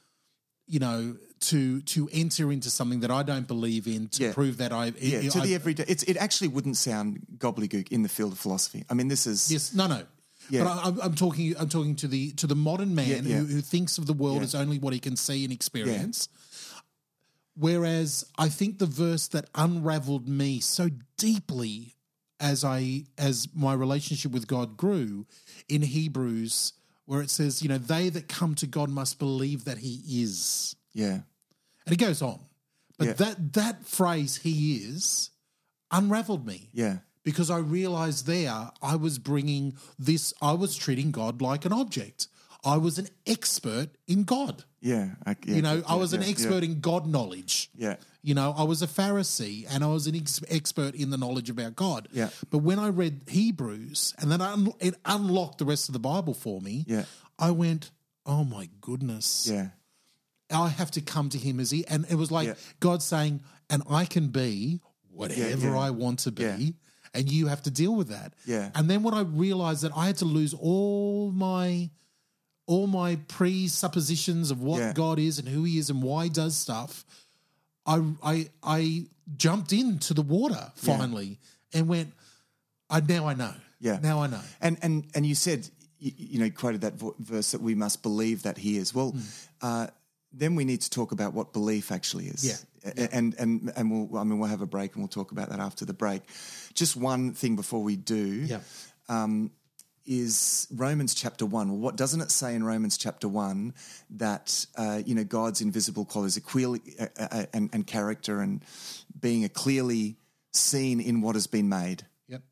you 0.67 0.79
know, 0.79 1.17
to 1.41 1.83
to 1.83 2.09
enter 2.13 2.51
into 2.51 2.71
something 2.71 3.01
that 3.01 3.11
I 3.11 3.23
don't 3.23 3.47
believe 3.47 3.87
in 3.87 4.09
to 4.11 4.23
Yeah. 4.25 4.33
prove 4.33 4.57
that 4.59 4.73
I 4.73 4.87
Yeah, 4.99 5.29
to 5.31 5.41
I- 5.41 5.47
the 5.47 5.55
everyday. 5.55 5.85
It's, 5.87 6.03
it 6.05 6.17
actually 6.17 6.49
wouldn't 6.49 6.77
sound 6.79 7.27
gobbledygook 7.37 7.89
in 7.89 8.03
the 8.03 8.09
field 8.09 8.33
of 8.33 8.39
philosophy. 8.39 8.85
I 8.89 8.95
mean, 8.95 9.09
this 9.09 9.27
is 9.27 9.51
Yes, 9.53 9.75
no, 9.75 9.87
no. 9.87 10.05
Yeah. 10.49 10.65
But 10.65 10.71
I, 10.71 10.83
I'm- 10.85 11.01
I'm 11.03 11.15
talking. 11.15 11.55
I'm 11.59 11.69
talking 11.69 11.97
to 11.97 12.09
the 12.09 12.31
to 12.33 12.47
the 12.47 12.55
modern 12.57 12.95
man 12.95 13.09
Yeah, 13.09 13.17
yeah. 13.23 13.37
Who, 13.41 13.47
who 13.47 13.61
thinks 13.61 13.99
of 13.99 14.07
the 14.07 14.13
world 14.15 14.39
Yeah. 14.39 14.45
as 14.45 14.55
only 14.55 14.79
what 14.79 14.93
he 14.95 15.01
can 15.01 15.17
see 15.17 15.43
and 15.45 15.53
experience. 15.53 16.29
Whereas 17.57 18.25
I 18.37 18.49
think 18.49 18.79
the 18.79 18.87
verse 18.87 19.29
that 19.29 19.49
unraveled 19.55 20.29
me 20.29 20.61
so 20.61 20.91
deeply 21.17 21.95
as 22.41 22.65
I 22.65 23.05
as 23.17 23.49
my 23.55 23.75
relationship 23.75 24.33
with 24.33 24.47
God 24.47 24.77
grew 24.77 25.27
in 25.69 25.83
Hebrews, 25.83 26.73
where 27.07 27.21
it 27.21 27.31
says, 27.31 27.63
you 27.63 27.69
know, 27.69 27.79
they 27.79 28.09
that 28.11 28.29
come 28.29 28.55
to 28.57 28.67
God 28.67 28.89
must 28.89 29.19
believe 29.19 29.65
that 29.65 29.79
He 29.79 30.03
is, 30.23 30.77
yeah, 30.93 31.21
and 31.87 31.93
it 31.93 31.97
goes 31.99 32.23
on. 32.23 32.41
But 32.99 33.07
Yeah. 33.07 33.13
that 33.15 33.53
that 33.55 33.87
phrase 33.87 34.37
"He 34.37 34.77
is" 34.77 35.31
unraveled 35.91 36.47
me 36.47 36.71
yeah, 36.73 36.99
because 37.23 37.51
I 37.51 37.59
realized 37.59 38.27
there 38.27 38.71
I 38.83 38.97
was 38.97 39.19
bringing 39.19 39.77
this, 39.99 40.33
I 40.41 40.53
was 40.53 40.77
treating 40.77 41.11
God 41.11 41.41
like 41.43 41.65
an 41.65 41.73
object. 41.73 42.29
I 42.65 42.79
was 42.79 42.99
an 42.99 43.09
expert 43.27 43.91
in 44.07 44.25
God. 44.25 44.65
Yeah. 44.85 45.07
I, 45.27 45.35
yeah 45.47 45.55
You 45.57 45.63
know, 45.63 45.83
I 45.89 45.95
was 45.97 46.13
an 46.13 46.23
expert 46.23 46.63
in 46.63 46.81
God 46.81 47.07
knowledge. 47.07 47.71
Yeah. 47.75 47.97
You 48.23 48.35
know, 48.35 48.55
I 48.57 48.63
was 48.63 48.81
a 48.83 48.87
Pharisee 48.87 49.67
and 49.71 49.83
I 49.83 49.89
was 49.89 50.07
an 50.07 50.15
ex- 50.15 50.41
expert 50.49 50.95
in 50.95 51.11
the 51.11 51.17
knowledge 51.19 51.51
about 51.51 51.75
God. 51.75 52.09
Yeah. 52.13 52.29
But 52.51 52.59
when 52.59 52.79
I 52.79 52.89
read 52.89 53.23
Hebrews 53.29 54.15
and 54.19 54.31
then 54.31 54.41
un- 54.41 54.73
it 54.81 54.95
unlocked 55.05 55.59
the 55.59 55.65
rest 55.65 55.89
of 55.89 55.93
the 55.95 55.99
Bible 55.99 56.35
for 56.35 56.61
me, 56.61 56.85
Yeah. 56.87 57.05
I 57.39 57.51
went, 57.51 57.91
oh 58.27 58.45
my 58.45 58.69
goodness. 58.81 59.49
yeah, 59.51 59.69
I 60.51 60.69
have 60.69 60.91
to 60.93 61.01
come 61.01 61.29
to 61.31 61.39
him 61.39 61.59
as 61.61 61.71
he, 61.71 61.85
and 61.87 62.07
it 62.09 62.15
was 62.15 62.31
like 62.31 62.49
Yeah. 62.49 62.55
God 62.81 63.03
saying, 63.03 63.41
and 63.71 63.83
I 63.91 64.05
can 64.05 64.29
be 64.29 64.81
whatever 65.11 65.69
yeah. 65.69 65.79
I 65.79 65.91
want 65.91 66.21
to 66.21 66.33
be, 66.33 66.75
and 67.13 67.31
you 67.31 67.47
have 67.49 67.63
to 67.63 67.71
deal 67.71 67.95
with 67.95 68.09
that. 68.09 68.35
Yeah. 68.47 68.71
And 68.75 68.89
then 68.91 69.03
when 69.03 69.15
I 69.15 69.21
realized 69.23 69.83
that 69.83 69.93
I 69.97 70.07
had 70.07 70.17
to 70.19 70.25
lose 70.25 70.55
all 70.55 71.31
my, 71.33 71.91
all 72.67 72.87
my 72.87 73.17
presuppositions 73.29 74.51
of 74.51 74.61
what 74.63 74.81
Yeah. 74.81 74.93
God 74.93 75.19
is 75.19 75.39
and 75.39 75.49
who 75.49 75.65
He 75.65 75.79
is 75.79 75.91
and 75.91 76.03
why 76.03 76.25
He 76.25 76.31
does 76.31 76.57
stuff, 76.57 77.05
I 77.87 78.03
I 78.23 78.51
I 78.63 79.07
jumped 79.37 79.73
into 79.73 80.15
the 80.15 80.23
water 80.23 80.73
finally 80.77 81.39
and 81.73 81.89
went. 81.89 82.13
I 82.91 83.01
now 83.01 83.27
I 83.29 83.35
know. 83.35 83.55
Yeah. 83.81 83.99
Now 84.03 84.23
I 84.23 84.27
know. 84.29 84.41
And 84.61 84.79
and 84.83 85.05
and 85.15 85.27
you 85.27 85.35
said 85.35 85.69
you, 85.99 86.13
you 86.17 86.39
know 86.39 86.51
quoted 86.51 86.81
that 86.83 86.95
verse 87.19 87.51
that 87.53 87.61
we 87.61 87.75
must 87.75 88.03
believe 88.03 88.43
that 88.43 88.59
he 88.59 88.77
is. 88.77 88.95
Well, 88.95 89.15
uh, 89.63 89.89
then 90.33 90.55
we 90.57 90.65
need 90.65 90.81
to 90.83 90.91
talk 90.91 91.13
about 91.13 91.33
what 91.35 91.53
belief 91.53 91.91
actually 91.93 92.27
is. 92.27 92.45
Yeah. 92.45 92.93
A- 92.97 93.15
And 93.15 93.35
and 93.39 93.73
and 93.77 93.91
we'll 93.91 94.19
I 94.19 94.25
mean 94.25 94.39
we'll 94.39 94.51
have 94.51 94.63
a 94.63 94.67
break 94.67 94.95
and 94.95 95.03
we'll 95.03 95.09
talk 95.09 95.33
about 95.33 95.49
that 95.51 95.61
after 95.61 95.85
the 95.85 95.95
break. 95.95 96.23
Just 96.75 96.97
one 96.97 97.33
thing 97.35 97.57
before 97.57 97.83
we 97.83 97.97
do. 97.97 98.47
Yeah. 98.47 98.61
Is 100.07 100.67
Romans 100.71 101.15
chapter 101.15 101.47
one. 101.47 101.71
Well, 101.71 101.79
what 101.79 101.97
doesn't 101.97 102.21
it 102.21 102.31
say 102.31 102.55
in 102.55 102.65
Romans 102.65 102.97
chapter 102.97 103.29
one 103.29 103.75
that 104.11 104.67
uh, 104.77 105.03
you 105.05 105.15
know 105.15 105.25
God's 105.25 105.61
invisible 105.61 106.05
qualities, 106.05 106.37
a 106.37 106.41
clearly, 106.41 106.81
uh, 106.99 107.07
uh, 107.19 107.47
and, 107.53 107.71
and 107.73 107.87
character, 107.87 108.41
and 108.41 108.63
being 109.19 109.45
a 109.45 109.49
clearly 109.49 110.17
seen 110.53 111.01
in 111.01 111.21
what 111.21 111.35
has 111.35 111.47
been 111.47 111.69
made. 111.69 112.05
Yep. 112.29 112.43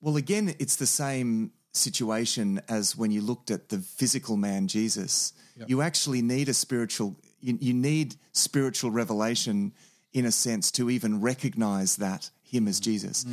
Well, 0.00 0.16
again, 0.16 0.54
it's 0.58 0.76
the 0.76 0.86
same 0.86 1.52
situation 1.72 2.60
as 2.68 2.96
when 2.96 3.10
you 3.10 3.20
looked 3.20 3.50
at 3.50 3.68
the 3.68 3.78
physical 3.78 4.36
man 4.36 4.66
Jesus. 4.66 5.32
You 5.66 5.82
actually 5.82 6.22
need 6.22 6.48
a 6.48 6.54
spiritual. 6.54 7.16
You, 7.40 7.58
you 7.60 7.74
need 7.74 8.16
spiritual 8.32 8.90
revelation 8.90 9.72
in 10.12 10.24
a 10.24 10.32
sense 10.32 10.70
to 10.72 10.90
even 10.90 11.20
recognize 11.20 11.96
that 11.96 12.30
him 12.50 12.68
as 12.68 12.80
Jesus. 12.80 13.24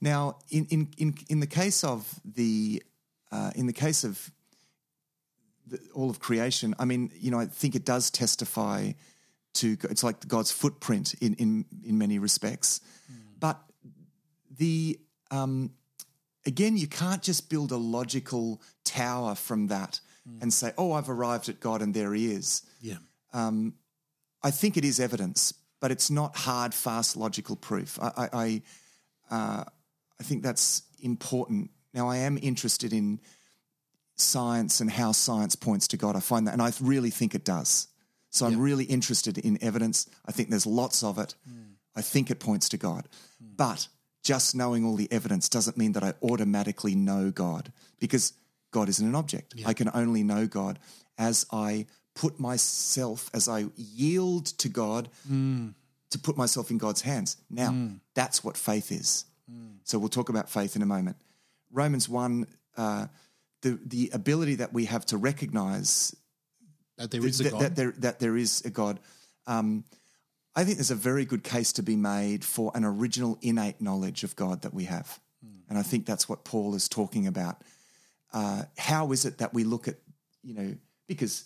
Now, 0.00 0.38
in 0.50 0.66
in 0.66 0.88
in 0.96 1.14
in 1.28 1.40
the 1.40 1.46
case 1.46 1.84
of 1.84 2.20
the 2.24 2.82
uh, 3.32 3.50
in 3.54 3.66
the 3.66 3.72
case 3.72 4.04
of 4.04 4.30
the, 5.66 5.78
all 5.94 6.10
of 6.10 6.18
creation, 6.18 6.74
I 6.78 6.84
mean, 6.84 7.10
you 7.18 7.30
know, 7.30 7.40
I 7.40 7.46
think 7.46 7.74
it 7.74 7.84
does 7.84 8.10
testify 8.10 8.92
to. 9.54 9.76
It's 9.90 10.04
like 10.04 10.26
God's 10.28 10.52
footprint 10.52 11.14
in 11.20 11.34
in 11.34 11.64
in 11.84 11.98
many 11.98 12.18
respects, 12.18 12.80
but 13.38 13.58
the 14.58 14.98
um, 15.30 15.72
again, 16.46 16.76
you 16.76 16.86
can't 16.86 17.22
just 17.22 17.50
build 17.50 17.72
a 17.72 17.76
logical 17.76 18.60
tower 18.84 19.34
from 19.34 19.68
that 19.68 20.00
and 20.40 20.52
say, 20.52 20.72
"Oh, 20.76 20.92
I've 20.92 21.08
arrived 21.08 21.48
at 21.48 21.60
God, 21.60 21.82
and 21.82 21.94
there 21.94 22.14
He 22.14 22.30
is." 22.32 22.62
Yeah. 22.80 22.98
I 24.42 24.50
think 24.50 24.76
it 24.76 24.84
is 24.84 25.00
evidence, 25.00 25.54
but 25.80 25.90
it's 25.90 26.10
not 26.10 26.36
hard, 26.36 26.74
fast, 26.74 27.16
logical 27.16 27.56
proof. 27.56 27.98
I, 28.00 28.12
I, 28.16 28.28
I, 28.32 28.62
uh, 29.30 29.64
I 30.20 30.22
think 30.22 30.42
that's 30.42 30.82
important. 31.00 31.70
Now, 31.94 32.08
I 32.08 32.18
am 32.18 32.38
interested 32.40 32.92
in 32.92 33.20
science 34.16 34.80
and 34.80 34.90
how 34.90 35.12
science 35.12 35.54
points 35.56 35.88
to 35.88 35.96
God. 35.96 36.16
I 36.16 36.20
find 36.20 36.46
that, 36.46 36.52
and 36.52 36.62
I 36.62 36.72
really 36.80 37.10
think 37.10 37.34
it 37.34 37.44
does. 37.44 37.88
So 38.30 38.46
I'm 38.46 38.60
really 38.60 38.84
interested 38.84 39.38
in 39.38 39.58
evidence. 39.62 40.06
I 40.26 40.32
think 40.32 40.50
there's 40.50 40.66
lots 40.66 41.02
of 41.02 41.18
it. 41.18 41.34
I 41.96 42.02
think 42.02 42.30
it 42.30 42.38
points 42.40 42.68
to 42.70 42.76
God. 42.76 43.08
But 43.56 43.88
just 44.22 44.54
knowing 44.54 44.84
all 44.84 44.96
the 44.96 45.10
evidence 45.10 45.48
doesn't 45.48 45.76
mean 45.76 45.92
that 45.92 46.02
I 46.02 46.12
automatically 46.22 46.94
know 46.94 47.30
God 47.30 47.72
because 47.98 48.34
God 48.70 48.88
isn't 48.88 49.06
an 49.06 49.14
object. 49.14 49.54
I 49.64 49.72
can 49.72 49.90
only 49.94 50.22
know 50.22 50.46
God 50.46 50.78
as 51.16 51.46
I 51.50 51.86
put 52.18 52.40
myself, 52.40 53.30
as 53.32 53.48
I 53.48 53.66
yield 53.76 54.46
to 54.58 54.68
God 54.68 55.08
to 56.10 56.18
put 56.18 56.36
myself 56.36 56.70
in 56.70 56.78
God's 56.78 57.02
hands. 57.02 57.36
Now, 57.48 57.70
that's 58.14 58.42
what 58.42 58.56
faith 58.56 58.90
is. 58.90 59.24
So 59.84 59.98
we'll 59.98 60.08
talk 60.10 60.28
about 60.28 60.50
faith 60.50 60.74
in 60.76 60.82
a 60.82 60.86
moment. 60.86 61.16
Romans 61.72 62.08
1, 62.08 62.46
uh, 62.76 63.06
the, 63.62 63.78
the 63.86 64.10
ability 64.12 64.56
that 64.56 64.72
we 64.72 64.86
have 64.86 65.06
to 65.06 65.16
recognize 65.16 66.14
That 66.96 67.10
there 67.10 67.24
is 67.24 67.40
a 67.40 67.50
God. 67.50 67.60
that 67.62 67.76
there 67.76 67.92
that 67.98 68.18
there 68.18 68.36
is 68.36 68.62
a 68.64 68.70
God. 68.70 68.98
Um, 69.46 69.84
I 70.56 70.64
think 70.64 70.76
there's 70.78 70.90
a 70.90 70.96
very 71.10 71.24
good 71.24 71.44
case 71.44 71.72
to 71.74 71.82
be 71.82 71.94
made 71.96 72.44
for 72.44 72.72
an 72.74 72.84
original 72.84 73.38
innate 73.42 73.80
knowledge 73.80 74.24
of 74.24 74.34
God 74.34 74.62
that 74.62 74.74
we 74.74 74.84
have, 74.86 75.20
and 75.68 75.78
I 75.78 75.82
think 75.82 76.04
that's 76.06 76.28
what 76.28 76.44
Paul 76.44 76.74
is 76.74 76.88
talking 76.88 77.26
about. 77.28 77.62
Uh, 78.32 78.62
how 78.76 79.12
is 79.12 79.24
it 79.24 79.38
that 79.38 79.54
we 79.54 79.62
look 79.64 79.86
at, 79.88 79.96
you 80.42 80.54
know, 80.54 80.74
because 81.06 81.44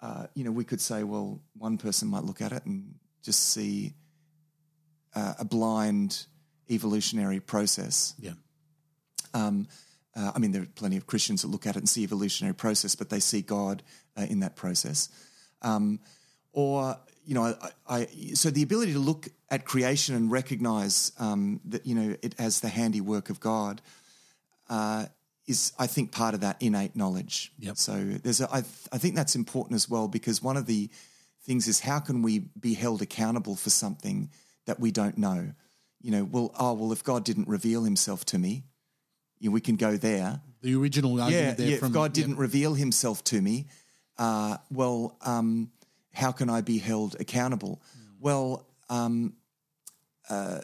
uh, 0.00 0.26
you 0.34 0.44
know 0.44 0.52
we 0.52 0.64
could 0.64 0.80
say, 0.80 1.02
well, 1.02 1.40
one 1.56 1.78
person 1.78 2.08
might 2.08 2.24
look 2.24 2.40
at 2.40 2.52
it 2.52 2.64
and 2.64 2.94
just 3.22 3.52
see 3.52 3.94
uh, 5.14 5.34
a 5.38 5.44
blind 5.44 6.26
evolutionary 6.70 7.40
process. 7.40 8.14
yeah. 8.18 8.32
Um, 9.34 9.68
uh, 10.16 10.32
I 10.34 10.38
mean, 10.38 10.52
there 10.52 10.62
are 10.62 10.66
plenty 10.74 10.96
of 10.96 11.06
Christians 11.06 11.42
that 11.42 11.48
look 11.48 11.66
at 11.66 11.76
it 11.76 11.78
and 11.78 11.88
see 11.88 12.02
evolutionary 12.02 12.54
process, 12.54 12.94
but 12.96 13.08
they 13.08 13.20
see 13.20 13.40
God 13.40 13.82
uh, 14.16 14.22
in 14.22 14.40
that 14.40 14.56
process. 14.56 15.08
Um, 15.62 16.00
or, 16.52 16.96
you 17.24 17.34
know, 17.34 17.44
I, 17.44 17.70
I, 17.88 18.06
so 18.34 18.50
the 18.50 18.62
ability 18.62 18.94
to 18.94 18.98
look 18.98 19.28
at 19.50 19.64
creation 19.64 20.16
and 20.16 20.30
recognize 20.30 21.12
um, 21.20 21.60
that, 21.66 21.86
you 21.86 21.94
know, 21.94 22.16
it 22.22 22.34
as 22.38 22.60
the 22.60 22.68
handiwork 22.68 23.30
of 23.30 23.38
God 23.38 23.80
uh, 24.68 25.06
is, 25.48 25.72
I 25.78 25.86
think, 25.86 26.12
part 26.12 26.34
of 26.34 26.40
that 26.42 26.56
innate 26.60 26.94
knowledge. 26.94 27.52
Yep. 27.58 27.76
So 27.76 28.04
there's, 28.22 28.40
a, 28.40 28.48
I, 28.52 28.58
I 28.92 28.98
think 28.98 29.16
that's 29.16 29.34
important 29.34 29.74
as 29.74 29.88
well 29.88 30.06
because 30.06 30.42
one 30.42 30.56
of 30.56 30.66
the 30.66 30.90
things 31.42 31.66
is 31.66 31.80
how 31.80 31.98
can 31.98 32.22
we 32.22 32.40
be 32.60 32.74
held 32.74 33.02
accountable 33.02 33.56
for 33.56 33.70
something 33.70 34.30
that 34.66 34.78
we 34.78 34.90
don't 34.90 35.16
know? 35.16 35.52
You 36.00 36.10
know, 36.10 36.24
well, 36.24 36.54
oh, 36.58 36.74
well, 36.74 36.92
if 36.92 37.02
God 37.02 37.24
didn't 37.24 37.48
reveal 37.48 37.82
himself 37.82 38.24
to 38.26 38.38
me, 38.38 38.64
you 39.40 39.48
know, 39.48 39.54
we 39.54 39.60
can 39.60 39.76
go 39.76 39.96
there. 39.96 40.40
The 40.60 40.74
original 40.74 41.16
Yeah, 41.16 41.24
argument 41.24 41.58
there 41.58 41.68
yeah. 41.70 41.76
from 41.78 41.88
if 41.88 41.94
God 41.94 42.16
yeah. 42.16 42.22
didn't 42.24 42.36
reveal 42.38 42.74
himself 42.74 43.24
to 43.24 43.40
me, 43.40 43.66
uh, 44.18 44.58
well, 44.70 45.16
um, 45.22 45.70
how 46.12 46.32
can 46.32 46.50
I 46.50 46.60
be 46.60 46.78
held 46.78 47.16
accountable? 47.20 47.80
Well, 48.20 48.66
um, 48.90 49.34
uh, 50.28 50.60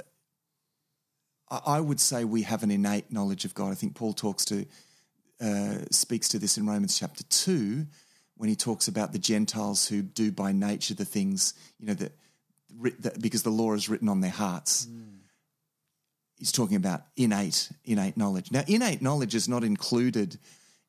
I 1.66 1.80
would 1.80 2.00
say 2.00 2.24
we 2.24 2.42
have 2.42 2.62
an 2.62 2.70
innate 2.70 3.12
knowledge 3.12 3.44
of 3.44 3.54
God. 3.54 3.72
I 3.72 3.74
think 3.74 3.94
Paul 3.94 4.12
talks 4.12 4.44
to 4.46 4.66
uh, 5.40 5.78
speaks 5.90 6.28
to 6.28 6.38
this 6.38 6.56
in 6.56 6.66
Romans 6.66 6.98
chapter 6.98 7.24
two 7.24 7.86
when 8.36 8.48
he 8.48 8.56
talks 8.56 8.88
about 8.88 9.12
the 9.12 9.18
Gentiles 9.18 9.88
who 9.88 10.02
do 10.02 10.32
by 10.32 10.52
nature 10.52 10.94
the 10.94 11.04
things 11.04 11.54
you 11.78 11.86
know 11.86 11.94
that, 11.94 12.12
that 13.00 13.20
because 13.20 13.42
the 13.42 13.50
law 13.50 13.74
is 13.74 13.88
written 13.88 14.08
on 14.08 14.20
their 14.20 14.30
hearts. 14.30 14.88
He's 16.36 16.52
talking 16.52 16.76
about 16.76 17.02
innate 17.16 17.70
innate 17.84 18.16
knowledge. 18.16 18.50
Now, 18.50 18.64
innate 18.66 19.00
knowledge 19.00 19.34
is 19.34 19.48
not 19.48 19.64
included 19.64 20.38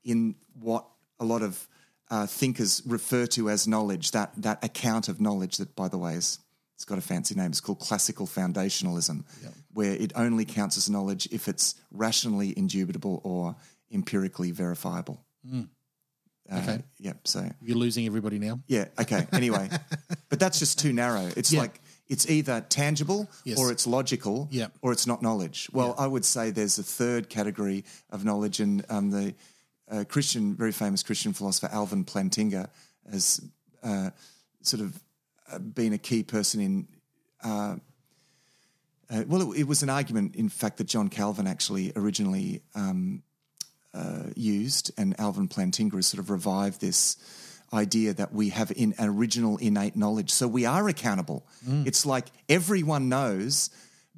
in 0.03 0.35
what 0.59 0.85
a 1.19 1.25
lot 1.25 1.41
of 1.41 1.67
uh, 2.09 2.27
thinkers 2.27 2.81
refer 2.85 3.25
to 3.27 3.49
as 3.49 3.67
knowledge. 3.67 4.11
That 4.11 4.31
that 4.37 4.63
account 4.63 5.07
of 5.07 5.21
knowledge 5.21 5.57
that, 5.57 5.75
by 5.75 5.87
the 5.87 5.97
way, 5.97 6.15
is 6.15 6.39
it's 6.75 6.85
got 6.85 6.97
a 6.97 7.01
fancy 7.01 7.35
name. 7.35 7.47
It's 7.51 7.61
called 7.61 7.79
classical 7.79 8.27
foundationalism, 8.27 9.23
where 9.73 9.93
it 9.93 10.11
only 10.15 10.45
counts 10.45 10.77
as 10.77 10.89
knowledge 10.89 11.27
if 11.31 11.47
it's 11.47 11.75
rationally 11.91 12.53
indubitable 12.57 13.21
or 13.23 13.55
empirically 13.91 14.51
verifiable. 14.51 15.23
Uh, 15.51 15.63
Okay. 16.53 16.83
Yep. 16.99 17.27
So 17.27 17.49
You're 17.59 17.77
losing 17.77 18.05
everybody 18.05 18.37
now. 18.37 18.59
yeah. 18.67 18.85
Okay. 18.99 19.25
Anyway, 19.33 19.67
but 20.29 20.39
that's 20.39 20.59
just 20.59 20.77
too 20.77 20.93
narrow. 20.93 21.25
It's 21.35 21.51
Yeah. 21.51 21.61
like 21.61 21.81
it's 22.07 22.29
either 22.29 22.61
tangible 22.69 23.27
Yes. 23.45 23.57
or 23.57 23.71
it's 23.71 23.87
logical 23.87 24.47
Yeah. 24.51 24.67
or 24.83 24.91
it's 24.91 25.07
not 25.07 25.23
knowledge. 25.23 25.69
Well, 25.73 25.95
I 25.97 26.05
would 26.05 26.23
say 26.23 26.51
there's 26.51 26.77
a 26.77 26.83
third 26.83 27.29
category 27.29 27.83
of 28.11 28.23
knowledge, 28.23 28.59
and 28.59 28.85
um, 28.89 29.09
the 29.09 29.33
uh, 29.89 30.03
Christian, 30.07 30.55
very 30.55 30.71
famous 30.71 31.01
Christian 31.01 31.33
philosopher 31.33 31.69
Alvin 31.71 32.05
Plantinga 32.05 32.69
has 33.11 33.41
uh, 33.81 34.11
sort 34.61 34.81
of 34.83 35.01
been 35.73 35.93
a 35.93 35.97
key 35.97 36.23
person 36.23 36.61
in. 36.61 36.87
Uh, 37.43 37.75
uh, 39.09 39.23
well, 39.27 39.51
it, 39.51 39.59
it 39.59 39.67
was 39.67 39.83
an 39.83 39.89
argument, 39.89 40.35
in 40.35 40.49
fact, 40.49 40.77
that 40.77 40.87
John 40.87 41.09
Calvin 41.09 41.47
actually 41.47 41.91
originally 41.95 42.61
um, 42.73 43.21
uh, 43.93 44.23
used, 44.35 44.91
and 44.97 45.19
Alvin 45.19 45.47
Plantinga 45.47 45.95
has 45.95 46.07
sort 46.07 46.19
of 46.19 46.29
revived 46.29 46.81
this 46.81 47.17
idea 47.73 48.13
that 48.13 48.33
we 48.33 48.49
have 48.49 48.71
in 48.75 48.93
an 48.97 49.09
original 49.09 49.57
innate 49.57 49.95
knowledge. 49.95 50.31
So 50.31 50.47
we 50.47 50.65
are 50.65 50.87
accountable. 50.87 51.45
It's 51.87 52.05
like 52.05 52.27
everyone 52.47 53.09
knows, 53.09 53.69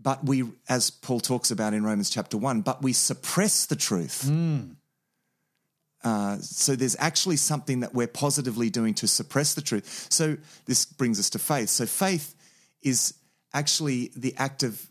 but 0.01 0.23
we, 0.25 0.43
as 0.69 0.91
Paul 0.91 1.19
talks 1.19 1.51
about 1.51 1.73
in 1.73 1.83
Romans 1.83 2.09
chapter 2.09 2.37
one, 2.37 2.61
but 2.61 2.81
we 2.81 2.93
suppress 2.93 3.65
the 3.65 3.75
truth. 3.75 4.29
Uh, 6.03 6.37
so 6.39 6.75
there's 6.75 6.95
actually 6.99 7.37
something 7.37 7.81
that 7.81 7.93
we're 7.93 8.07
positively 8.07 8.69
doing 8.69 8.93
to 8.93 9.07
suppress 9.07 9.53
the 9.53 9.61
truth. 9.61 10.07
So 10.09 10.37
this 10.65 10.85
brings 10.85 11.19
us 11.19 11.29
to 11.31 11.39
faith. 11.39 11.69
So 11.69 11.85
faith 11.85 12.35
is 12.81 13.13
actually 13.53 14.11
the 14.15 14.35
act 14.37 14.63
of 14.63 14.87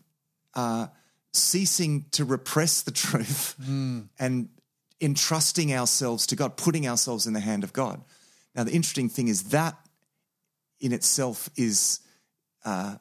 uh, 0.53 0.87
ceasing 1.33 2.05
to 2.11 2.25
repress 2.25 2.81
the 2.81 2.91
truth 3.03 3.55
and 4.19 4.49
entrusting 4.99 5.73
ourselves 5.73 6.27
to 6.27 6.35
God, 6.35 6.57
putting 6.57 6.87
ourselves 6.87 7.27
in 7.27 7.33
the 7.33 7.39
hand 7.39 7.63
of 7.63 7.73
God. 7.73 8.03
Now, 8.55 8.63
the 8.63 8.71
interesting 8.71 9.09
thing 9.09 9.27
is 9.27 9.43
that 9.49 9.77
in 10.79 10.91
itself 10.91 11.49
is 11.55 11.99
uh, 12.65 12.95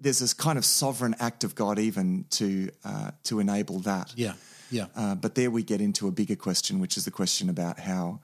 there's 0.00 0.20
this 0.20 0.34
kind 0.34 0.58
of 0.58 0.64
sovereign 0.64 1.14
act 1.18 1.44
of 1.44 1.54
God 1.54 1.78
even 1.78 2.26
to 2.30 2.70
uh, 2.84 3.10
to 3.24 3.40
enable 3.40 3.80
that. 3.80 4.12
Yeah. 4.16 4.34
Yeah. 4.70 4.86
Uh, 4.96 5.14
but 5.14 5.34
there 5.34 5.50
we 5.50 5.62
get 5.62 5.80
into 5.80 6.08
a 6.08 6.10
bigger 6.10 6.36
question, 6.36 6.80
which 6.80 6.96
is 6.96 7.04
the 7.04 7.10
question 7.10 7.48
about 7.48 7.78
how 7.80 8.20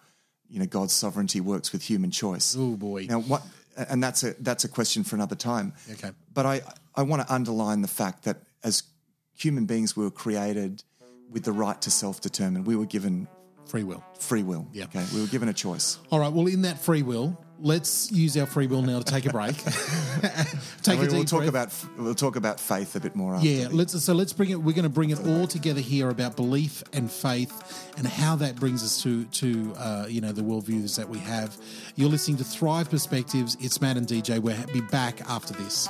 you 0.49 0.59
know 0.59 0.67
God's 0.67 0.93
sovereignty 0.93 1.41
works 1.41 1.73
with 1.73 1.83
human 1.83 2.11
choice. 2.11 2.57
oh 2.59 2.77
boy. 2.77 3.07
Now, 3.09 3.21
what 3.21 3.43
and 3.77 4.03
that's 4.03 4.23
a 4.25 4.35
that's 4.41 4.65
a 4.65 4.69
question 4.69 5.05
for 5.05 5.15
another 5.17 5.37
time. 5.37 5.73
Okay. 5.93 6.11
But 6.35 6.47
I 6.47 6.61
I 6.95 7.03
want 7.03 7.27
to 7.27 7.33
underline 7.33 7.83
the 7.83 7.89
fact 7.89 8.25
that 8.25 8.39
as 8.65 8.83
human 9.37 9.65
beings, 9.67 9.97
we 9.97 10.05
were 10.05 10.11
created 10.11 10.83
with 11.31 11.45
the 11.45 11.53
right 11.53 11.81
to 11.83 11.91
self 11.91 12.21
determine. 12.21 12.65
We 12.65 12.77
were 12.77 12.87
given 12.87 13.29
Free 13.67 13.85
will. 13.85 14.03
free 14.19 14.43
will. 14.43 14.67
Yeah. 14.73 14.85
Okay. 14.85 15.05
We 15.15 15.21
were 15.21 15.29
given 15.29 15.49
a 15.49 15.53
choice. 15.55 15.99
All 16.11 16.19
right. 16.19 16.33
Well, 16.33 16.49
in 16.49 16.63
that 16.63 16.81
free 16.83 17.03
will, 17.03 17.39
let's 17.61 18.11
use 18.11 18.37
our 18.37 18.47
free 18.47 18.67
will 18.67 18.83
now 18.83 18.99
to 18.99 19.05
take 19.05 19.27
a 19.27 19.31
break. 19.31 19.57
take 20.83 20.99
a 20.99 21.03
deep 21.03 21.13
we'll 21.13 21.25
talk 21.25 21.41
breath. 21.41 21.85
about 21.85 21.99
we'll 21.99 22.15
talk 22.15 22.37
about 22.37 22.61
faith 22.61 22.97
a 22.97 23.01
bit 23.01 23.15
more. 23.15 23.39
Yeah, 23.41 23.69
let's 23.71 24.03
so 24.03 24.13
let's 24.13 24.33
bring 24.33 24.51
it. 24.51 24.57
We're 24.57 24.75
going 24.75 24.85
to 24.85 24.89
bring 24.89 25.11
it 25.11 25.27
all 25.27 25.47
together 25.47 25.81
here 25.81 26.11
about 26.11 26.37
belief 26.37 26.83
and 26.93 27.11
faith, 27.11 27.93
and 27.97 28.07
how 28.07 28.37
that 28.37 28.57
brings 28.57 28.83
us 28.83 29.03
to 29.03 29.25
to 29.25 29.75
uh, 29.77 30.07
you 30.09 30.21
know 30.21 30.33
the 30.33 30.43
worldviews 30.43 30.97
that 30.97 31.09
we 31.09 31.19
have. 31.19 31.57
You're 31.97 32.11
listening 32.11 32.37
to 32.39 32.45
Thrive 32.45 32.91
Perspectives. 32.91 33.57
It's 33.61 33.81
Matt 33.81 33.97
and 33.97 34.07
DJ. 34.07 34.39
We'll 34.39 34.57
be 34.67 34.81
back 34.81 35.21
after 35.29 35.55
this. 35.55 35.89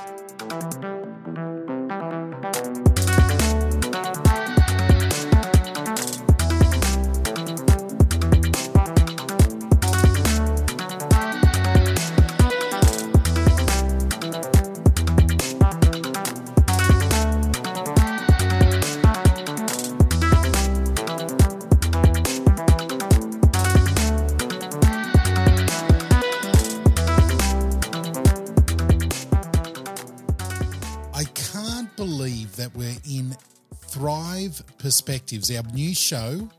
Thrive 34.41 34.63
Perspectives, 34.79 35.55
our 35.55 35.61
new 35.73 35.93
show, 35.93 36.49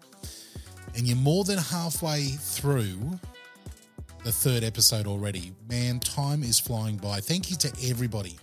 and 0.95 1.07
you're 1.07 1.16
more 1.16 1.43
than 1.43 1.59
halfway 1.59 2.26
through 2.26 3.18
the 4.22 4.30
third 4.30 4.62
episode 4.62 5.09
already. 5.09 5.53
Man, 5.68 5.99
time 5.99 6.45
is 6.45 6.61
flying 6.61 6.97
by. 6.97 7.18
Thank 7.18 7.51
you 7.51 7.57
to 7.57 7.72
everybody 7.91 8.37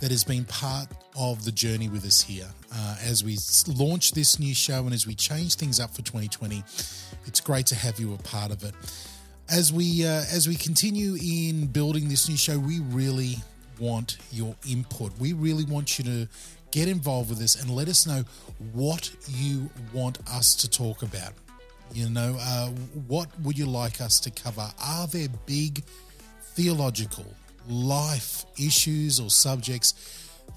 that 0.00 0.10
has 0.10 0.24
been 0.24 0.46
part 0.46 0.88
of 1.14 1.44
the 1.44 1.52
journey 1.52 1.90
with 1.90 2.06
us 2.06 2.22
here 2.22 2.48
uh, 2.74 2.96
as 3.04 3.22
we 3.22 3.36
launch 3.74 4.12
this 4.12 4.38
new 4.38 4.54
show 4.54 4.84
and 4.84 4.94
as 4.94 5.06
we 5.06 5.14
change 5.14 5.56
things 5.56 5.78
up 5.78 5.90
for 5.90 6.02
2020. 6.02 6.64
It's 7.26 7.40
great 7.40 7.66
to 7.66 7.74
have 7.74 8.00
you 8.00 8.14
a 8.14 8.18
part 8.18 8.50
of 8.50 8.64
it. 8.64 8.74
As 9.50 9.74
we 9.74 10.06
uh, 10.06 10.24
as 10.32 10.48
we 10.48 10.54
continue 10.54 11.16
in 11.22 11.66
building 11.66 12.08
this 12.08 12.30
new 12.30 12.36
show, 12.38 12.58
we 12.58 12.80
really 12.80 13.36
want 13.78 14.16
your 14.32 14.54
input. 14.66 15.12
We 15.18 15.34
really 15.34 15.64
want 15.64 15.98
you 15.98 16.04
to 16.04 16.28
get 16.74 16.88
involved 16.88 17.30
with 17.30 17.40
us 17.40 17.62
and 17.62 17.70
let 17.70 17.86
us 17.86 18.04
know 18.04 18.24
what 18.72 19.08
you 19.28 19.70
want 19.92 20.18
us 20.28 20.56
to 20.56 20.68
talk 20.68 21.02
about. 21.02 21.32
You 21.92 22.10
know, 22.10 22.36
uh, 22.40 22.70
what 23.06 23.28
would 23.42 23.56
you 23.56 23.66
like 23.66 24.00
us 24.00 24.18
to 24.20 24.30
cover? 24.32 24.68
Are 24.84 25.06
there 25.06 25.28
big 25.46 25.84
theological 26.56 27.26
life 27.68 28.44
issues 28.58 29.20
or 29.20 29.30
subjects 29.30 29.94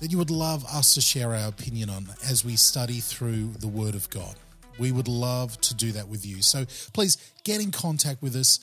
that 0.01 0.11
you 0.11 0.17
would 0.17 0.31
love 0.31 0.65
us 0.65 0.95
to 0.95 1.01
share 1.01 1.35
our 1.35 1.49
opinion 1.49 1.91
on 1.91 2.07
as 2.27 2.43
we 2.43 2.55
study 2.55 2.99
through 2.99 3.51
the 3.59 3.67
Word 3.67 3.93
of 3.93 4.09
God? 4.09 4.33
We 4.79 4.91
would 4.91 5.07
love 5.07 5.61
to 5.61 5.75
do 5.75 5.91
that 5.91 6.07
with 6.07 6.25
you. 6.25 6.41
So 6.41 6.65
please 6.93 7.17
get 7.43 7.61
in 7.61 7.69
contact 7.69 8.23
with 8.23 8.35
us. 8.35 8.59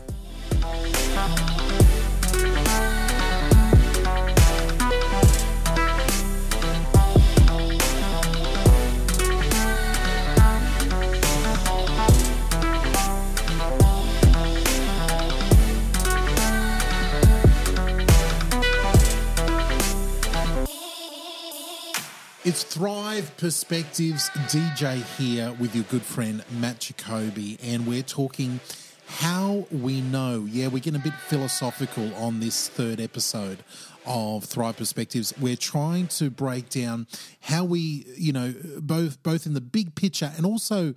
It's 22.43 22.63
Thrive 22.63 23.37
Perspectives 23.37 24.31
DJ 24.47 25.03
here 25.15 25.53
with 25.59 25.75
your 25.75 25.83
good 25.83 26.01
friend 26.01 26.43
Matt 26.59 26.79
Jacoby, 26.79 27.59
and 27.61 27.85
we're 27.85 28.01
talking 28.01 28.59
how 29.05 29.67
we 29.69 30.01
know. 30.01 30.47
Yeah, 30.49 30.69
we're 30.69 30.79
getting 30.79 30.99
a 30.99 31.03
bit 31.03 31.13
philosophical 31.13 32.11
on 32.15 32.39
this 32.39 32.67
third 32.67 32.99
episode 32.99 33.59
of 34.07 34.45
Thrive 34.45 34.75
Perspectives. 34.75 35.35
We're 35.39 35.55
trying 35.55 36.07
to 36.07 36.31
break 36.31 36.69
down 36.69 37.05
how 37.41 37.63
we, 37.63 38.07
you 38.17 38.33
know, 38.33 38.55
both 38.79 39.21
both 39.21 39.45
in 39.45 39.53
the 39.53 39.61
big 39.61 39.93
picture 39.93 40.31
and 40.35 40.43
also, 40.43 40.95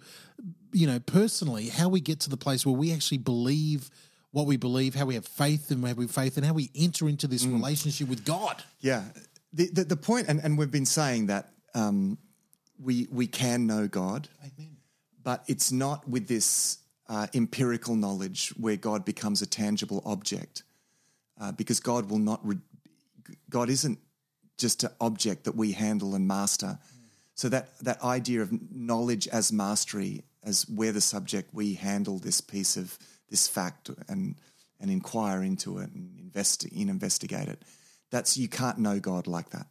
you 0.72 0.86
know, 0.86 0.98
personally, 0.98 1.68
how 1.68 1.90
we 1.90 2.00
get 2.00 2.20
to 2.20 2.30
the 2.30 2.38
place 2.38 2.64
where 2.64 2.74
we 2.74 2.90
actually 2.90 3.18
believe 3.18 3.90
what 4.30 4.46
we 4.46 4.56
believe, 4.56 4.94
how 4.94 5.04
we 5.04 5.14
have 5.14 5.26
faith 5.26 5.70
and 5.70 5.86
have 5.86 5.98
we 5.98 6.06
faith, 6.06 6.38
and 6.38 6.46
how 6.46 6.54
we 6.54 6.70
enter 6.74 7.06
into 7.06 7.26
this 7.26 7.44
mm. 7.44 7.52
relationship 7.52 8.08
with 8.08 8.24
God. 8.24 8.64
Yeah. 8.80 9.02
The, 9.54 9.70
the, 9.72 9.84
the 9.84 9.96
point, 9.96 10.28
and, 10.28 10.40
and 10.42 10.58
we've 10.58 10.70
been 10.70 10.86
saying 10.86 11.26
that 11.26 11.50
um, 11.74 12.18
we, 12.78 13.06
we 13.10 13.26
can 13.26 13.66
know 13.66 13.86
God, 13.88 14.28
but 15.22 15.44
it's 15.46 15.72
not 15.72 16.08
with 16.08 16.26
this 16.26 16.78
uh, 17.08 17.28
empirical 17.34 17.94
knowledge 17.94 18.52
where 18.58 18.76
God 18.76 19.04
becomes 19.04 19.42
a 19.42 19.46
tangible 19.46 20.02
object, 20.04 20.64
uh, 21.40 21.52
because 21.52 21.80
God 21.80 22.10
will 22.10 22.18
not, 22.18 22.40
re- 22.42 22.58
God 23.48 23.70
isn't 23.70 23.98
just 24.58 24.84
an 24.84 24.90
object 25.00 25.44
that 25.44 25.54
we 25.54 25.72
handle 25.72 26.14
and 26.14 26.26
master. 26.26 26.78
So 27.34 27.48
that, 27.48 27.78
that 27.80 28.02
idea 28.02 28.42
of 28.42 28.50
knowledge 28.74 29.28
as 29.28 29.52
mastery, 29.52 30.24
as 30.42 30.66
we're 30.68 30.92
the 30.92 31.00
subject, 31.00 31.50
we 31.52 31.74
handle 31.74 32.18
this 32.18 32.40
piece 32.40 32.76
of 32.76 32.98
this 33.30 33.48
fact 33.48 33.90
and 34.08 34.36
and 34.80 34.90
inquire 34.90 35.42
into 35.42 35.78
it 35.78 35.90
and 35.94 36.18
invest 36.18 36.64
in 36.66 36.88
investigate 36.88 37.48
it. 37.48 37.62
That's 38.10 38.36
you 38.36 38.48
can't 38.48 38.78
know 38.78 39.00
God 39.00 39.26
like 39.26 39.50
that. 39.50 39.66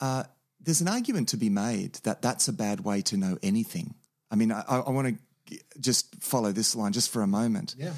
Uh, 0.00 0.24
there's 0.60 0.80
an 0.80 0.88
argument 0.88 1.28
to 1.30 1.36
be 1.36 1.48
made 1.48 1.94
that 2.04 2.22
that's 2.22 2.48
a 2.48 2.52
bad 2.52 2.80
way 2.80 3.02
to 3.02 3.16
know 3.16 3.38
anything. 3.42 3.94
I 4.30 4.36
mean, 4.36 4.52
I, 4.52 4.62
I 4.68 4.90
want 4.90 5.18
to 5.48 5.58
just 5.80 6.22
follow 6.22 6.52
this 6.52 6.76
line 6.76 6.92
just 6.92 7.10
for 7.10 7.22
a 7.22 7.26
moment. 7.26 7.74
Yeah. 7.78 7.94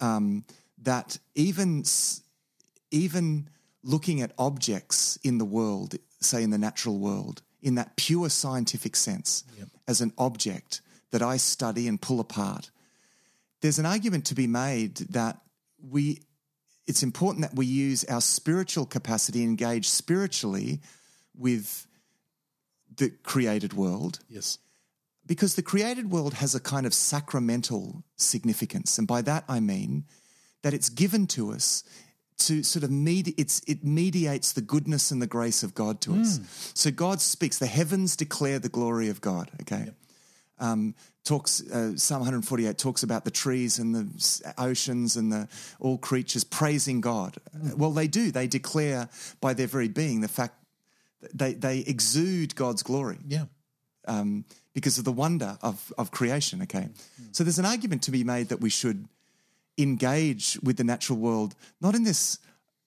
Um, 0.00 0.44
that 0.82 1.18
even 1.34 1.84
even 2.90 3.48
looking 3.82 4.20
at 4.22 4.32
objects 4.38 5.18
in 5.22 5.38
the 5.38 5.44
world, 5.44 5.96
say 6.20 6.42
in 6.42 6.50
the 6.50 6.58
natural 6.58 6.98
world, 6.98 7.42
in 7.62 7.74
that 7.76 7.96
pure 7.96 8.28
scientific 8.28 8.96
sense, 8.96 9.44
as 9.86 10.00
an 10.00 10.12
object 10.18 10.80
that 11.10 11.22
I 11.22 11.36
study 11.36 11.88
and 11.88 12.00
pull 12.00 12.20
apart, 12.20 12.70
there's 13.60 13.78
an 13.78 13.86
argument 13.86 14.26
to 14.26 14.34
be 14.34 14.46
made 14.46 14.96
that 15.10 15.40
we 15.82 16.20
it's 16.88 17.02
important 17.02 17.42
that 17.42 17.54
we 17.54 17.66
use 17.66 18.04
our 18.04 18.20
spiritual 18.20 18.86
capacity 18.86 19.42
engage 19.42 19.88
spiritually 19.88 20.80
with 21.36 21.86
the 22.96 23.10
created 23.22 23.72
world 23.74 24.18
Yes. 24.28 24.58
because 25.26 25.54
the 25.54 25.62
created 25.62 26.10
world 26.10 26.34
has 26.34 26.54
a 26.54 26.60
kind 26.60 26.86
of 26.86 26.92
sacramental 26.94 28.02
significance. 28.16 28.98
And 28.98 29.06
by 29.06 29.22
that 29.22 29.44
I 29.48 29.60
mean 29.60 30.04
that 30.62 30.74
it's 30.74 30.88
given 30.90 31.26
to 31.28 31.52
us 31.52 31.84
to 32.38 32.62
sort 32.62 32.84
of 32.84 32.90
medi- 32.90 33.34
it's 33.36 33.60
it 33.66 33.84
mediates 33.84 34.52
the 34.52 34.60
goodness 34.62 35.10
and 35.10 35.20
the 35.20 35.26
grace 35.26 35.62
of 35.62 35.74
God 35.74 36.00
to 36.02 36.14
us. 36.20 36.40
So 36.74 36.90
God 36.90 37.20
speaks. 37.20 37.58
The 37.58 37.66
heavens 37.66 38.16
declare 38.16 38.58
the 38.60 38.68
glory 38.68 39.08
of 39.10 39.20
God. 39.20 39.50
Okay. 39.62 39.90
Um, 40.60 40.94
talks 41.28 41.60
uh, 41.60 41.96
Psalm 41.96 42.20
148 42.20 42.78
talks 42.78 43.02
about 43.02 43.24
the 43.24 43.30
trees 43.30 43.78
and 43.78 43.94
the 43.94 44.06
oceans 44.56 45.16
and 45.16 45.30
the 45.32 45.48
all 45.80 45.98
creatures 45.98 46.44
praising 46.44 47.00
God. 47.02 47.36
Uh, 47.54 47.76
Well, 47.76 47.92
they 47.94 48.08
do. 48.08 48.30
They 48.32 48.48
declare 48.48 49.08
by 49.40 49.54
their 49.54 49.68
very 49.68 49.88
being 49.88 50.22
the 50.22 50.28
fact 50.28 50.54
that 51.20 51.32
they 51.38 51.54
they 51.54 51.78
exude 51.86 52.54
God's 52.54 52.82
glory 52.82 53.18
Yeah. 53.28 53.46
um, 54.08 54.44
because 54.72 54.98
of 55.00 55.04
the 55.04 55.12
wonder 55.12 55.58
of, 55.60 55.92
of 55.96 56.10
creation. 56.10 56.62
Okay. 56.62 56.88
So 57.32 57.44
there's 57.44 57.58
an 57.58 57.66
argument 57.66 58.02
to 58.04 58.10
be 58.10 58.24
made 58.24 58.48
that 58.48 58.60
we 58.60 58.70
should 58.70 59.08
engage 59.76 60.58
with 60.62 60.76
the 60.76 60.84
natural 60.84 61.18
world, 61.18 61.54
not 61.80 61.94
in 61.94 62.04
this 62.04 62.38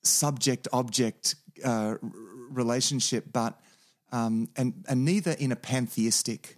subject 0.03 0.67
object 0.71 1.35
uh, 1.63 1.95
relationship, 2.49 3.25
but 3.33 3.53
um, 4.11 4.47
and, 4.55 4.73
and 4.89 5.05
neither 5.05 5.31
in 5.39 5.51
a 5.51 5.55
pantheistic 5.55 6.57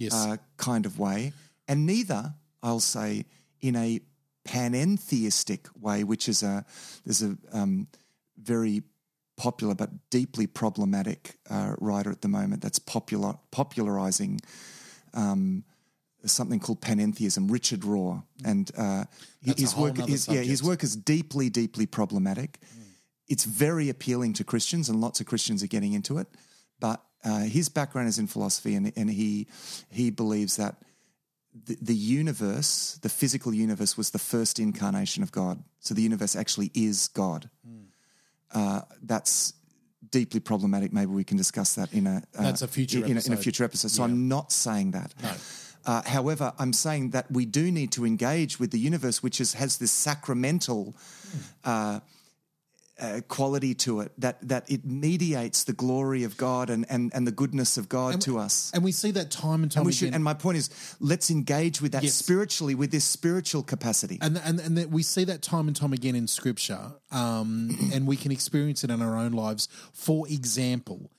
Yes. 0.00 0.14
uh, 0.14 0.38
kind 0.56 0.86
of 0.86 0.98
way, 0.98 1.32
and 1.68 1.86
neither, 1.86 2.34
I'll 2.62 2.80
say, 2.80 3.26
in 3.60 3.76
a 3.76 4.00
panentheistic 4.48 5.66
way, 5.78 6.04
which 6.04 6.28
is 6.28 6.42
a 6.42 6.64
there's 7.04 7.22
a 7.22 7.36
um, 7.52 7.86
very 8.38 8.82
popular 9.36 9.74
but 9.74 9.90
deeply 10.10 10.46
problematic 10.46 11.36
uh, 11.48 11.74
writer 11.78 12.10
at 12.10 12.22
the 12.22 12.28
moment 12.28 12.62
that's 12.62 12.78
popular 12.78 13.34
popularizing 13.50 14.40
um, 15.14 15.64
something 16.24 16.60
called 16.60 16.80
panentheism, 16.80 17.50
Richard 17.50 17.80
Rohr, 17.80 18.22
and 18.44 18.70
uh, 18.76 19.04
his 19.42 19.76
work 19.76 19.98
is 20.08 20.28
yeah 20.28 20.40
his 20.40 20.62
work 20.62 20.82
is 20.82 20.96
deeply 20.96 21.50
deeply 21.50 21.86
problematic. 21.86 22.58
It's 23.28 23.44
very 23.44 23.88
appealing 23.88 24.32
to 24.34 24.44
Christians, 24.44 24.88
and 24.88 25.00
lots 25.00 25.20
of 25.20 25.26
Christians 25.26 25.62
are 25.62 25.68
getting 25.68 25.92
into 25.92 26.18
it. 26.18 26.26
But 26.80 27.00
uh, 27.24 27.40
his 27.40 27.68
background 27.68 28.08
is 28.08 28.18
in 28.18 28.26
philosophy, 28.26 28.74
and, 28.74 28.92
and 28.96 29.10
he 29.10 29.46
he 29.90 30.10
believes 30.10 30.56
that 30.56 30.76
the, 31.66 31.76
the 31.82 31.94
universe, 31.94 32.98
the 33.02 33.08
physical 33.08 33.52
universe, 33.52 33.96
was 33.96 34.10
the 34.10 34.18
first 34.18 34.58
incarnation 34.58 35.22
of 35.22 35.32
God. 35.32 35.62
So 35.80 35.94
the 35.94 36.02
universe 36.02 36.36
actually 36.36 36.70
is 36.74 37.08
God. 37.08 37.50
Uh, 38.52 38.80
that's 39.02 39.54
deeply 40.10 40.40
problematic. 40.40 40.92
Maybe 40.92 41.12
we 41.12 41.24
can 41.24 41.36
discuss 41.36 41.74
that 41.74 41.92
in 41.92 42.06
a 42.06 42.22
uh, 42.36 42.42
That's 42.42 42.62
a 42.62 42.68
future 42.68 42.98
in, 42.98 43.04
in 43.04 43.08
a, 43.08 43.10
in 43.10 43.16
a 43.16 43.18
episode. 43.18 43.38
future 43.42 43.64
episode. 43.64 43.90
So 43.90 44.02
I'm 44.02 44.28
not 44.28 44.52
saying 44.52 44.92
that. 44.92 45.14
Uh, 45.86 46.02
however, 46.02 46.52
I'm 46.58 46.72
saying 46.72 47.10
that 47.10 47.30
we 47.30 47.46
do 47.46 47.70
need 47.70 47.92
to 47.92 48.04
engage 48.04 48.60
with 48.60 48.70
the 48.70 48.78
universe, 48.78 49.22
which 49.22 49.40
is, 49.40 49.54
has 49.54 49.78
this 49.78 49.92
sacramental 49.92 50.94
uh, 51.64 52.00
uh, 53.00 53.20
quality 53.28 53.74
to 53.74 54.00
it 54.00 54.12
that 54.18 54.36
that 54.48 54.70
it 54.70 54.84
mediates 54.84 55.64
the 55.64 55.72
glory 55.72 56.24
of 56.24 56.36
God 56.36 56.70
and 56.70 56.84
and, 56.90 57.10
and 57.14 57.26
the 57.26 57.32
goodness 57.32 57.76
of 57.78 57.88
God 57.88 58.20
to 58.22 58.38
us. 58.38 58.70
and 58.74 58.84
we 58.84 58.92
see 58.92 59.10
that 59.12 59.30
time 59.30 59.62
and 59.62 59.72
time 59.72 59.80
And 59.80 59.86
we 59.86 59.90
again. 59.92 59.98
should. 60.08 60.14
And 60.14 60.22
my 60.24 60.34
point 60.34 60.58
is, 60.58 60.70
let's 61.00 61.30
engage 61.30 61.80
with 61.80 61.92
that 61.92 62.02
Yes. 62.02 62.14
spiritually, 62.14 62.74
with 62.74 62.90
this 62.90 63.04
spiritual 63.04 63.62
capacity. 63.62 64.18
and 64.20 64.36
and 64.44 64.60
and 64.60 64.76
that 64.76 64.90
we 64.90 65.02
see 65.02 65.24
that 65.24 65.42
time 65.42 65.66
and 65.68 65.76
time 65.76 65.92
again 65.92 66.14
in 66.14 66.26
scripture 66.26 66.92
um, 67.10 67.70
and 67.94 68.06
we 68.06 68.16
can 68.16 68.32
experience 68.32 68.84
it 68.84 68.90
in 68.90 69.00
our 69.02 69.16
own 69.16 69.32
lives 69.32 69.68
for 69.92 70.26
example 70.28 71.10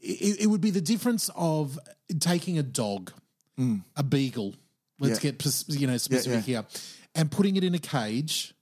it, 0.00 0.40
it 0.42 0.46
would 0.46 0.60
be 0.60 0.70
the 0.70 0.80
difference 0.80 1.30
of 1.34 1.78
taking 2.20 2.58
a 2.58 2.62
dog 2.62 3.12
a 3.96 4.02
beagle 4.02 4.54
let's 4.98 5.22
Yeah. 5.22 5.30
get 5.32 5.64
you 5.68 5.86
know 5.86 5.96
specific 5.96 6.44
here 6.44 6.64
and 7.14 7.30
putting 7.30 7.56
it 7.56 7.62
in 7.64 7.74
a 7.74 7.78
cage 7.78 8.53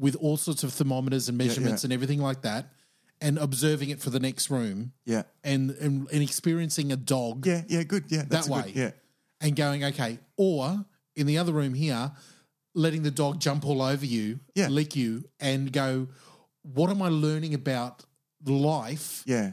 with 0.00 0.16
all 0.16 0.36
sorts 0.36 0.64
of 0.64 0.72
thermometers 0.72 1.28
and 1.28 1.36
measurements 1.38 1.82
yeah. 1.82 1.86
and 1.86 1.92
everything 1.92 2.20
like 2.20 2.40
that 2.42 2.72
and 3.20 3.36
observing 3.38 3.90
it 3.90 4.00
for 4.00 4.08
the 4.10 4.18
next 4.18 4.50
room 4.50 4.92
yeah, 5.04 5.22
and 5.44 5.70
and, 5.72 6.08
and 6.10 6.22
experiencing 6.22 6.90
a 6.90 6.96
dog 6.96 7.46
yeah, 7.46 7.62
yeah. 7.68 7.82
Good. 7.84 8.04
Yeah, 8.08 8.24
that's 8.26 8.48
that 8.48 8.52
way. 8.52 8.62
good- 8.72 8.76
yeah, 8.76 8.90
And 9.42 9.54
going, 9.54 9.84
okay, 9.84 10.18
or 10.36 10.84
in 11.14 11.26
the 11.26 11.36
other 11.38 11.52
room 11.52 11.74
here, 11.74 12.12
letting 12.74 13.02
the 13.02 13.10
dog 13.10 13.38
jump 13.40 13.66
all 13.66 13.82
over 13.82 14.06
you, 14.06 14.40
Yeah. 14.54 14.68
lick 14.68 14.96
you, 14.96 15.24
and 15.38 15.70
go, 15.72 16.08
what 16.62 16.88
am 16.90 17.02
I 17.02 17.08
learning 17.08 17.52
about 17.54 18.04
life, 18.46 19.22
yeah. 19.26 19.52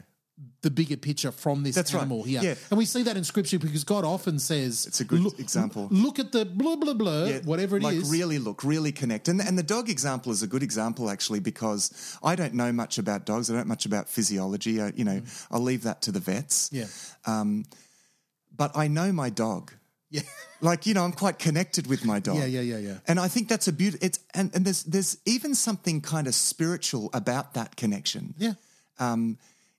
The 0.60 0.70
bigger 0.70 0.96
picture 0.96 1.30
from 1.30 1.62
this 1.62 1.74
That's 1.76 1.94
right. 1.94 2.00
animal 2.00 2.24
here? 2.24 2.42
Yeah. 2.42 2.54
And 2.70 2.78
we 2.78 2.84
see 2.84 3.02
that 3.04 3.16
in 3.16 3.22
scripture 3.24 3.58
because 3.60 3.84
God 3.84 4.04
often 4.04 4.38
says, 4.40 4.86
It's 4.86 5.00
a 5.00 5.04
good 5.04 5.20
"Look- 5.20 5.38
example." 5.38 5.86
Look 5.90 6.18
at 6.18 6.32
the 6.32 6.44
blah, 6.44 6.74
blah, 6.76 6.94
blah, 6.94 7.24
Yeah, 7.26 7.38
whatever 7.44 7.76
it 7.76 7.84
is. 7.84 8.02
like 8.04 8.12
really 8.12 8.38
look, 8.38 8.64
really 8.64 8.90
connect. 8.92 9.28
And, 9.28 9.40
and 9.40 9.56
the 9.56 9.62
dog 9.62 9.88
example 9.88 10.32
is 10.32 10.42
a 10.42 10.46
good 10.48 10.62
example 10.62 11.10
actually 11.10 11.40
because 11.40 12.16
I 12.24 12.34
don't 12.34 12.54
know 12.54 12.72
much 12.72 12.98
about 12.98 13.24
dogs. 13.24 13.48
I 13.50 13.54
don't 13.54 13.66
know 13.66 13.68
much 13.68 13.86
about 13.86 14.08
physiology. 14.08 14.80
I, 14.80 14.92
you 14.96 15.04
know, 15.04 15.22
I'll 15.50 15.60
leave 15.62 15.82
that 15.84 16.02
to 16.02 16.12
the 16.12 16.20
vets. 16.20 16.70
Mm. 16.70 16.76
yeah. 16.78 17.76
But 18.56 18.76
I 18.76 18.88
know 18.88 19.12
my 19.12 19.30
dog. 19.30 19.72
Yeah. 20.10 20.22
Like 20.60 20.86
you 20.86 20.94
know, 20.94 21.04
I'm 21.04 21.12
quite 21.12 21.38
connected 21.38 21.86
with 21.86 22.04
my 22.04 22.18
dog. 22.18 22.36
Yeah, 22.38 22.46
yeah, 22.46 22.62
yeah, 22.62 22.78
yeah. 22.78 22.98
And 23.06 23.20
I 23.20 23.28
think 23.28 23.48
that's 23.48 23.68
a 23.68 23.72
beauty. 23.72 23.96
It's 24.02 24.18
and, 24.34 24.52
and 24.56 24.64
there's 24.64 24.82
there's 24.82 25.16
even 25.24 25.54
something 25.54 26.00
kind 26.00 26.26
of 26.26 26.34
spiritual 26.34 27.10
about 27.12 27.54
that 27.54 27.76
connection. 27.76 28.34
Yeah. 28.38 28.54
um, 28.98 29.38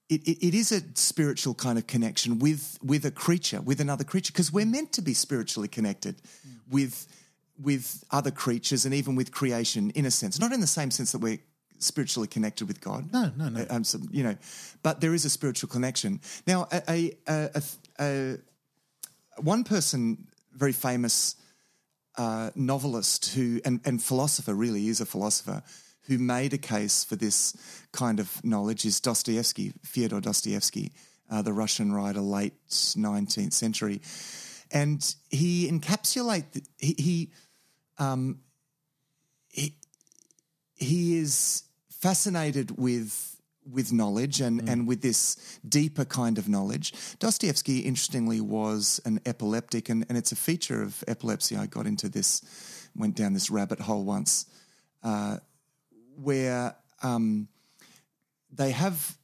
it, 0.09 0.21
it, 0.27 0.47
it 0.47 0.53
is 0.53 0.71
a 0.71 0.81
spiritual 0.95 1.53
kind 1.53 1.77
of 1.77 1.85
connection 1.87 2.39
with 2.39 2.77
with 2.83 3.05
a 3.05 3.11
creature, 3.11 3.61
with 3.61 3.79
another 3.79 4.03
creature, 4.03 4.33
because 4.33 4.51
we're 4.51 4.65
meant 4.65 4.91
to 4.93 5.01
be 5.01 5.13
spiritually 5.13 5.67
connected 5.67 6.15
with 6.69 7.07
with 7.61 8.03
other 8.11 8.31
creatures 8.31 8.85
and 8.85 8.93
even 8.93 9.15
with 9.15 9.31
creation, 9.31 9.91
in 9.91 10.05
a 10.05 10.11
sense. 10.11 10.39
Not 10.39 10.51
in 10.51 10.61
the 10.61 10.67
same 10.67 10.91
sense 10.91 11.11
that 11.11 11.19
we're 11.19 11.39
spiritually 11.77 12.27
connected 12.27 12.67
with 12.67 12.81
God. 12.81 13.11
No, 13.11 13.31
no, 13.37 13.49
no. 13.49 13.61
Uh, 13.61 13.65
Um, 13.69 13.83
so, 13.83 13.99
you 14.11 14.23
know, 14.23 14.35
but 14.81 15.01
there 15.01 15.13
is 15.13 15.25
a 15.25 15.29
spiritual 15.29 15.69
connection. 15.69 16.19
Now, 16.45 16.67
a, 16.71 16.81
a, 16.89 17.11
a, 17.27 17.63
a, 17.99 18.37
a 19.37 19.41
one 19.41 19.63
person, 19.63 20.27
very 20.53 20.73
famous 20.73 21.35
uh, 22.17 22.51
novelist 22.55 23.33
who 23.33 23.61
and, 23.63 23.79
and 23.85 24.01
philosopher, 24.01 24.53
really 24.53 24.87
is 24.87 25.01
a 25.01 25.05
philosopher 25.05 25.61
who 26.09 26.17
made 26.17 26.53
a 26.53 26.57
case 26.57 27.05
for 27.05 27.15
this 27.15 27.55
kind 27.91 28.19
of 28.19 28.43
knowledge 28.43 28.83
is 28.83 28.99
Dostoevsky, 28.99 29.71
Fyodor 29.83 30.19
Dostoevsky, 30.19 30.91
uh, 31.31 31.41
the 31.41 31.53
Russian 31.53 31.93
writer, 31.93 32.19
late 32.19 32.53
nineteenth 32.95 33.53
century, 33.53 34.01
and 34.71 35.15
he 35.29 35.71
encapsulate 35.71 36.65
he 36.77 36.95
he, 36.97 37.31
um, 37.97 38.39
he 39.49 39.75
he 40.75 41.17
is 41.17 41.63
fascinated 41.89 42.77
with 42.77 43.37
with 43.71 43.93
knowledge 43.93 44.41
and, 44.41 44.67
and 44.67 44.87
with 44.87 45.01
this 45.01 45.59
deeper 45.67 46.05
kind 46.05 46.39
of 46.39 46.47
knowledge. 46.47 46.93
Dostoevsky, 47.19 47.79
interestingly, 47.79 48.41
was 48.41 48.99
an 49.05 49.19
epileptic, 49.25 49.89
and, 49.89 50.05
and 50.09 50.17
it's 50.17 50.31
a 50.31 50.35
feature 50.35 50.81
of 50.81 51.03
epilepsy. 51.07 51.55
I 51.55 51.67
got 51.67 51.85
into 51.85 52.09
this, 52.09 52.41
went 52.95 53.15
down 53.15 53.33
this 53.33 53.51
rabbit 53.51 53.79
hole 53.79 54.03
once, 54.03 54.47
uh, 55.03 55.37
where 56.23 56.75
um, 57.03 57.47
they 58.51 58.71
have 58.71 59.17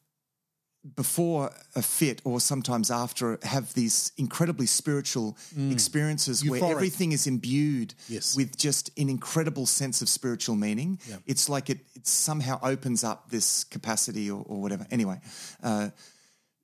before 0.96 1.50
a 1.76 1.82
fit 1.82 2.22
or 2.24 2.40
sometimes 2.40 2.92
after 2.92 3.40
have 3.42 3.74
these 3.74 4.12
incredibly 4.18 4.68
spiritual 4.68 5.36
experiences 5.72 6.48
where 6.48 6.64
everything 6.64 7.12
is 7.12 7.26
imbued 7.26 7.96
Yes. 8.08 8.36
with 8.36 8.56
just 8.56 8.92
an 9.00 9.10
incredible 9.10 9.66
sense 9.66 10.04
of 10.04 10.10
spiritual 10.10 10.56
meaning. 10.56 11.00
Yeah. 11.10 11.16
It's 11.26 11.50
like 11.50 11.72
it, 11.72 11.80
it 11.96 12.06
somehow 12.06 12.60
opens 12.62 13.04
up 13.04 13.32
this 13.32 13.64
capacity 13.64 14.30
or, 14.30 14.44
or 14.48 14.62
whatever. 14.62 14.86
Anyway, 14.92 15.20
uh, 15.64 15.90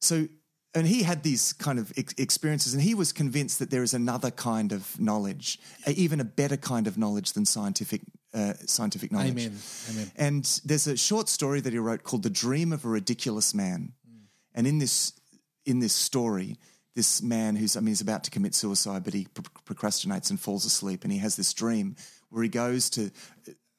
so 0.02 0.28
and 0.76 0.88
he 0.88 1.02
had 1.04 1.24
these 1.24 1.52
kind 1.54 1.80
of 1.80 1.92
ex- 1.98 2.14
experiences, 2.18 2.74
and 2.74 2.82
he 2.84 2.94
was 2.94 3.12
convinced 3.12 3.60
that 3.60 3.72
there 3.72 3.84
is 3.84 3.94
another 3.94 4.32
kind 4.32 4.72
of 4.72 4.98
knowledge, 5.00 5.60
even 5.88 6.20
a 6.22 6.24
better 6.24 6.56
kind 6.58 6.88
of 6.88 6.98
knowledge 6.98 7.34
than 7.34 7.46
scientific 7.46 8.02
uh, 8.34 8.54
scientific 8.66 9.12
knowledge. 9.12 9.32
Amen. 9.32 9.58
Amen. 9.90 10.12
And 10.16 10.62
there's 10.66 10.88
a 10.88 10.98
short 10.98 11.30
story 11.30 11.62
that 11.62 11.74
he 11.74 11.80
wrote 11.80 12.04
called 12.04 12.24
"The 12.24 12.30
Dream 12.30 12.72
of 12.74 12.86
a 12.86 12.90
Ridiculous 12.90 13.54
Man," 13.54 13.94
and 14.54 14.68
in 14.68 14.80
this 14.80 15.14
in 15.66 15.80
this 15.80 15.94
story, 15.94 16.58
this 16.96 17.22
man 17.22 17.56
who's 17.56 17.76
I 17.76 17.80
mean 17.80 17.88
he's 17.88 18.02
about 18.02 18.24
to 18.26 18.32
commit 18.32 18.56
suicide, 18.56 19.04
but 19.04 19.14
he 19.14 19.28
pr- 19.34 19.42
procrastinates 19.74 20.30
and 20.30 20.40
falls 20.40 20.66
asleep, 20.66 21.04
and 21.04 21.12
he 21.12 21.20
has 21.20 21.36
this 21.36 21.54
dream 21.54 21.96
where 22.30 22.44
he 22.44 22.50
goes 22.50 22.90
to 22.92 23.12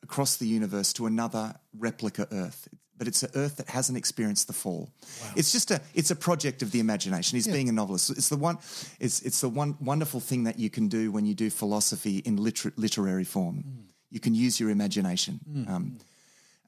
across 0.03 0.37
the 0.37 0.47
universe 0.47 0.93
to 0.95 1.07
another 1.07 1.55
replica 1.79 2.29
Earth. 2.31 2.69
But 2.99 3.09
it's 3.09 3.23
an 3.25 3.31
Earth 3.35 3.57
that 3.57 3.69
hasn't 3.69 3.99
experienced 3.99 4.47
the 4.47 4.53
fall. 4.53 4.91
It's 5.35 5.51
just 5.51 5.71
a 5.71 5.81
it's 5.95 6.11
a 6.11 6.17
project 6.17 6.63
of 6.63 6.71
the 6.71 6.79
imagination. 6.79 7.37
He's 7.37 7.49
being 7.49 7.69
a 7.69 7.73
novelist. 7.73 8.11
It's 8.11 8.29
the 8.29 8.37
one 8.37 8.59
it's 9.01 9.23
it's 9.23 9.41
the 9.41 9.49
one 9.49 9.77
wonderful 9.81 10.21
thing 10.21 10.45
that 10.45 10.59
you 10.59 10.71
can 10.71 10.89
do 10.89 11.11
when 11.11 11.27
you 11.27 11.35
do 11.35 11.51
philosophy 11.51 12.19
in 12.19 12.37
liter- 12.37 12.73
literary 12.77 13.25
form. 13.25 13.65
You 14.13 14.21
can 14.21 14.35
use 14.35 14.61
your 14.61 14.71
imagination. 14.71 15.41
Hmm. 15.51 15.75
Um, 15.75 15.99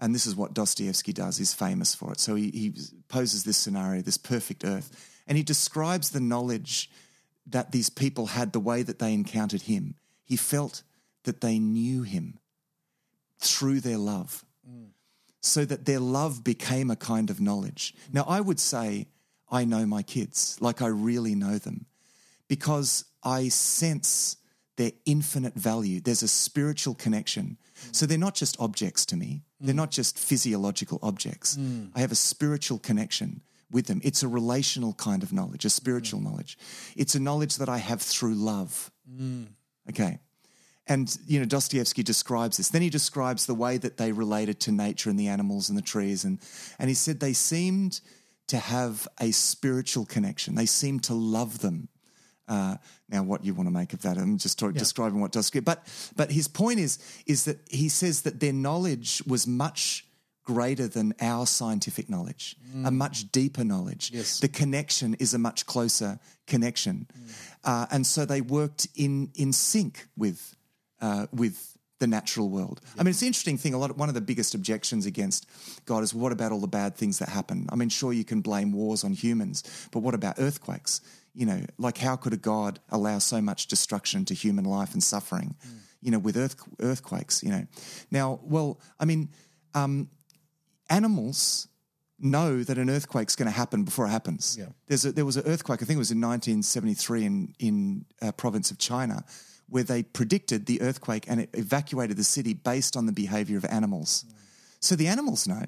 and 0.00 0.14
this 0.14 0.26
is 0.26 0.34
what 0.34 0.54
Dostoevsky 0.54 1.12
does. 1.12 1.36
He's 1.36 1.54
famous 1.54 1.94
for 1.94 2.10
it. 2.10 2.18
So 2.18 2.34
he, 2.34 2.50
he 2.50 2.72
poses 3.08 3.44
this 3.44 3.56
scenario, 3.56 4.02
this 4.02 4.16
perfect 4.16 4.64
Earth, 4.64 4.90
and 5.26 5.38
he 5.38 5.44
describes 5.44 6.10
the 6.10 6.20
knowledge 6.20 6.90
that 7.46 7.70
these 7.70 7.90
people 7.90 8.26
had, 8.26 8.52
the 8.52 8.60
way 8.60 8.82
that 8.82 8.98
they 8.98 9.12
encountered 9.12 9.62
him. 9.62 9.94
He 10.24 10.36
felt 10.36 10.82
that 11.24 11.42
they 11.42 11.58
knew 11.58 12.02
him 12.02 12.38
through 13.38 13.80
their 13.80 13.98
love. 13.98 14.44
Hmm. 14.66 14.86
so 15.42 15.66
that 15.66 15.84
their 15.84 16.00
love 16.00 16.42
became 16.42 16.90
a 16.90 16.96
kind 16.96 17.28
of 17.28 17.38
knowledge. 17.38 17.94
Hmm. 18.06 18.16
Now, 18.16 18.24
I 18.26 18.40
would 18.40 18.58
say 18.58 19.08
I 19.50 19.66
know 19.66 19.84
my 19.84 20.02
kids, 20.02 20.56
like 20.60 20.80
I 20.80 20.86
really 20.86 21.34
know 21.34 21.58
them, 21.58 21.84
because 22.48 23.04
I 23.22 23.48
sense 23.48 24.38
their 24.76 24.92
infinite 25.04 25.54
value. 25.54 26.00
There's 26.00 26.22
a 26.22 26.28
spiritual 26.28 26.94
connection. 26.94 27.58
So 27.92 28.06
they're 28.06 28.18
not 28.18 28.34
just 28.34 28.58
objects 28.60 29.06
to 29.06 29.16
me, 29.16 29.42
they're 29.60 29.74
not 29.74 29.90
just 29.90 30.18
physiological 30.18 30.98
objects. 31.02 31.56
Hmm. 31.56 31.86
I 31.94 32.00
have 32.00 32.12
a 32.12 32.16
spiritual 32.16 32.78
connection 32.78 33.42
with 33.70 33.86
them. 33.86 34.00
It's 34.04 34.22
a 34.22 34.28
relational 34.28 34.92
kind 34.94 35.22
of 35.22 35.32
knowledge, 35.32 35.64
a 35.64 35.70
spiritual 35.70 36.20
hmm. 36.20 36.26
knowledge. 36.26 36.58
It's 36.96 37.14
a 37.14 37.20
knowledge 37.20 37.56
that 37.56 37.68
I 37.68 37.78
have 37.78 38.02
through 38.02 38.34
love. 38.34 38.90
Hmm. 39.08 39.44
Okay. 39.88 40.18
And, 40.86 41.16
you 41.26 41.38
know, 41.38 41.46
Dostoevsky 41.46 42.02
describes 42.02 42.58
this. 42.58 42.68
Then 42.68 42.82
he 42.82 42.90
describes 42.90 43.46
the 43.46 43.54
way 43.54 43.78
that 43.78 43.96
they 43.96 44.12
related 44.12 44.60
to 44.60 44.72
nature 44.72 45.08
and 45.08 45.18
the 45.18 45.28
animals 45.28 45.70
and 45.70 45.78
the 45.78 45.82
trees. 45.82 46.24
And, 46.24 46.38
and 46.78 46.90
he 46.90 46.94
said 46.94 47.20
they 47.20 47.32
seemed 47.32 48.00
to 48.48 48.58
have 48.58 49.08
a 49.18 49.30
spiritual 49.30 50.04
connection. 50.04 50.54
They 50.54 50.66
seemed 50.66 51.04
to 51.04 51.14
love 51.14 51.60
them. 51.60 51.88
Uh, 52.46 52.76
now, 53.08 53.22
what 53.22 53.44
you 53.44 53.54
want 53.54 53.68
to 53.68 53.72
make 53.72 53.92
of 53.92 54.02
that? 54.02 54.18
I'm 54.18 54.38
just 54.38 54.58
talk, 54.58 54.74
describing 54.74 55.20
what 55.20 55.32
Dostoevsky. 55.32 55.60
But 55.60 55.86
but 56.16 56.30
his 56.30 56.48
point 56.48 56.78
is 56.78 56.98
is 57.26 57.44
that 57.44 57.58
he 57.70 57.88
says 57.88 58.22
that 58.22 58.40
their 58.40 58.52
knowledge 58.52 59.22
was 59.26 59.46
much 59.46 60.06
greater 60.44 60.86
than 60.86 61.14
our 61.20 61.46
scientific 61.46 62.10
knowledge, 62.10 62.56
a 62.84 62.90
much 62.90 63.32
deeper 63.32 63.64
knowledge. 63.64 64.10
Yes. 64.12 64.40
The 64.40 64.48
connection 64.48 65.14
is 65.14 65.32
a 65.32 65.38
much 65.38 65.64
closer 65.64 66.18
connection, 66.46 67.06
uh, 67.64 67.86
and 67.90 68.06
so 68.06 68.26
they 68.26 68.42
worked 68.42 68.88
in 68.94 69.30
in 69.34 69.52
sync 69.52 70.06
with 70.16 70.54
uh, 71.00 71.26
with 71.32 71.78
the 72.00 72.06
natural 72.06 72.50
world. 72.50 72.80
I 72.98 73.02
mean, 73.02 73.10
it's 73.10 73.22
an 73.22 73.28
interesting 73.28 73.56
thing. 73.56 73.72
A 73.72 73.78
lot. 73.78 73.90
Of, 73.90 73.98
one 73.98 74.10
of 74.10 74.14
the 74.14 74.20
biggest 74.20 74.54
objections 74.54 75.06
against 75.06 75.46
God 75.86 76.02
is 76.02 76.12
what 76.12 76.32
about 76.32 76.52
all 76.52 76.60
the 76.60 76.66
bad 76.66 76.94
things 76.96 77.18
that 77.20 77.30
happen? 77.30 77.66
I 77.70 77.76
mean, 77.76 77.88
sure 77.88 78.12
you 78.12 78.24
can 78.24 78.42
blame 78.42 78.72
wars 78.72 79.04
on 79.04 79.14
humans, 79.14 79.88
but 79.92 80.00
what 80.00 80.14
about 80.14 80.34
earthquakes? 80.38 81.00
You 81.34 81.46
know, 81.46 81.60
like 81.78 81.98
how 81.98 82.16
could 82.16 82.32
a 82.32 82.36
God 82.36 82.80
allow 82.90 83.18
so 83.18 83.40
much 83.40 83.66
destruction 83.66 84.24
to 84.26 84.34
human 84.34 84.64
life 84.64 84.92
and 84.92 85.02
suffering? 85.02 85.56
Mm. 85.66 85.70
You 86.00 86.10
know, 86.12 86.18
with 86.18 86.36
earth, 86.36 86.56
earthquakes. 86.80 87.42
You 87.42 87.50
know, 87.50 87.66
now, 88.10 88.40
well, 88.42 88.80
I 89.00 89.04
mean, 89.04 89.30
um, 89.74 90.08
animals 90.90 91.68
know 92.18 92.62
that 92.62 92.78
an 92.78 92.88
earthquake's 92.88 93.36
going 93.36 93.50
to 93.50 93.56
happen 93.56 93.84
before 93.84 94.06
it 94.06 94.10
happens. 94.10 94.56
Yeah. 94.58 94.66
There's 94.86 95.04
a, 95.04 95.12
there 95.12 95.24
was 95.24 95.36
an 95.36 95.44
earthquake. 95.46 95.82
I 95.82 95.84
think 95.84 95.96
it 95.96 95.98
was 95.98 96.10
in 96.10 96.20
1973 96.20 97.24
in 97.24 97.54
in 97.58 98.04
a 98.22 98.32
province 98.32 98.70
of 98.70 98.78
China, 98.78 99.24
where 99.68 99.82
they 99.82 100.02
predicted 100.02 100.66
the 100.66 100.80
earthquake 100.82 101.24
and 101.28 101.40
it 101.40 101.50
evacuated 101.54 102.16
the 102.16 102.24
city 102.24 102.54
based 102.54 102.96
on 102.96 103.06
the 103.06 103.12
behavior 103.12 103.58
of 103.58 103.64
animals. 103.64 104.24
Mm. 104.28 104.34
So 104.80 104.96
the 104.96 105.06
animals 105.06 105.48
know. 105.48 105.64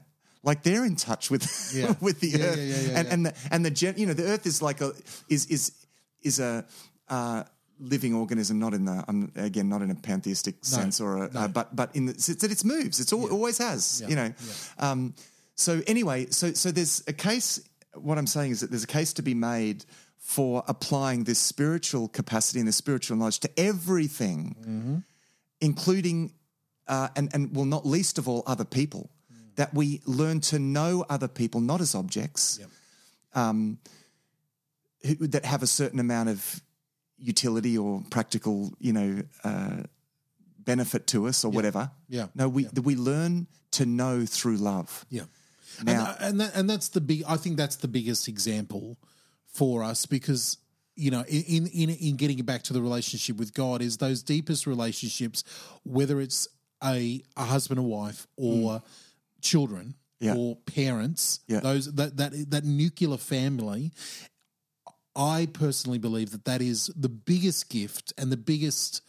Like 0.46 0.62
they're 0.62 0.84
in 0.86 0.96
touch 0.96 1.30
with 1.30 1.44
Yeah. 1.74 1.94
with 2.00 2.20
the 2.20 2.28
Yeah, 2.28 2.44
earth, 2.46 2.58
yeah, 2.58 2.98
and 2.98 3.08
and 3.08 3.26
the 3.26 3.32
and 3.50 3.64
the 3.66 3.70
gen, 3.70 3.94
you 3.98 4.06
know 4.06 4.14
the 4.14 4.24
earth 4.32 4.46
is 4.46 4.62
like 4.62 4.80
a 4.80 4.92
is 5.28 5.46
is 5.46 5.72
is 6.22 6.38
a 6.40 6.64
uh, 7.08 7.42
living 7.80 8.14
organism, 8.14 8.58
not 8.58 8.72
in 8.72 8.84
the 8.86 9.04
um, 9.08 9.30
again 9.36 9.68
not 9.68 9.82
in 9.82 9.90
a 9.90 9.94
pantheistic 9.94 10.54
sense 10.64 11.00
or 11.00 11.24
a, 11.24 11.30
uh, 11.34 11.48
but 11.48 11.74
but 11.74 11.94
in 11.96 12.06
the 12.06 12.14
sense 12.18 12.40
that 12.42 12.50
it 12.52 12.64
moves. 12.64 13.00
It's 13.00 13.12
al- 13.12 13.30
always 13.32 13.58
has, 13.58 14.02
you 14.08 14.14
know. 14.16 14.32
Um, 14.78 15.14
so 15.56 15.82
anyway, 15.86 16.26
so 16.30 16.52
so 16.54 16.70
there's 16.70 17.02
a 17.08 17.12
case. 17.12 17.60
What 17.94 18.16
I'm 18.18 18.26
saying 18.28 18.52
is 18.52 18.60
that 18.60 18.70
there's 18.70 18.84
a 18.84 18.94
case 18.98 19.12
to 19.14 19.22
be 19.22 19.34
made 19.34 19.84
for 20.18 20.62
applying 20.68 21.24
this 21.24 21.38
spiritual 21.38 22.08
capacity 22.08 22.58
and 22.60 22.68
this 22.68 22.76
spiritual 22.76 23.16
knowledge 23.16 23.40
to 23.40 23.50
everything, 23.58 24.56
including 25.60 26.32
uh, 26.88 27.08
and 27.16 27.30
and 27.34 27.54
well, 27.54 27.64
not 27.64 27.86
least 27.86 28.18
of 28.18 28.28
all, 28.28 28.42
other 28.46 28.64
people. 28.64 29.10
That 29.56 29.74
we 29.74 30.00
learn 30.06 30.40
to 30.42 30.58
know 30.58 31.04
other 31.08 31.28
people 31.28 31.60
not 31.60 31.80
as 31.80 31.94
objects, 31.94 32.58
um, 33.34 33.78
who, 35.04 35.26
that 35.28 35.44
have 35.44 35.62
a 35.62 35.66
certain 35.66 35.98
amount 35.98 36.28
of 36.28 36.60
utility 37.18 37.76
or 37.78 38.02
practical, 38.10 38.72
you 38.78 38.92
know, 38.92 39.22
uh, 39.44 39.82
benefit 40.58 41.06
to 41.08 41.26
us 41.26 41.44
or 41.44 41.50
whatever. 41.50 41.90
Yeah. 42.08 42.26
No, 42.34 42.48
we 42.48 42.68
we 42.82 42.96
learn 42.96 43.46
to 43.72 43.86
know 43.86 44.26
through 44.26 44.56
love. 44.56 45.04
Yeah. 45.10 45.22
Now- 45.82 46.16
and 46.18 46.28
and, 46.28 46.40
that, 46.40 46.54
and 46.54 46.70
that's 46.70 46.88
the 46.88 47.00
big. 47.00 47.22
I 47.26 47.36
think 47.36 47.56
that's 47.56 47.76
the 47.76 47.88
biggest 47.88 48.28
example 48.28 48.96
for 49.46 49.82
us 49.82 50.06
because 50.06 50.58
you 50.96 51.10
know 51.10 51.24
in 51.28 51.66
in 51.68 51.90
in 51.90 52.16
getting 52.16 52.42
back 52.44 52.62
to 52.64 52.72
the 52.72 52.82
relationship 52.82 53.36
with 53.36 53.54
God 53.54 53.80
is 53.80 53.96
those 53.98 54.22
deepest 54.22 54.66
relationships, 54.66 55.44
whether 55.84 56.20
it's 56.20 56.48
a 56.82 57.22
a 57.36 57.44
husband 57.44 57.78
and 57.80 57.88
wife 57.88 58.26
or 58.36 58.82
children. 59.40 59.94
Yeah. 60.18 60.34
or 60.34 60.56
parents. 60.56 61.40
Yeah. 61.46 61.60
Those 61.60 61.92
that 61.92 62.16
that 62.16 62.32
that 62.50 62.64
nuclear 62.64 63.18
family. 63.18 63.92
I 65.14 65.46
personally 65.52 65.98
believe 65.98 66.30
that 66.32 66.44
that 66.44 66.60
is 66.60 66.90
the 66.96 67.08
biggest 67.08 67.68
gift 67.70 68.12
and 68.18 68.30
the 68.30 68.36
biggest 68.36 69.02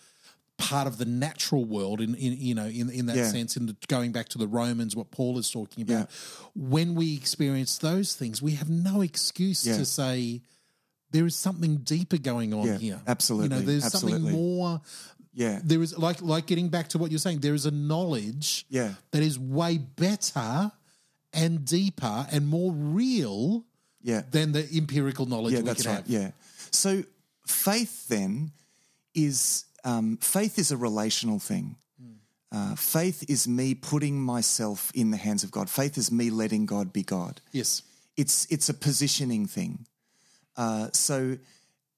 part 0.58 0.88
of 0.88 0.98
the 0.98 1.06
natural 1.06 1.64
world 1.66 2.02
in, 2.02 2.16
in 2.16 2.34
you 2.40 2.56
know 2.56 2.66
in, 2.66 2.90
in 2.90 3.06
that 3.08 3.16
Yeah. 3.18 3.30
sense 3.30 3.56
in 3.58 3.68
the, 3.68 3.76
going 3.88 4.12
back 4.12 4.28
to 4.30 4.40
the 4.40 4.48
romans 4.48 4.96
what 4.96 5.12
paul 5.12 5.38
is 5.38 5.52
talking 5.52 5.84
about 5.84 6.10
when 6.56 6.96
we 6.96 7.16
experience 7.16 7.78
those 7.78 8.16
things 8.16 8.42
we 8.42 8.54
have 8.54 8.68
no 8.70 9.02
excuse 9.02 9.62
to 9.62 9.86
say 9.86 10.42
there 11.12 11.28
is 11.28 11.36
something 11.36 11.78
deeper 11.78 12.18
going 12.18 12.56
on 12.56 12.66
Yeah, 12.66 12.78
here 12.80 13.02
absolutely, 13.06 13.56
you 13.56 13.62
know 13.62 13.68
there's 13.68 13.86
absolutely. 13.86 14.20
something 14.32 14.36
more 14.36 14.82
Yeah. 15.38 15.60
there 15.64 15.82
is 15.84 15.92
like 15.98 16.20
like 16.22 16.48
getting 16.48 16.70
back 16.70 16.88
to 16.90 16.98
what 16.98 17.12
you're 17.12 17.20
saying 17.28 17.40
there 17.42 17.54
is 17.54 17.66
a 17.66 17.72
knowledge 17.72 18.66
Yeah. 18.70 18.94
that 19.12 19.22
is 19.22 19.38
way 19.38 19.78
better 19.78 20.72
and 21.32 21.64
deeper 21.64 22.26
and 22.32 22.48
more 22.48 22.72
real 22.74 23.64
Yeah. 24.02 24.24
than 24.32 24.52
the 24.54 24.64
empirical 24.76 25.26
knowledge 25.28 25.54
Yeah, 25.54 25.60
we 25.62 25.66
that's 25.70 25.86
right. 25.86 25.98
have 25.98 26.08
Yeah. 26.10 26.32
So 26.72 27.04
faith 27.46 28.08
then 28.08 28.52
is 29.14 29.66
um, 29.84 30.18
faith 30.18 30.58
is 30.60 30.72
a 30.72 30.78
relational 30.78 31.40
thing. 31.40 31.76
Uh, 32.52 32.76
faith 32.76 33.26
is 33.30 33.46
me 33.48 33.76
putting 33.76 34.22
myself 34.22 34.90
in 34.96 35.12
the 35.12 35.18
hands 35.18 35.44
of 35.44 35.52
God. 35.52 35.70
Faith 35.70 35.98
is 35.98 36.10
me 36.12 36.30
letting 36.30 36.66
God 36.66 36.92
be 36.94 37.04
God. 37.04 37.42
yes 37.52 37.84
It's 38.16 38.48
it's 38.50 38.70
a 38.70 38.74
positioning 38.74 39.46
thing. 39.48 39.86
Uh, 40.56 40.88
so 40.94 41.38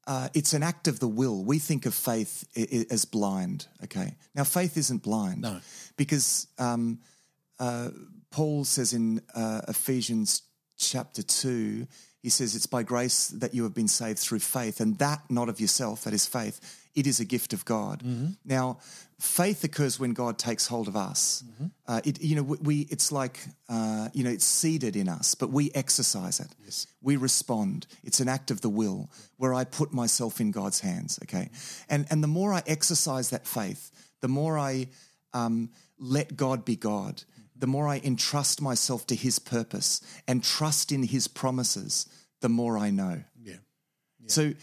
uh, 0.09 0.27
it's 0.33 0.53
an 0.53 0.63
act 0.63 0.87
of 0.87 0.99
the 0.99 1.07
will. 1.07 1.43
We 1.45 1.59
think 1.59 1.85
of 1.85 1.93
faith 1.93 2.43
i- 2.57 2.67
i- 2.77 2.85
as 2.89 3.05
blind. 3.05 3.67
Okay. 3.83 4.15
Now 4.35 4.43
faith 4.43 4.75
isn't 4.75 5.03
blind. 5.03 5.41
No. 5.41 5.61
Because 5.97 6.47
um, 6.57 6.99
uh, 7.59 7.89
Paul 8.31 8.65
says 8.65 8.93
in 8.93 9.21
uh, 9.35 9.61
Ephesians 9.67 10.41
chapter 10.77 11.21
2, 11.21 11.85
he 12.23 12.29
says, 12.29 12.55
It's 12.55 12.65
by 12.67 12.83
grace 12.83 13.27
that 13.29 13.53
you 13.53 13.63
have 13.63 13.73
been 13.73 13.87
saved 13.87 14.19
through 14.19 14.39
faith, 14.39 14.81
and 14.81 14.97
that 14.97 15.21
not 15.29 15.47
of 15.49 15.59
yourself, 15.61 16.03
that 16.03 16.13
is 16.13 16.25
faith. 16.25 16.59
It 16.99 17.07
is 17.07 17.19
a 17.21 17.25
gift 17.25 17.53
of 17.53 17.63
God. 17.63 18.03
Now, 18.43 18.79
faith 19.19 19.63
occurs 19.63 19.99
when 19.99 20.13
God 20.13 20.37
takes 20.37 20.67
hold 20.67 20.87
of 20.89 20.95
us. 20.95 21.43
Uh, 21.87 22.01
it, 22.03 22.21
you 22.21 22.35
know, 22.35 22.43
we, 22.43 22.87
it's 22.89 23.09
like, 23.11 23.39
uh, 23.69 24.09
you 24.13 24.23
know, 24.25 24.29
it's 24.29 24.43
seeded 24.45 24.95
in 24.95 25.07
us, 25.07 25.35
but 25.35 25.49
we 25.49 25.71
exercise 25.73 26.41
it. 26.41 26.47
Yes. 26.65 26.87
We 27.01 27.15
respond. 27.15 27.87
It's 28.03 28.19
an 28.19 28.27
act 28.27 28.51
of 28.51 28.59
the 28.59 28.69
will 28.69 29.09
where 29.37 29.53
I 29.53 29.63
put 29.63 29.93
myself 29.93 30.41
in 30.41 30.51
God's 30.51 30.81
hands. 30.81 31.19
Okay. 31.23 31.49
And, 31.87 32.05
and 32.09 32.21
the 32.21 32.27
more 32.27 32.53
I 32.53 32.63
exercise 32.67 33.29
that 33.29 33.47
faith, 33.47 33.91
the 34.19 34.27
more 34.27 34.59
I 34.59 34.89
um, 35.33 35.69
let 35.97 36.35
God 36.35 36.65
be 36.65 36.75
God, 36.75 37.23
the 37.55 37.67
more 37.67 37.87
I 37.87 38.01
entrust 38.03 38.61
myself 38.61 39.07
to 39.07 39.15
His 39.15 39.39
purpose 39.39 40.01
and 40.27 40.43
trust 40.43 40.91
in 40.91 41.03
His 41.03 41.29
promises, 41.29 42.07
the 42.41 42.49
more 42.49 42.77
I 42.77 42.89
know. 42.89 43.23
yeah 43.41 43.59
So, 44.27 44.53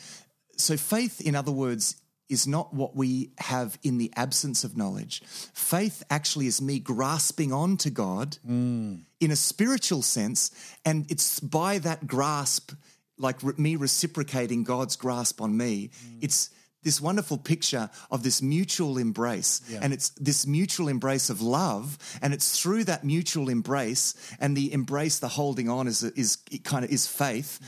so 0.56 0.76
faith, 0.76 1.20
in 1.20 1.34
other 1.34 1.52
words, 1.52 1.96
is 2.28 2.46
not 2.46 2.74
what 2.74 2.96
we 2.96 3.30
have 3.38 3.78
in 3.82 3.98
the 3.98 4.12
absence 4.16 4.64
of 4.64 4.76
knowledge. 4.76 5.22
Faith 5.54 6.02
actually 6.10 6.46
is 6.46 6.60
me 6.60 6.78
grasping 6.78 7.52
on 7.52 7.76
to 7.78 7.90
God 7.90 8.38
mm. 8.46 9.00
in 9.20 9.30
a 9.30 9.36
spiritual 9.36 10.02
sense, 10.02 10.50
and 10.84 11.10
it's 11.10 11.40
by 11.40 11.78
that 11.78 12.06
grasp, 12.06 12.72
like 13.18 13.42
re- 13.42 13.54
me 13.56 13.76
reciprocating 13.76 14.64
God's 14.64 14.96
grasp 14.96 15.40
on 15.40 15.56
me. 15.56 15.90
Mm. 16.04 16.18
It's 16.22 16.50
this 16.82 17.00
wonderful 17.00 17.38
picture 17.38 17.90
of 18.12 18.22
this 18.22 18.40
mutual 18.40 18.96
embrace, 18.96 19.60
and 19.82 19.92
it's 19.92 20.10
this 20.10 20.46
mutual 20.46 20.88
embrace 20.88 21.30
of 21.30 21.42
love, 21.42 21.98
and 22.22 22.32
it's 22.32 22.60
through 22.60 22.84
that 22.84 23.02
mutual 23.02 23.48
embrace 23.48 24.14
and 24.38 24.56
the 24.56 24.72
embrace, 24.72 25.18
the 25.18 25.28
holding 25.28 25.68
on 25.68 25.88
is 25.88 26.04
is 26.04 26.38
it 26.50 26.64
kind 26.64 26.84
of 26.84 26.90
is 26.90 27.06
faith. 27.06 27.60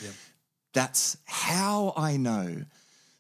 That's 0.72 1.16
how 1.24 1.94
I 1.96 2.16
know. 2.16 2.64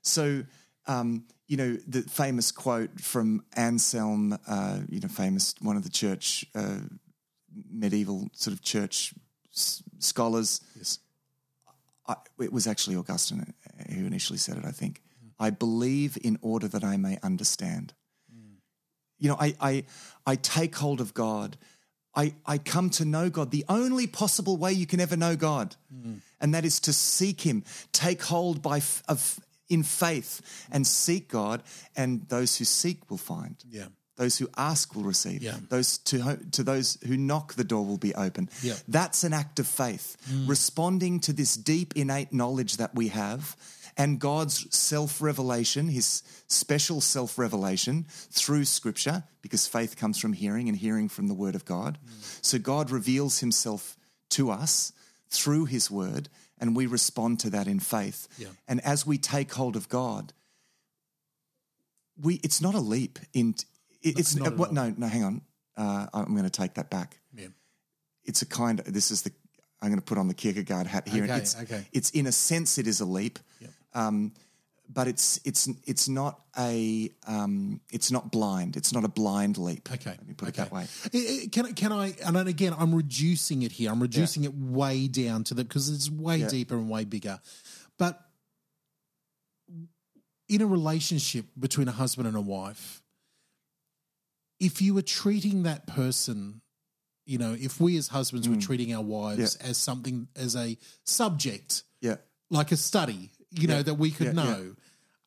So, 0.02 0.44
um, 0.88 1.24
you 1.46 1.56
know, 1.56 1.76
the 1.86 2.02
famous 2.02 2.50
quote 2.52 3.00
from 3.00 3.44
Anselm, 3.54 4.38
uh, 4.46 4.80
you 4.88 5.00
know, 5.00 5.08
famous 5.08 5.54
one 5.60 5.76
of 5.76 5.82
the 5.84 5.88
church, 5.90 6.44
uh, 6.54 6.78
medieval 7.70 8.28
sort 8.32 8.52
of 8.54 8.62
church 8.62 9.14
s- 9.54 9.82
scholars. 9.98 10.60
yes 10.76 10.98
I, 12.06 12.16
it 12.40 12.52
was 12.52 12.66
actually 12.66 12.96
Augustine 12.96 13.52
who 13.94 14.06
initially 14.06 14.38
said 14.38 14.56
it, 14.56 14.64
I 14.64 14.70
think. 14.70 15.02
I 15.38 15.50
believe 15.50 16.16
in 16.24 16.38
order 16.42 16.66
that 16.68 16.82
I 16.82 16.96
may 16.96 17.18
understand. 17.22 17.92
You 19.18 19.28
know, 19.30 19.36
I, 19.38 19.54
I, 19.60 19.84
I 20.26 20.36
take 20.36 20.74
hold 20.76 21.00
of 21.00 21.12
God. 21.12 21.56
I, 22.14 22.34
I 22.46 22.58
come 22.58 22.88
to 22.90 23.04
know 23.04 23.28
God 23.30 23.50
the 23.50 23.64
only 23.68 24.06
possible 24.06 24.56
way 24.56 24.72
you 24.72 24.86
can 24.86 25.00
ever 25.00 25.16
know 25.16 25.36
God, 25.36 25.76
and 26.40 26.54
that 26.54 26.64
is 26.64 26.80
to 26.80 26.92
seek 26.92 27.42
Him, 27.42 27.62
take 27.92 28.22
hold 28.22 28.62
by 28.62 28.78
f- 28.78 29.02
of 29.08 29.38
in 29.68 29.82
faith, 29.82 30.66
and 30.70 30.86
seek 30.86 31.28
God. 31.28 31.62
And 31.96 32.28
those 32.28 32.56
who 32.56 32.64
seek 32.64 33.10
will 33.10 33.18
find. 33.18 33.56
Yeah. 33.68 33.86
Those 34.16 34.38
who 34.38 34.48
ask 34.56 34.96
will 34.96 35.04
receive. 35.04 35.42
Yeah. 35.42 35.58
Those 35.68 35.98
to 35.98 36.38
to 36.52 36.62
those 36.62 36.98
who 37.06 37.16
knock, 37.16 37.54
the 37.54 37.64
door 37.64 37.86
will 37.86 37.98
be 37.98 38.14
open. 38.14 38.50
Yeah. 38.62 38.74
That's 38.88 39.22
an 39.24 39.32
act 39.32 39.60
of 39.60 39.66
faith, 39.66 40.16
mm. 40.28 40.48
responding 40.48 41.20
to 41.20 41.32
this 41.32 41.54
deep 41.54 41.94
innate 41.96 42.32
knowledge 42.32 42.78
that 42.78 42.94
we 42.94 43.08
have 43.08 43.56
and 43.98 44.20
God's 44.20 44.74
self 44.74 45.20
revelation, 45.20 45.88
his 45.88 46.22
special 46.46 47.00
self 47.00 47.36
revelation 47.36 48.06
through 48.30 48.64
scripture, 48.64 49.24
because 49.42 49.66
faith 49.66 49.96
comes 49.96 50.18
from 50.18 50.32
hearing 50.32 50.68
and 50.68 50.78
hearing 50.78 51.08
from 51.08 51.26
the 51.26 51.34
word 51.34 51.56
of 51.56 51.64
God. 51.64 51.98
Mm. 52.06 52.44
So 52.44 52.58
God 52.58 52.90
reveals 52.90 53.40
himself 53.40 53.96
to 54.30 54.50
us 54.50 54.92
through 55.28 55.66
his 55.66 55.90
word, 55.90 56.28
and 56.60 56.76
we 56.76 56.86
respond 56.86 57.40
to 57.40 57.50
that 57.50 57.66
in 57.66 57.80
faith. 57.80 58.28
Yeah. 58.38 58.48
And 58.66 58.80
as 58.84 59.06
we 59.06 59.18
take 59.18 59.52
hold 59.52 59.76
of 59.76 59.88
God, 59.88 60.32
we 62.20 62.36
it's 62.44 62.60
not 62.60 62.74
a 62.74 62.80
leap 62.80 63.18
in 63.32 63.54
it, 64.02 64.18
it's 64.18 64.34
not 64.34 64.48
at 64.48 64.56
what 64.56 64.72
no 64.72 64.92
no 64.96 65.06
hang 65.06 65.24
on 65.24 65.42
uh, 65.76 66.06
I'm 66.12 66.32
going 66.32 66.44
to 66.44 66.50
take 66.50 66.74
that 66.74 66.90
back 66.90 67.18
Yeah. 67.36 67.48
it's 68.24 68.42
a 68.42 68.46
kind 68.46 68.80
of 68.80 68.92
this 68.92 69.10
is 69.10 69.22
the 69.22 69.32
I'm 69.80 69.90
going 69.90 70.00
to 70.00 70.04
put 70.04 70.18
on 70.18 70.26
the 70.26 70.34
Kierkegaard 70.34 70.88
hat 70.88 71.06
here. 71.06 71.22
Okay, 71.24 71.36
it's, 71.36 71.56
okay. 71.56 71.86
it's 71.92 72.10
in 72.10 72.26
a 72.26 72.32
sense 72.32 72.78
it 72.78 72.88
is 72.88 73.00
a 73.00 73.04
leap, 73.04 73.38
um, 73.94 74.32
but 74.88 75.06
it's 75.06 75.38
it's 75.44 75.68
it's 75.84 76.08
not 76.08 76.40
a 76.58 77.10
um, 77.26 77.80
it's 77.92 78.10
not 78.10 78.32
blind. 78.32 78.76
It's 78.76 78.92
not 78.92 79.04
a 79.04 79.08
blind 79.08 79.58
leap. 79.58 79.90
Okay. 79.92 80.10
let 80.10 80.26
me 80.26 80.34
put 80.34 80.48
okay. 80.48 80.62
it 80.62 80.64
that 80.70 80.72
way. 80.72 80.86
I- 81.14 81.42
I- 81.44 81.46
Can 81.48 81.66
I- 81.66 81.72
can 81.72 81.92
I? 81.92 82.14
And 82.24 82.36
again, 82.48 82.74
I'm 82.78 82.94
reducing 82.94 83.62
it 83.62 83.72
here. 83.72 83.90
I'm 83.90 84.00
reducing 84.00 84.44
it 84.44 84.54
way 84.54 85.06
down 85.08 85.44
to 85.44 85.54
the 85.54 85.62
because 85.64 85.88
it's 85.90 86.10
way 86.10 86.38
Yeah. 86.38 86.48
deeper 86.48 86.76
and 86.76 86.88
way 86.88 87.04
bigger. 87.04 87.40
But 87.98 88.18
in 90.48 90.62
a 90.62 90.66
relationship 90.66 91.44
between 91.58 91.88
a 91.88 91.92
husband 91.92 92.26
and 92.26 92.36
a 92.36 92.40
wife, 92.40 93.02
if 94.58 94.80
you 94.80 94.94
were 94.94 95.02
treating 95.02 95.64
that 95.64 95.86
person, 95.86 96.62
you 97.26 97.36
know, 97.36 97.52
if 97.58 97.78
we 97.80 97.96
as 97.98 98.08
husbands 98.08 98.48
were 98.48 98.56
treating 98.56 98.94
our 98.94 99.02
wives 99.02 99.56
Mm. 99.56 99.62
Yeah. 99.62 99.68
as 99.70 99.76
something 99.76 100.28
as 100.34 100.56
a 100.56 100.78
subject, 101.04 101.82
Yeah, 102.00 102.16
like 102.50 102.72
a 102.72 102.76
study, 102.78 103.30
you 103.52 103.66
know, 103.68 103.76
Yeah. 103.76 103.82
that 103.82 103.94
we 103.94 104.10
could 104.10 104.34
Yeah, 104.36 104.44
yeah. 104.44 104.50
know, 104.50 104.74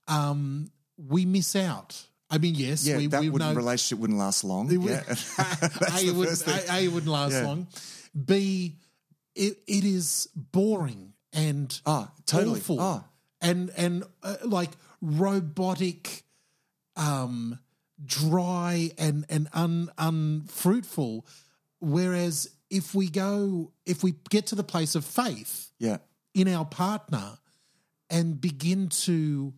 um, 0.07 0.71
we 0.97 1.25
miss 1.25 1.55
out. 1.55 2.01
I 2.29 2.37
mean, 2.37 2.55
yes, 2.55 2.85
yeah. 2.85 2.97
we, 2.97 3.07
that 3.07 3.21
we 3.21 3.29
would, 3.29 3.39
know 3.41 3.53
relationship 3.53 3.99
wouldn't 3.99 4.19
last 4.19 4.43
long. 4.43 4.71
it 4.71 4.77
would- 4.77 4.89
yeah. 4.91 5.03
a, 5.37 6.05
it 6.05 6.15
would, 6.15 6.27
first 6.29 6.45
thing. 6.45 6.59
a, 6.69 6.85
A, 6.85 6.87
wouldn't 6.87 7.11
last 7.11 7.33
Yeah. 7.33 7.43
long. 7.43 7.67
B, 8.25 8.75
it, 9.35 9.57
it 9.67 9.83
is 9.83 10.27
boring 10.35 11.13
and 11.33 11.79
Ah, 11.85 12.11
totally. 12.25 12.59
awful 12.59 12.79
Ah. 12.79 13.03
and 13.41 13.69
and 13.77 14.03
uh, 14.23 14.35
like 14.43 14.71
robotic, 15.01 16.23
um, 16.95 17.57
dry 18.05 18.91
and 18.97 19.25
and 19.29 19.47
un, 19.53 19.89
unfruitful. 19.97 21.25
Whereas 21.79 22.49
if 22.69 22.93
we 22.93 23.09
go, 23.09 23.71
if 23.85 24.03
we 24.03 24.15
get 24.29 24.47
to 24.47 24.55
the 24.55 24.63
place 24.63 24.95
of 24.95 25.03
faith 25.05 25.71
yeah, 25.79 25.97
in 26.33 26.47
our 26.47 26.65
partner 26.65 27.37
and 28.11 28.39
begin 28.39 28.89
to 28.89 29.53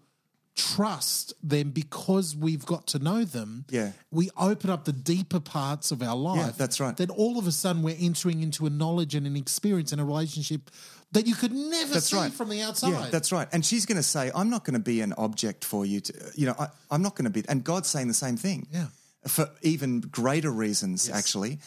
trust 0.56 1.34
them 1.41 1.72
because 1.72 2.36
we've 2.36 2.66
got 2.66 2.86
to 2.88 2.99
know 2.99 3.24
them, 3.26 3.66
Yeah. 3.70 3.91
we 4.12 4.30
open 4.38 4.70
up 4.70 4.86
the 4.86 4.93
deeper 4.93 5.39
parts 5.39 5.91
of 5.91 6.01
our 6.04 6.16
life. 6.16 6.58
that's 6.58 6.80
right. 6.80 6.95
Then 6.95 7.10
all 7.10 7.39
of 7.39 7.47
a 7.47 7.51
sudden 7.51 7.82
we're 7.82 7.97
entering 7.99 8.41
into 8.43 8.66
a 8.68 8.70
knowledge 8.70 9.16
and 9.16 9.26
an 9.26 9.36
experience 9.36 9.91
and 9.91 9.99
a 9.99 10.06
relationship 10.06 10.70
that 11.12 11.26
you 11.28 11.36
could 11.36 11.51
never 11.51 11.93
That's 11.95 12.10
see 12.10 12.16
right. 12.16 12.32
from 12.32 12.49
the 12.49 12.62
outside. 12.62 12.91
Yeah, 12.91 13.08
that's 13.12 13.32
right. 13.32 13.47
And 13.51 13.66
she's 13.66 13.86
going 13.86 13.97
to 13.97 14.04
say, 14.04 14.32
"I'm 14.34 14.49
not 14.49 14.64
going 14.66 14.74
to 14.74 14.80
be 14.80 15.01
an 15.01 15.14
object 15.14 15.64
for 15.64 15.86
you." 15.86 15.99
To, 16.01 16.14
you 16.36 16.47
know, 16.47 16.56
I, 16.58 16.68
I'm 16.89 17.04
not 17.04 17.16
going 17.16 17.26
to 17.26 17.32
be. 17.32 17.43
And 17.47 17.64
God's 17.64 17.88
saying 17.88 18.08
the 18.08 18.14
same 18.16 18.36
thing. 18.38 18.68
Yeah. 18.72 18.88
for 19.28 19.47
even 19.62 20.01
greater 20.01 20.49
reasons, 20.51 21.10
actually. 21.10 21.60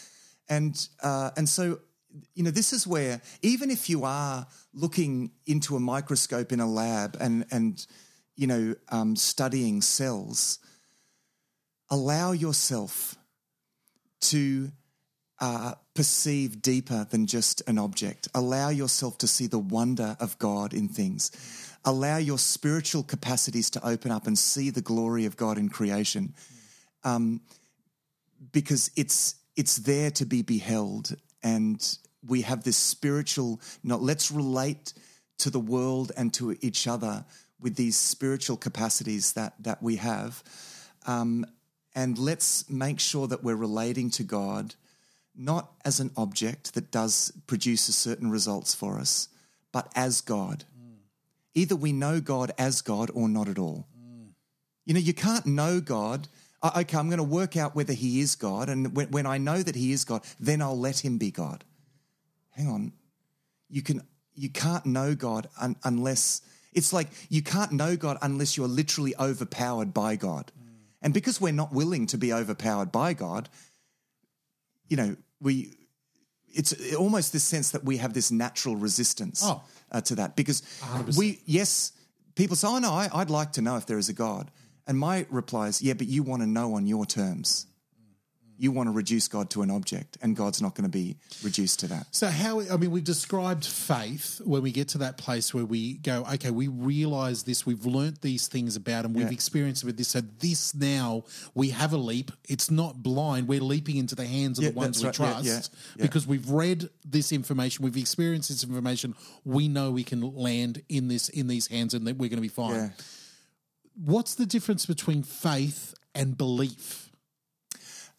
And 0.48 0.74
uh, 1.00 1.30
and 1.36 1.48
so, 1.48 1.78
you 2.34 2.42
know, 2.42 2.50
this 2.50 2.72
is 2.72 2.86
where 2.86 3.20
even 3.42 3.70
if 3.70 3.88
you 3.88 4.04
are 4.04 4.46
looking 4.72 5.30
into 5.46 5.76
a 5.76 5.80
microscope 5.80 6.52
in 6.52 6.60
a 6.60 6.66
lab 6.66 7.16
and 7.20 7.44
and 7.50 7.86
you 8.36 8.46
know 8.46 8.74
um, 8.90 9.16
studying 9.16 9.80
cells, 9.82 10.58
allow 11.90 12.32
yourself 12.32 13.16
to 14.20 14.70
uh, 15.40 15.74
perceive 15.94 16.62
deeper 16.62 17.06
than 17.10 17.26
just 17.26 17.62
an 17.68 17.78
object. 17.78 18.28
Allow 18.34 18.70
yourself 18.70 19.18
to 19.18 19.26
see 19.26 19.46
the 19.46 19.58
wonder 19.58 20.16
of 20.20 20.38
God 20.38 20.72
in 20.72 20.88
things. 20.88 21.30
Allow 21.84 22.16
your 22.16 22.38
spiritual 22.38 23.02
capacities 23.02 23.70
to 23.70 23.86
open 23.86 24.10
up 24.10 24.26
and 24.26 24.38
see 24.38 24.70
the 24.70 24.80
glory 24.80 25.24
of 25.24 25.36
God 25.36 25.58
in 25.58 25.68
creation, 25.68 26.34
um, 27.04 27.40
because 28.52 28.90
it's 28.96 29.36
it's 29.56 29.76
there 29.76 30.10
to 30.12 30.26
be 30.26 30.42
beheld, 30.42 31.14
and 31.42 31.98
we 32.28 32.42
have 32.42 32.64
this 32.64 32.76
spiritual. 32.76 33.60
Not 33.82 34.02
let's 34.02 34.30
relate 34.30 34.92
to 35.38 35.50
the 35.50 35.60
world 35.60 36.12
and 36.16 36.32
to 36.34 36.56
each 36.60 36.86
other 36.86 37.24
with 37.60 37.76
these 37.76 37.96
spiritual 37.96 38.56
capacities 38.56 39.32
that 39.32 39.54
that 39.60 39.82
we 39.82 39.96
have, 39.96 40.42
um, 41.06 41.46
and 41.94 42.18
let's 42.18 42.68
make 42.68 43.00
sure 43.00 43.26
that 43.26 43.42
we're 43.42 43.56
relating 43.56 44.10
to 44.10 44.22
God 44.22 44.74
not 45.36 45.72
as 45.84 46.00
an 46.00 46.10
object 46.16 46.74
that 46.74 46.90
does 46.90 47.32
produces 47.46 47.94
certain 47.94 48.30
results 48.30 48.74
for 48.74 48.98
us, 48.98 49.28
but 49.72 49.92
as 49.94 50.20
God. 50.20 50.64
Either 51.54 51.76
we 51.76 51.92
know 51.92 52.20
God 52.20 52.52
as 52.58 52.82
God 52.82 53.10
or 53.14 53.28
not 53.28 53.48
at 53.48 53.58
all. 53.58 53.86
You 54.84 54.94
know, 54.94 55.00
you 55.00 55.14
can't 55.14 55.46
know 55.46 55.80
God. 55.80 56.28
"Oh, 56.62 56.80
Okay, 56.80 56.96
I'm 56.96 57.08
going 57.08 57.18
to 57.18 57.24
work 57.24 57.56
out 57.56 57.74
whether 57.74 57.92
He 57.92 58.20
is 58.20 58.34
God, 58.36 58.68
and 58.68 58.94
when, 58.94 59.10
when 59.10 59.26
I 59.26 59.38
know 59.38 59.62
that 59.62 59.74
He 59.74 59.92
is 59.92 60.04
God, 60.04 60.22
then 60.38 60.62
I'll 60.62 60.78
let 60.78 61.04
Him 61.04 61.18
be 61.18 61.30
God. 61.30 61.64
Hang 62.56 62.68
on, 62.68 62.92
you 63.68 63.82
can 63.82 64.02
you 64.34 64.48
can't 64.48 64.84
know 64.86 65.14
God 65.14 65.48
un, 65.60 65.76
unless 65.84 66.40
it's 66.72 66.92
like 66.92 67.08
you 67.28 67.42
can't 67.42 67.72
know 67.72 67.96
God 67.96 68.16
unless 68.22 68.56
you're 68.56 68.68
literally 68.68 69.14
overpowered 69.18 69.92
by 69.94 70.16
God, 70.16 70.52
and 71.02 71.12
because 71.14 71.40
we're 71.40 71.52
not 71.52 71.72
willing 71.72 72.06
to 72.08 72.18
be 72.18 72.32
overpowered 72.32 72.90
by 72.92 73.12
God, 73.12 73.48
you 74.88 74.96
know, 74.96 75.16
we 75.40 75.72
it's 76.48 76.94
almost 76.94 77.32
this 77.32 77.44
sense 77.44 77.70
that 77.72 77.84
we 77.84 77.98
have 77.98 78.14
this 78.14 78.30
natural 78.30 78.76
resistance 78.76 79.42
Oh. 79.44 79.62
uh, 79.92 80.00
to 80.02 80.14
that. 80.14 80.36
Because 80.36 80.62
we 81.18 81.40
yes 81.44 81.92
people 82.34 82.56
say 82.56 82.68
oh 82.68 82.78
no 82.78 82.90
I, 82.92 83.08
i'd 83.14 83.30
like 83.30 83.52
to 83.52 83.62
know 83.62 83.76
if 83.76 83.84
there 83.86 83.98
is 83.98 84.08
a 84.08 84.14
god. 84.14 84.50
And 84.86 84.98
my 84.98 85.26
reply 85.30 85.68
is 85.68 85.82
yeah 85.82 85.94
but 85.94 86.06
you 86.06 86.22
want 86.22 86.42
to 86.42 86.46
know 86.46 86.74
on 86.74 86.86
your 86.86 87.04
terms 87.04 87.66
you 88.58 88.72
want 88.72 88.86
to 88.88 88.92
reduce 88.92 89.28
god 89.28 89.50
to 89.50 89.62
an 89.62 89.70
object 89.70 90.16
and 90.22 90.34
god's 90.36 90.62
not 90.62 90.74
going 90.74 90.84
to 90.84 90.88
be 90.90 91.16
reduced 91.42 91.80
to 91.80 91.86
that. 91.88 92.06
So 92.10 92.28
how 92.28 92.60
I 92.60 92.76
mean 92.76 92.90
we've 92.90 93.04
described 93.04 93.64
faith 93.66 94.40
when 94.44 94.62
we 94.62 94.72
get 94.72 94.88
to 94.88 94.98
that 94.98 95.18
place 95.18 95.52
where 95.52 95.64
we 95.64 95.94
go 95.98 96.24
okay 96.34 96.50
we 96.50 96.68
realize 96.68 97.42
this 97.42 97.66
we've 97.66 97.84
learnt 97.86 98.22
these 98.22 98.48
things 98.48 98.76
about 98.76 99.04
and 99.04 99.14
we've 99.14 99.26
Yeah. 99.26 99.32
experienced 99.32 99.84
with 99.84 99.96
this. 99.96 100.08
So 100.08 100.20
this 100.40 100.74
now 100.74 101.24
we 101.54 101.70
have 101.70 101.92
a 101.92 101.96
leap. 101.98 102.30
It's 102.48 102.70
not 102.70 103.02
blind. 103.02 103.48
We're 103.48 103.60
leaping 103.60 103.96
into 103.96 104.14
the 104.14 104.26
hands 104.26 104.58
of 104.58 104.64
Yeah, 104.64 104.70
the 104.70 104.76
ones 104.76 105.00
we 105.00 105.06
right. 105.06 105.14
Trust. 105.14 105.44
yeah, 105.96 106.02
because 106.02 106.26
we've 106.26 106.48
read 106.50 106.88
this 107.04 107.32
information 107.32 107.84
we've 107.84 107.96
experienced 107.96 108.48
this 108.48 108.62
information 108.64 109.14
we 109.44 109.68
know 109.68 109.90
we 109.90 110.04
can 110.04 110.20
land 110.20 110.82
in 110.88 111.08
this 111.08 111.28
in 111.28 111.46
these 111.48 111.66
hands 111.66 111.94
and 111.94 112.06
that 112.06 112.16
we're 112.16 112.28
going 112.30 112.36
to 112.36 112.42
be 112.42 112.48
fine. 112.48 112.92
What's 114.04 114.34
the 114.34 114.46
difference 114.46 114.84
between 114.86 115.22
faith 115.22 115.94
and 116.14 116.36
belief 116.36 117.05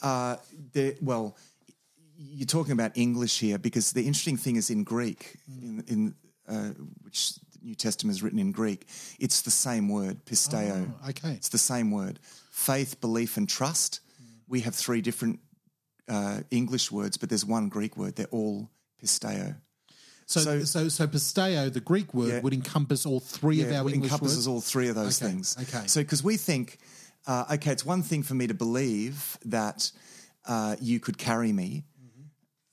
uh, 0.01 0.35
well 1.01 1.35
you're 2.19 2.45
talking 2.47 2.71
about 2.73 2.91
english 2.97 3.39
here 3.39 3.57
because 3.57 3.91
the 3.91 4.01
interesting 4.01 4.37
thing 4.37 4.55
is 4.55 4.69
in 4.69 4.83
greek 4.83 5.37
in, 5.61 5.83
in 5.87 6.15
uh, 6.47 6.69
which 7.03 7.35
the 7.35 7.59
new 7.63 7.75
testament 7.75 8.15
is 8.15 8.23
written 8.23 8.39
in 8.39 8.51
greek 8.51 8.87
it's 9.19 9.41
the 9.41 9.51
same 9.51 9.89
word 9.89 10.23
pisteo 10.25 10.91
Oh, 11.03 11.09
okay 11.09 11.33
It's 11.33 11.49
the 11.49 11.57
same 11.57 11.91
word. 11.91 12.19
Faith, 12.51 12.99
belief, 13.01 13.37
and 13.37 13.47
trust. 13.47 13.99
We 14.47 14.61
have 14.61 14.73
three 14.73 15.01
different 15.01 15.39
uh, 16.07 16.39
English 16.49 16.91
words, 16.91 17.15
but 17.17 17.29
there's 17.29 17.45
one 17.45 17.69
Greek 17.69 17.95
word. 17.95 18.15
They're 18.15 18.25
all 18.31 18.69
pisteo. 19.03 19.57
so 20.25 20.39
so 20.39 20.63
so- 20.63 20.89
so, 20.89 21.05
pisteo 21.07 21.71
the 21.71 21.79
greek 21.91 22.13
word 22.15 22.29
Yeah. 22.29 22.39
would 22.41 22.53
encompass 22.53 23.05
all 23.05 23.19
three 23.19 23.61
of 23.61 23.71
our 23.71 23.87
it 23.89 23.93
english 23.93 24.11
encompasses 24.11 24.37
words 24.37 24.47
all 24.47 24.61
three 24.61 24.87
of 24.89 24.95
those 24.95 25.21
Okay, 25.21 25.31
things. 25.31 25.55
okay. 25.61 25.85
So, 25.87 26.01
because 26.01 26.23
we 26.23 26.35
think, 26.37 26.77
uh, 27.27 27.45
okay, 27.53 27.71
it's 27.71 27.85
one 27.85 28.01
thing 28.01 28.23
for 28.23 28.33
me 28.33 28.47
to 28.47 28.53
believe 28.53 29.37
that 29.45 29.91
uh, 30.47 30.77
you 30.81 30.99
could 30.99 31.17
carry 31.17 31.51
me, 31.51 31.83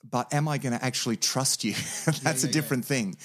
but 0.08 0.32
am 0.32 0.46
I 0.46 0.58
going 0.58 0.78
to 0.78 0.84
actually 0.84 1.16
trust 1.16 1.64
you? 1.64 1.72
That's 2.04 2.22
yeah, 2.22 2.30
a 2.30 2.34
yeah. 2.46 2.52
different 2.52 2.84
thing. 2.84 3.16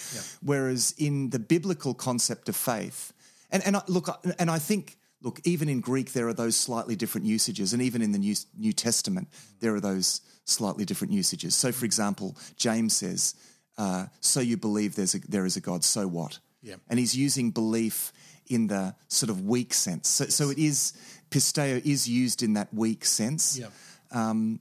Whereas 0.42 0.96
in 0.98 1.30
the 1.30 1.40
biblical 1.40 1.94
concept 1.94 2.50
of 2.50 2.56
faith, 2.56 3.14
and 3.52 3.66
and 3.66 3.78
I, 3.78 3.82
look, 3.88 4.08
and 4.40 4.50
I 4.50 4.58
think 4.58 4.98
look, 5.22 5.40
even 5.44 5.70
in 5.70 5.82
Greek, 5.82 6.14
there 6.14 6.28
are 6.28 6.34
those 6.34 6.56
slightly 6.56 6.96
different 6.96 7.28
usages, 7.28 7.74
and 7.74 7.82
even 7.82 8.02
in 8.02 8.12
the 8.12 8.18
New, 8.18 8.36
New 8.58 8.74
Testament, 8.74 9.28
there 9.60 9.76
are 9.76 9.80
those 9.82 10.22
slightly 10.46 10.86
different 10.86 11.14
usages. 11.14 11.54
So, 11.56 11.72
for 11.72 11.86
example, 11.86 12.36
James 12.58 12.96
says, 12.96 13.36
uh, 13.78 14.08
"So 14.20 14.40
you 14.40 14.58
believe 14.58 14.96
there's 14.96 15.14
a, 15.14 15.20
there 15.20 15.46
is 15.46 15.58
a 15.58 15.62
God? 15.62 15.84
So 15.84 16.08
what?" 16.08 16.40
Yeah. 16.62 16.76
and 16.90 17.00
he's 17.00 17.16
using 17.16 17.52
belief 17.52 18.12
in 18.50 18.68
the 18.68 18.96
sort 19.08 19.30
of 19.30 19.46
weak 19.46 19.74
sense. 19.74 20.10
So, 20.10 20.26
so 20.26 20.50
it 20.50 20.58
is 20.58 20.94
pisteo 21.30 21.84
is 21.86 22.08
used 22.08 22.44
in 22.44 22.54
that 22.54 22.74
weak 22.74 23.06
sense 23.06 23.58
Yeah. 23.58 23.68
um, 24.12 24.60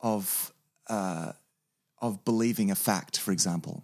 of 0.00 0.52
uh, 0.88 1.32
of 2.02 2.24
believing 2.24 2.70
a 2.70 2.74
fact, 2.74 3.18
for 3.18 3.32
example. 3.32 3.82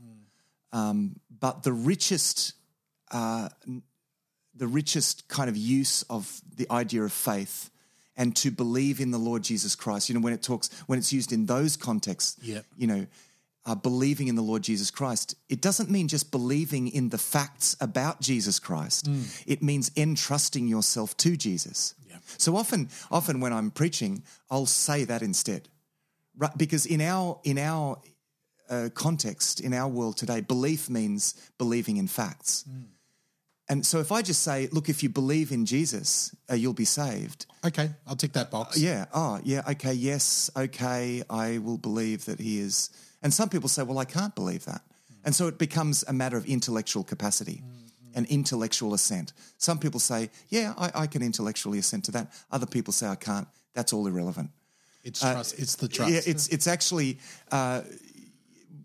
Um, 0.72 1.20
but 1.40 1.62
the 1.62 1.72
richest 1.72 2.54
uh, 3.10 3.48
the 4.54 4.66
richest 4.66 5.28
kind 5.28 5.48
of 5.50 5.56
use 5.56 6.02
of 6.08 6.40
the 6.56 6.66
idea 6.70 7.02
of 7.02 7.12
faith 7.12 7.70
and 8.16 8.34
to 8.36 8.50
believe 8.50 9.00
in 9.00 9.10
the 9.10 9.18
Lord 9.18 9.42
Jesus 9.44 9.74
Christ. 9.76 10.08
You 10.08 10.14
know, 10.14 10.22
when 10.22 10.32
it 10.32 10.42
talks, 10.42 10.70
when 10.86 10.98
it's 10.98 11.12
used 11.12 11.32
in 11.32 11.44
those 11.46 11.76
contexts, 11.76 12.38
Yep. 12.42 12.64
you 12.78 12.86
know, 12.86 13.06
uh, 13.66 13.74
believing 13.74 14.28
in 14.28 14.34
the 14.36 14.42
Lord 14.42 14.62
Jesus 14.62 14.90
Christ, 14.90 15.34
it 15.50 15.60
doesn't 15.60 15.90
mean 15.90 16.08
just 16.08 16.30
believing 16.30 16.88
in 16.88 17.10
the 17.10 17.18
facts 17.18 17.76
about 17.80 18.20
Jesus 18.22 18.58
Christ. 18.58 19.08
It 19.46 19.62
means 19.62 19.90
entrusting 19.96 20.66
yourself 20.68 21.16
to 21.18 21.36
Jesus. 21.36 21.94
So 22.38 22.56
often, 22.56 22.88
often 23.10 23.40
when 23.40 23.52
I'm 23.52 23.70
preaching, 23.70 24.22
I'll 24.50 24.66
say 24.66 25.04
that 25.04 25.22
instead, 25.22 25.68
right? 26.36 26.56
Because 26.56 26.86
in 26.86 27.00
our 27.00 27.40
in 27.44 27.58
our 27.58 27.98
uh, 28.68 28.88
context, 28.94 29.60
in 29.60 29.72
our 29.72 29.88
world 29.88 30.16
today, 30.16 30.40
belief 30.40 30.90
means 30.90 31.34
believing 31.58 31.96
in 31.96 32.08
facts. 32.08 32.64
And 33.68 33.84
so 33.84 33.98
if 33.98 34.12
I 34.12 34.22
just 34.22 34.42
say, 34.42 34.68
look, 34.70 34.88
if 34.88 35.02
you 35.02 35.08
believe 35.08 35.50
in 35.50 35.66
Jesus, 35.66 36.34
uh, 36.48 36.54
you'll 36.54 36.72
be 36.72 36.84
saved. 36.84 37.46
Okay, 37.64 37.90
I'll 38.06 38.16
tick 38.16 38.32
that 38.34 38.50
box. 38.50 38.78
Yeah. 38.78 39.06
Oh, 39.12 39.40
yeah. 39.42 39.62
Okay. 39.70 39.92
Yes. 39.92 40.50
Okay. 40.56 41.22
I 41.28 41.58
will 41.58 41.78
believe 41.78 42.26
that 42.26 42.38
he 42.38 42.60
is. 42.60 42.90
And 43.22 43.34
some 43.34 43.48
people 43.48 43.68
say, 43.68 43.82
well, 43.82 43.98
I 43.98 44.04
can't 44.04 44.34
believe 44.36 44.64
that. 44.66 44.82
And 45.24 45.34
so 45.34 45.48
it 45.48 45.58
becomes 45.58 46.04
a 46.06 46.12
matter 46.12 46.36
of 46.36 46.46
intellectual 46.46 47.02
capacity 47.02 47.62
and 48.16 48.26
intellectual 48.26 48.94
assent. 48.94 49.32
Some 49.58 49.78
people 49.78 50.00
say, 50.00 50.30
yeah, 50.48 50.72
I, 50.76 51.02
I 51.02 51.06
can 51.06 51.22
intellectually 51.22 51.78
assent 51.78 52.06
to 52.06 52.12
that. 52.12 52.32
Other 52.50 52.66
people 52.66 52.92
say, 52.92 53.06
I 53.06 53.14
can't. 53.14 53.46
That's 53.74 53.92
all 53.92 54.06
irrelevant. 54.06 54.50
It's 55.04 55.20
trust. 55.20 55.58
It's 55.60 55.76
the 55.76 55.86
trust. 55.86 56.10
Yeah, 56.10 56.20
it's 56.26 56.48
it's 56.48 56.66
actually 56.66 57.18
uh, 57.52 57.82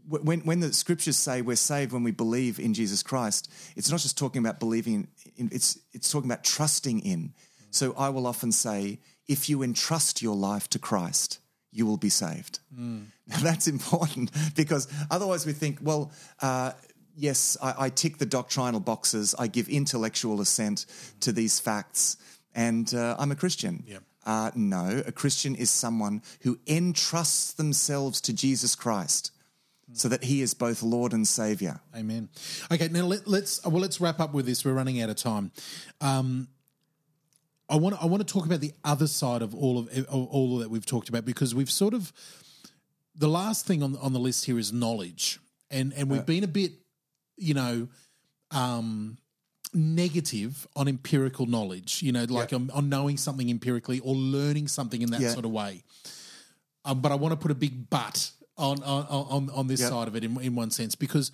when 0.08 0.42
when 0.42 0.60
the 0.60 0.72
scriptures 0.72 1.18
say 1.18 1.42
we're 1.42 1.56
saved 1.56 1.94
when 1.94 2.04
we 2.04 2.12
believe 2.12 2.60
in 2.60 2.76
Jesus 2.76 3.02
Christ. 3.02 3.50
It's 3.76 3.90
not 3.90 4.02
just 4.02 4.20
talking 4.20 4.40
about 4.40 4.60
believing 4.60 5.08
in. 5.36 5.50
It's 5.52 5.80
it's 5.94 6.12
talking 6.12 6.30
about 6.30 6.44
trusting 6.44 7.00
in. 7.00 7.34
So 7.72 7.96
I 7.98 8.10
will 8.10 8.28
often 8.28 8.52
say, 8.52 9.00
if 9.28 9.50
you 9.50 9.64
entrust 9.64 10.22
your 10.22 10.36
life 10.36 10.70
to 10.72 10.80
Christ, 10.80 11.40
you 11.72 11.88
will 11.88 11.98
be 11.98 12.10
saved. 12.10 12.60
Now 12.78 13.38
that's 13.42 13.68
important 13.68 14.30
because 14.56 14.88
otherwise 15.10 15.48
we 15.48 15.54
think, 15.54 15.80
well. 15.82 16.12
Uh, 16.40 16.74
Yes, 17.16 17.58
I, 17.62 17.86
I 17.86 17.90
tick 17.90 18.18
the 18.18 18.26
doctrinal 18.26 18.80
boxes. 18.80 19.36
I 19.38 19.48
give 19.48 19.68
intellectual 19.70 20.42
assent 20.42 20.86
to 21.22 21.32
these 21.32 21.60
facts, 21.60 22.18
and 22.56 22.94
uh, 22.94 23.16
I'm 23.20 23.32
a 23.32 23.36
Christian. 23.36 23.84
Yeah. 23.86 24.00
Uh, 24.26 24.52
no, 24.56 25.02
a 25.06 25.12
Christian 25.12 25.56
is 25.56 25.72
someone 25.72 26.22
who 26.42 26.60
entrusts 26.68 27.54
themselves 27.54 28.22
to 28.22 28.34
Jesus 28.34 28.76
Christ 28.76 29.32
so 29.94 30.08
that 30.08 30.24
he 30.24 30.42
is 30.42 30.54
both 30.54 30.84
Lord 30.84 31.14
and 31.14 31.28
Savior. 31.28 31.80
Amen. 31.96 32.30
Okay, 32.72 32.88
now 32.90 33.06
let, 33.06 33.28
let's 33.28 33.64
well 33.66 33.82
let's 33.82 34.00
wrap 34.00 34.20
up 34.20 34.34
with 34.34 34.46
this. 34.46 34.64
We're 34.64 34.74
running 34.74 35.02
out 35.02 35.10
of 35.10 35.16
time. 35.16 35.52
Um, 36.00 36.48
I 37.70 37.78
want 37.78 38.02
I 38.02 38.06
want 38.06 38.26
to 38.26 38.32
talk 38.32 38.46
about 38.46 38.60
the 38.62 38.74
other 38.84 39.08
side 39.08 39.42
of 39.42 39.56
all 39.56 39.80
of, 39.80 39.90
of 39.90 40.08
all 40.10 40.58
that 40.60 40.70
we've 40.70 40.86
talked 40.86 41.10
about 41.10 41.26
because 41.26 41.56
we've 41.56 41.72
sort 41.72 41.94
of 41.94 42.14
the 43.16 43.28
last 43.28 43.66
thing 43.66 43.82
on 43.82 43.98
on 43.98 44.14
the 44.14 44.20
list 44.20 44.46
here 44.46 44.60
is 44.60 44.72
knowledge, 44.72 45.40
and 45.70 45.94
and 45.94 46.10
we've 46.10 46.26
been 46.26 46.44
a 46.44 46.48
bit, 46.48 46.74
you 47.42 47.54
know, 47.54 47.88
um, 48.52 49.18
negative 49.74 50.68
on 50.76 50.88
empirical 50.88 51.46
knowledge. 51.46 52.02
You 52.04 52.12
know, 52.12 52.26
like 52.26 52.54
on, 52.54 52.70
on 52.72 52.90
knowing 52.90 53.18
something 53.18 53.50
empirically 53.50 54.00
or 54.00 54.16
learning 54.16 54.68
something 54.68 55.02
in 55.02 55.12
that 55.12 55.22
sort 55.34 55.46
of 55.46 55.52
way. 55.52 55.84
Um, 56.86 57.02
but 57.02 57.12
I 57.12 57.16
want 57.16 57.34
to 57.34 57.38
put 57.38 57.52
a 57.52 57.56
big 57.56 57.90
but 57.90 58.32
on 58.58 58.82
on 58.84 59.06
on, 59.06 59.50
on 59.52 59.68
this 59.68 59.82
Yep. 59.82 59.90
side 59.90 60.08
of 60.08 60.16
it 60.16 60.24
in, 60.24 60.40
in 60.42 60.56
one 60.56 60.72
sense 60.72 60.96
because 60.96 61.32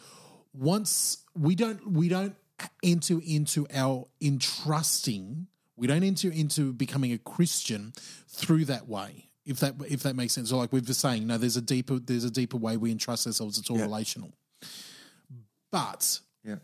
once 0.53 1.23
we 1.35 1.55
don't 1.55 1.91
we 1.91 2.09
don't 2.09 2.35
enter 2.83 3.19
into 3.25 3.67
our 3.73 4.07
entrusting 4.21 5.47
we 5.75 5.87
don't 5.87 6.03
enter 6.03 6.29
into 6.29 6.73
becoming 6.73 7.13
a 7.13 7.17
Christian 7.17 7.93
through 8.27 8.65
that 8.65 8.87
way 8.87 9.29
if 9.45 9.59
that 9.61 9.75
if 9.87 10.03
that 10.03 10.15
makes 10.15 10.33
sense. 10.33 10.49
So 10.49 10.57
like 10.57 10.73
we've 10.73 10.85
been 10.85 10.93
saying, 10.93 11.25
no, 11.25 11.37
there's 11.37 11.55
a 11.57 11.61
deeper 11.61 11.99
there's 11.99 12.25
a 12.25 12.31
deeper 12.31 12.57
way 12.57 12.75
we 12.77 12.91
entrust 12.91 13.25
ourselves. 13.25 13.57
It's 13.57 13.69
all 13.69 13.77
relational. 13.77 14.33
But 15.71 16.21
Yeah. 16.43 16.59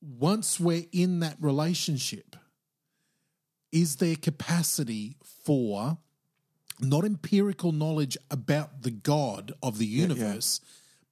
once 0.00 0.60
we're 0.60 0.86
in 0.92 1.20
that 1.20 1.36
relationship, 1.40 2.36
is 3.70 3.96
there 3.96 4.16
capacity 4.16 5.16
for 5.22 5.98
not 6.80 7.04
empirical 7.04 7.72
knowledge 7.72 8.16
about 8.30 8.82
the 8.82 8.90
God 8.90 9.52
of 9.62 9.78
the 9.78 9.86
universe, 9.86 10.60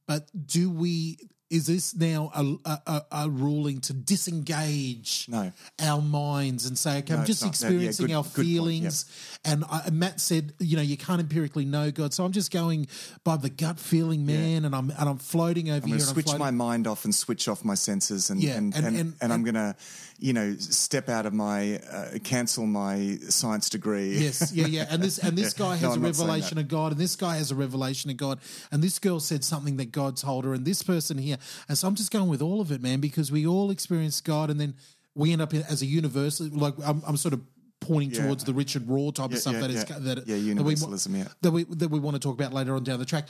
but 0.06 0.30
do 0.46 0.70
we? 0.70 1.18
Is 1.50 1.66
this 1.66 1.96
now 1.96 2.30
a, 2.32 2.78
a, 2.86 3.02
a, 3.10 3.28
ruling 3.28 3.80
to 3.80 3.92
disengage 3.92 5.26
No. 5.28 5.52
our 5.82 6.00
minds 6.00 6.64
and 6.66 6.78
say, 6.78 6.98
okay, 6.98 7.14
I'm 7.14 7.24
just 7.24 7.42
not. 7.42 7.60
No, 7.60 7.68
yeah, 7.68 7.74
experiencing 7.74 8.06
good- 8.06 8.14
our 8.14 8.22
good 8.22 8.34
point, 8.34 8.46
feelings? 8.46 9.38
And, 9.44 9.64
I, 9.68 9.82
and 9.86 9.98
Matt 9.98 10.20
said, 10.20 10.52
you 10.60 10.76
know, 10.76 10.82
you 10.82 10.96
can't 10.96 11.20
empirically 11.20 11.64
know 11.64 11.90
God, 11.90 12.14
so 12.14 12.24
I'm 12.24 12.30
just 12.30 12.52
going 12.52 12.86
by 13.24 13.36
the 13.36 13.50
gut 13.50 13.80
feeling, 13.80 14.24
man, 14.26 14.64
and 14.64 14.76
I'm 14.76 14.90
and 14.90 15.08
I'm 15.08 15.18
floating 15.18 15.70
over 15.70 15.78
I'm 15.78 15.88
here. 15.88 15.96
going 15.98 16.00
to 16.00 16.06
and 16.20 16.24
switch 16.28 16.38
my 16.38 16.52
mind 16.52 16.86
off 16.86 17.04
and 17.04 17.12
switch 17.12 17.48
off 17.48 17.64
my 17.64 17.74
senses, 17.74 18.30
and 18.30 18.40
Yeah, 18.40 18.52
and, 18.54 18.72
and- 18.76 18.86
and, 18.86 18.96
and- 18.96 19.14
and, 19.20 19.32
I'm 19.32 19.42
going 19.42 19.54
to, 19.54 19.74
you 20.20 20.32
know, 20.32 20.54
step 20.58 21.08
out 21.08 21.24
of 21.26 21.32
my 21.32 21.78
uh, 21.90 22.18
cancel 22.22 22.66
my 22.66 23.18
science 23.28 23.68
degree. 23.70 24.16
Yes, 24.18 24.52
yeah, 24.52 24.66
yeah. 24.66 24.86
And 24.90 25.02
this 25.02 25.18
and 25.18 25.36
this 25.36 25.52
guy 25.64 25.76
has 25.76 25.82
a 25.82 25.86
not 25.86 26.14
saying 26.14 26.28
revelation 26.28 26.58
of 26.58 26.68
God, 26.68 26.92
and 26.92 27.00
this 27.00 27.16
guy 27.16 27.36
has 27.36 27.50
a 27.50 27.54
revelation 27.54 28.10
of 28.10 28.16
God, 28.16 28.38
and 28.70 28.82
this 28.82 28.98
girl 28.98 29.18
said 29.20 29.42
something 29.44 29.76
that 29.78 29.92
God 29.92 30.16
told 30.16 30.44
her, 30.44 30.52
and 30.54 30.64
this 30.64 30.82
person 30.82 31.18
here. 31.18 31.38
And 31.68 31.76
so 31.78 31.88
I'm 31.88 31.94
just 31.94 32.12
going 32.12 32.28
with 32.28 32.42
all 32.42 32.60
of 32.60 32.70
it, 32.70 32.80
man, 32.82 33.00
because 33.00 33.32
we 33.32 33.46
all 33.46 33.70
experience 33.70 34.20
God, 34.20 34.50
and 34.50 34.60
then 34.60 34.74
we 35.14 35.32
end 35.32 35.42
up 35.42 35.54
in, 35.54 35.62
as 35.62 35.82
a 35.82 35.86
universal. 35.86 36.48
Like 36.52 36.74
I'm, 36.84 37.02
I'm 37.06 37.16
sort 37.16 37.34
of 37.34 37.40
pointing 37.80 38.10
Yeah. 38.10 38.26
towards 38.26 38.44
the 38.44 38.52
Richard 38.52 38.86
Rohr 38.86 39.14
type 39.14 39.30
Yeah, 39.30 39.36
of 39.36 39.40
stuff 39.40 39.54
yeah, 39.54 39.60
that 39.60 39.70
is 39.70 39.84
that 39.86 39.98
Yeah, 40.00 40.14
that 40.14 40.28
we- 40.28 40.48
universalism, 40.74 41.16
yeah. 41.16 41.28
that 41.40 41.50
we 41.50 41.64
that 41.64 41.88
we 41.90 41.98
want 41.98 42.14
to 42.14 42.20
talk 42.20 42.34
about 42.34 42.52
later 42.52 42.74
on 42.76 42.84
down 42.84 42.98
the 42.98 43.06
track. 43.06 43.26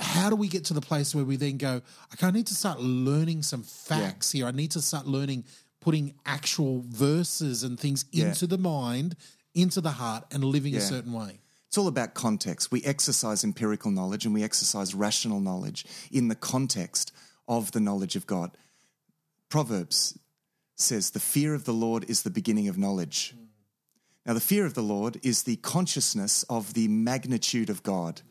How 0.00 0.30
do 0.30 0.36
we 0.36 0.46
get 0.48 0.64
to 0.66 0.74
the 0.74 0.80
place 0.80 1.14
where 1.14 1.24
we 1.24 1.36
then 1.36 1.56
go? 1.56 1.82
Okay, 2.14 2.26
I 2.26 2.30
need 2.30 2.46
to 2.46 2.54
start 2.54 2.80
learning 2.80 3.42
some 3.42 3.62
facts 3.64 4.30
here. 4.32 4.46
I 4.46 4.52
need 4.52 4.70
to 4.72 4.80
start 4.80 5.06
learning, 5.06 5.44
putting 5.84 6.14
actual 6.24 6.82
verses 6.88 7.62
and 7.62 7.78
things 7.78 8.06
Yeah. 8.10 8.28
into 8.28 8.46
the 8.46 8.56
mind, 8.56 9.16
into 9.52 9.82
the 9.82 9.92
heart, 9.92 10.24
and 10.30 10.42
living 10.42 10.74
a 10.74 10.80
certain 10.80 11.12
way. 11.12 11.40
It's 11.68 11.76
all 11.76 11.88
about 11.88 12.14
context. 12.14 12.72
We 12.72 12.82
exercise 12.84 13.44
empirical 13.44 13.90
knowledge 13.90 14.24
and 14.24 14.32
we 14.32 14.42
exercise 14.42 14.94
rational 14.94 15.40
knowledge 15.40 15.84
in 16.10 16.28
the 16.28 16.34
context 16.34 17.12
of 17.46 17.72
the 17.72 17.80
knowledge 17.80 18.16
of 18.16 18.26
God. 18.26 18.56
Proverbs 19.50 20.18
says, 20.74 21.10
The 21.10 21.20
fear 21.20 21.52
of 21.52 21.64
the 21.64 21.74
Lord 21.74 22.08
is 22.08 22.22
the 22.22 22.30
beginning 22.30 22.68
of 22.68 22.78
knowledge. 22.78 23.34
Mm. 23.36 23.48
Now, 24.24 24.32
the 24.32 24.40
fear 24.40 24.64
of 24.64 24.72
the 24.72 24.82
Lord 24.82 25.20
is 25.22 25.42
the 25.42 25.56
consciousness 25.56 26.44
of 26.44 26.72
the 26.72 26.88
magnitude 26.88 27.68
of 27.68 27.82
God. 27.82 28.22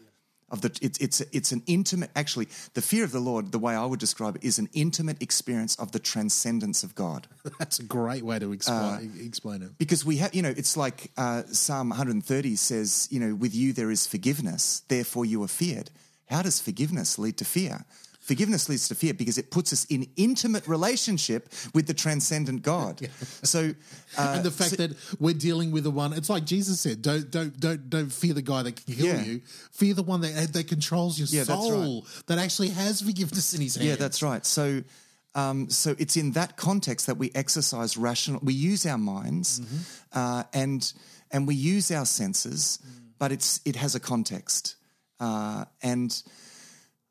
Of 0.53 0.61
the, 0.61 0.69
it's, 0.83 0.99
it's, 0.99 1.19
it's 1.31 1.51
an 1.51 1.63
intimate, 1.65 2.11
actually, 2.15 2.47
the 2.75 2.81
fear 2.81 3.03
of 3.03 3.11
the 3.11 3.19
Lord, 3.19 3.51
the 3.51 3.57
way 3.57 3.73
I 3.73 3.85
would 3.85 3.99
describe 3.99 4.35
it, 4.35 4.43
is 4.43 4.59
an 4.59 4.69
intimate 4.73 5.19
experience 5.19 5.75
of 5.77 5.91
the 5.91 5.99
transcendence 5.99 6.83
of 6.83 6.93
God. 6.93 7.27
That's 7.59 7.79
a 7.79 7.83
great 7.83 8.23
way 8.23 8.37
to 8.37 8.49
Uh, 8.51 8.53
explain, 8.53 9.11
explain 9.25 9.61
it. 9.63 9.77
Because 9.79 10.05
we 10.05 10.17
have, 10.17 10.35
you 10.35 10.43
know, 10.43 10.53
it's 10.55 10.77
like 10.77 11.09
uh, 11.17 11.41
Psalm 11.51 11.89
130 11.89 12.55
says, 12.55 13.07
you 13.09 13.19
know, 13.19 13.33
with 13.33 13.55
you 13.55 13.73
there 13.73 13.89
is 13.89 14.05
forgiveness, 14.05 14.83
therefore 14.89 15.25
you 15.25 15.41
are 15.41 15.47
feared. 15.49 15.89
How 16.29 16.43
does 16.43 16.61
forgiveness 16.61 17.17
lead 17.17 17.37
to 17.37 17.45
fear? 17.45 17.83
Forgiveness 18.23 18.69
leads 18.69 18.87
to 18.87 18.95
fear 18.95 19.13
because 19.13 19.37
it 19.37 19.51
puts 19.51 19.73
us 19.73 19.83
in 19.85 20.07
intimate 20.15 20.65
relationship 20.67 21.49
with 21.73 21.87
the 21.87 21.93
transcendent 21.93 22.61
God. 22.63 23.01
So, 23.43 23.73
uh, 24.17 24.33
and 24.35 24.43
the 24.45 24.51
fact 24.51 24.77
that 24.77 24.91
we're 25.19 25.33
dealing 25.33 25.71
with 25.71 25.83
the 25.83 25.91
one, 25.91 26.13
it's 26.13 26.29
like 26.29 26.45
Jesus 26.45 26.79
said, 26.79 27.01
don't 27.01 27.29
don't 27.29 27.59
don't 27.59 27.89
don't 27.89 28.11
fear 28.13 28.33
the 28.33 28.41
guy 28.41 28.63
that 28.63 28.75
can 28.77 28.95
kill 28.95 29.05
Yeah. 29.07 29.21
you. 29.23 29.41
Fear 29.71 29.95
the 29.95 30.03
one 30.03 30.21
that 30.21 30.53
that 30.53 30.67
controls 30.69 31.19
your 31.19 31.27
Yeah, 31.29 31.43
soul, 31.43 32.05
that 32.27 32.37
actually 32.39 32.69
has 32.69 33.01
forgiveness 33.01 33.53
in 33.53 33.61
his 33.61 33.75
hand. 33.75 33.87
Yeah, 33.89 33.95
that's 33.97 34.21
right. 34.23 34.45
So, 34.45 34.83
um, 35.35 35.69
so 35.69 35.95
it's 35.99 36.15
in 36.15 36.31
that 36.33 36.55
context 36.55 37.07
that 37.07 37.17
we 37.17 37.31
exercise 37.35 37.97
rational. 37.97 38.39
We 38.41 38.53
use 38.53 38.85
our 38.85 38.97
minds, 38.97 39.59
uh, 40.13 40.43
and 40.53 40.93
and 41.31 41.45
we 41.47 41.55
use 41.55 41.91
our 41.91 42.05
senses, 42.05 42.79
but 43.19 43.31
it's 43.33 43.59
it 43.65 43.75
has 43.75 43.95
a 43.95 43.99
context, 43.99 44.75
uh, 45.19 45.65
and 45.81 46.23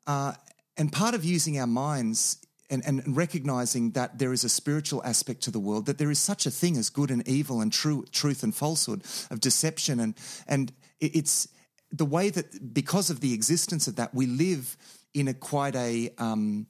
uh, 0.07 0.33
and 0.77 0.91
part 0.91 1.13
of 1.15 1.23
using 1.23 1.59
our 1.59 1.67
minds 1.67 2.37
and, 2.69 2.83
and 2.85 3.15
recognizing 3.15 3.91
that 3.91 4.17
there 4.17 4.33
is 4.33 4.43
a 4.43 4.49
spiritual 4.49 5.03
aspect 5.03 5.41
to 5.43 5.51
the 5.51 5.59
world, 5.59 5.85
that 5.85 5.97
there 5.97 6.09
is 6.09 6.19
such 6.19 6.45
a 6.45 6.51
thing 6.51 6.77
as 6.77 6.89
good 6.89 7.11
and 7.11 7.27
evil 7.27 7.61
and 7.61 7.71
true, 7.71 8.05
truth 8.11 8.41
and 8.43 8.55
falsehood, 8.55 9.03
of 9.29 9.39
deception, 9.39 9.99
and 9.99 10.15
and 10.47 10.73
it's 10.99 11.47
the 11.91 12.05
way 12.05 12.29
that 12.29 12.73
because 12.73 13.09
of 13.09 13.19
the 13.19 13.33
existence 13.33 13.87
of 13.87 13.97
that, 13.97 14.13
we 14.13 14.25
live 14.25 14.75
in 15.13 15.27
a 15.27 15.33
quite 15.33 15.75
a 15.75 16.09
um, 16.17 16.65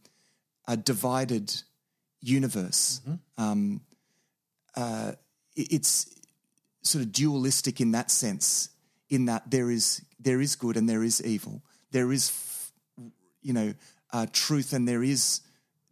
a 0.67 0.75
divided 0.75 1.53
universe. 2.19 3.01
Um, 3.37 3.81
uh, 4.75 5.13
it's 5.55 6.19
sort 6.81 7.03
of 7.03 7.11
dualistic 7.11 7.79
in 7.79 7.91
that 7.91 8.11
sense, 8.11 8.69
in 9.09 9.25
that 9.25 9.49
there 9.49 9.71
is 9.71 10.01
there 10.19 10.41
is 10.41 10.55
good 10.55 10.75
and 10.75 10.89
there 10.89 11.03
is 11.03 11.23
evil, 11.23 11.61
there 11.91 12.11
is 12.11 12.71
you 13.41 13.53
know 13.53 13.73
uh, 14.13 14.25
truth 14.31 14.71
and 14.73 14.87
there 14.87 15.03
is 15.03 15.41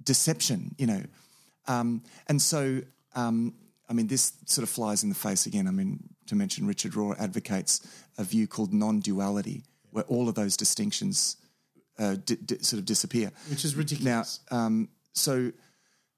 deception, 0.03 0.74
you 0.78 0.88
know, 0.88 1.03
um, 1.67 2.01
and 2.28 2.41
so 2.41 2.82
um, 3.15 3.53
I 3.89 3.93
mean 3.93 4.07
this 4.07 4.34
sort 4.45 4.63
of 4.63 4.69
flies 4.69 5.03
in 5.03 5.09
the 5.09 5.15
face 5.15 5.45
again. 5.45 5.67
I 5.67 5.72
mean 5.72 5.99
to 6.28 6.36
mention 6.36 6.65
Richard 6.67 6.93
Rohr 6.93 7.19
advocates 7.19 7.82
a 8.17 8.24
view 8.24 8.47
called 8.47 8.74
non-duality, 8.74 9.63
where 9.91 10.05
all 10.05 10.30
of 10.30 10.36
those 10.36 10.55
distinctions 10.55 11.38
uh, 11.99 12.15
di- 12.26 12.36
di- 12.38 12.59
sort 12.61 12.80
of 12.80 12.86
disappear. 12.86 13.32
Which 13.49 13.65
is 13.65 13.74
Now, 13.74 13.80
ridiculous. 13.80 14.39
um, 14.49 14.88
so, 15.13 15.51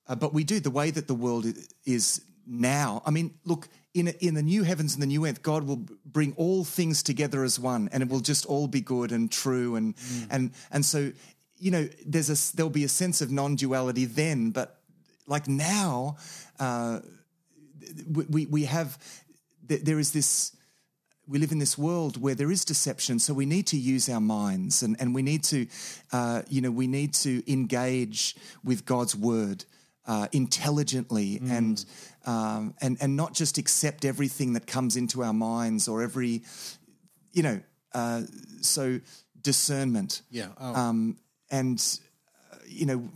uh, 0.07 0.15
but 0.15 0.33
we 0.33 0.43
do 0.43 0.59
the 0.59 0.69
way 0.71 0.91
that 0.91 1.07
the 1.07 1.15
world 1.15 1.45
is 1.85 2.21
now. 2.45 3.01
I 3.05 3.11
mean, 3.11 3.33
look 3.43 3.67
in 3.93 4.07
in 4.19 4.33
the 4.35 4.43
new 4.43 4.63
heavens 4.63 4.93
and 4.93 5.01
the 5.01 5.07
new 5.07 5.25
earth, 5.25 5.41
God 5.41 5.63
will 5.67 5.81
bring 6.05 6.33
all 6.37 6.63
things 6.63 7.01
together 7.03 7.43
as 7.43 7.59
one, 7.59 7.89
and 7.91 8.03
it 8.03 8.09
will 8.09 8.19
just 8.21 8.45
all 8.45 8.67
be 8.67 8.81
good 8.81 9.11
and 9.11 9.31
true, 9.31 9.75
and 9.75 9.95
and 10.29 10.51
and 10.71 10.85
so 10.85 11.11
you 11.63 11.71
know, 11.71 11.87
there's 12.05 12.29
a 12.29 12.55
there'll 12.55 12.69
be 12.69 12.83
a 12.83 12.89
sense 12.89 13.21
of 13.21 13.31
non-duality 13.31 14.03
then, 14.03 14.51
but 14.51 14.81
like 15.27 15.47
now, 15.47 16.17
uh, 16.59 16.99
we 18.11 18.45
we- 18.47 18.65
have 18.65 18.97
there 19.61 19.97
is 19.97 20.11
this 20.11 20.55
we 21.25 21.39
live 21.39 21.53
in 21.53 21.59
this 21.59 21.77
world 21.77 22.21
where 22.21 22.35
there 22.35 22.51
is 22.51 22.65
deception, 22.65 23.17
so 23.17 23.33
we 23.33 23.45
need 23.45 23.65
to 23.67 23.77
use 23.77 24.09
our 24.09 24.19
minds 24.19 24.83
and, 24.83 24.97
and 24.99 25.15
we 25.15 25.21
need 25.21 25.41
to, 25.45 25.65
uh, 26.11 26.41
you 26.49 26.59
know, 26.59 26.69
we 26.69 26.85
need 26.85 27.13
to 27.13 27.41
engage 27.49 28.35
with 28.65 28.85
God's 28.85 29.15
word 29.15 29.63
uh, 30.05 30.27
intelligently 30.33 31.39
and, 31.49 31.85
um, 32.25 32.73
and 32.81 32.97
and 32.99 33.15
not 33.15 33.33
just 33.33 33.57
accept 33.57 34.03
everything 34.03 34.51
that 34.53 34.67
comes 34.67 34.97
into 34.97 35.23
our 35.23 35.33
minds 35.33 35.87
or 35.87 36.03
every, 36.03 36.43
you 37.31 37.41
know, 37.41 37.61
uh, 37.93 38.23
so 38.59 38.99
discernment. 39.41 40.23
Yeah. 40.29 40.47
Oh. 40.59 40.75
Um, 40.75 41.17
and 41.53 41.99
uh, 42.51 42.57
you 42.67 42.85
know, 42.85 43.09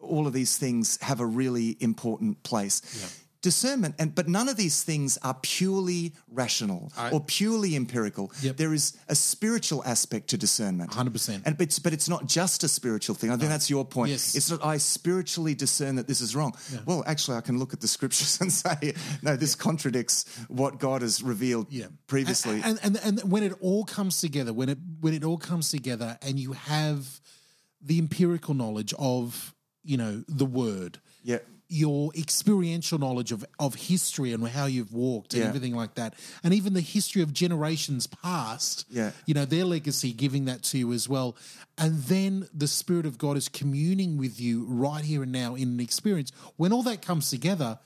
all 0.00 0.26
of 0.26 0.32
these 0.32 0.56
things 0.56 0.98
have 1.02 1.20
a 1.20 1.26
really 1.26 1.76
important 1.80 2.42
place. 2.42 3.22
Discernment, 3.40 3.94
and 4.00 4.12
but 4.12 4.26
none 4.26 4.48
of 4.48 4.56
these 4.56 4.82
things 4.82 5.16
are 5.22 5.36
purely 5.42 6.12
rational 6.28 6.90
or 7.12 7.20
purely 7.20 7.76
empirical. 7.76 8.32
Yep. 8.42 8.56
There 8.56 8.74
is 8.74 8.96
a 9.08 9.14
spiritual 9.14 9.84
aspect 9.84 10.30
to 10.30 10.36
discernment, 10.36 10.90
100%. 10.90 11.42
And 11.46 11.56
but 11.56 11.68
it's, 11.68 11.78
but 11.78 11.92
it's 11.92 12.08
not 12.08 12.26
just 12.26 12.64
a 12.64 12.68
spiritual 12.68 13.14
thing. 13.14 13.30
I 13.30 13.36
think 13.36 13.48
that's 13.48 13.70
your 13.70 13.84
point. 13.84 14.10
Yes. 14.10 14.34
It's 14.34 14.50
not 14.50 14.64
I 14.64 14.78
spiritually 14.78 15.54
discern 15.54 15.94
that 15.96 16.08
this 16.08 16.20
is 16.20 16.34
wrong. 16.34 16.52
Well, 16.84 17.04
actually, 17.06 17.36
I 17.36 17.40
can 17.40 17.60
look 17.60 17.72
at 17.72 17.80
the 17.80 17.86
scriptures 17.86 18.38
and 18.40 18.52
say, 18.52 18.94
no, 19.22 19.36
this 19.36 19.54
contradicts 19.54 20.24
what 20.48 20.80
God 20.80 21.02
has 21.02 21.22
revealed 21.22 21.68
yeah. 21.70 21.86
previously. 22.08 22.60
And, 22.64 22.80
and 22.82 22.96
and 23.04 23.30
when 23.30 23.44
it 23.44 23.52
all 23.60 23.84
comes 23.84 24.20
together, 24.20 24.52
when 24.52 24.68
it 24.68 24.78
when 25.00 25.14
it 25.14 25.22
all 25.22 25.38
comes 25.38 25.70
together, 25.70 26.18
and 26.22 26.40
you 26.40 26.54
have 26.54 27.17
the 27.80 27.98
empirical 27.98 28.54
knowledge 28.54 28.94
of 28.98 29.54
you 29.84 29.96
know 29.96 30.24
the 30.28 30.44
word, 30.44 30.98
yeah. 31.22 31.38
your 31.68 32.10
experiential 32.16 32.98
knowledge 32.98 33.32
of 33.32 33.44
of 33.58 33.74
history 33.74 34.32
and 34.32 34.46
how 34.48 34.66
you've 34.66 34.92
walked 34.92 35.34
and 35.34 35.42
Yeah. 35.42 35.48
everything 35.48 35.74
like 35.74 35.94
that, 35.94 36.14
and 36.42 36.52
even 36.52 36.74
the 36.74 36.80
history 36.80 37.22
of 37.22 37.32
generations 37.32 38.06
past. 38.06 38.84
Yeah. 38.90 39.12
you 39.26 39.34
know 39.34 39.44
their 39.44 39.64
legacy, 39.64 40.12
giving 40.12 40.44
that 40.46 40.62
to 40.64 40.78
you 40.78 40.92
as 40.92 41.08
well, 41.08 41.36
and 41.76 42.02
then 42.04 42.48
the 42.52 42.68
Spirit 42.68 43.06
of 43.06 43.16
God 43.18 43.36
is 43.36 43.48
communing 43.48 44.18
with 44.18 44.40
you 44.40 44.64
right 44.66 45.04
here 45.04 45.22
and 45.22 45.32
now 45.32 45.54
in 45.54 45.68
an 45.68 45.80
experience. 45.80 46.32
When 46.56 46.72
all 46.72 46.82
that 46.84 47.02
comes 47.02 47.30
together. 47.30 47.78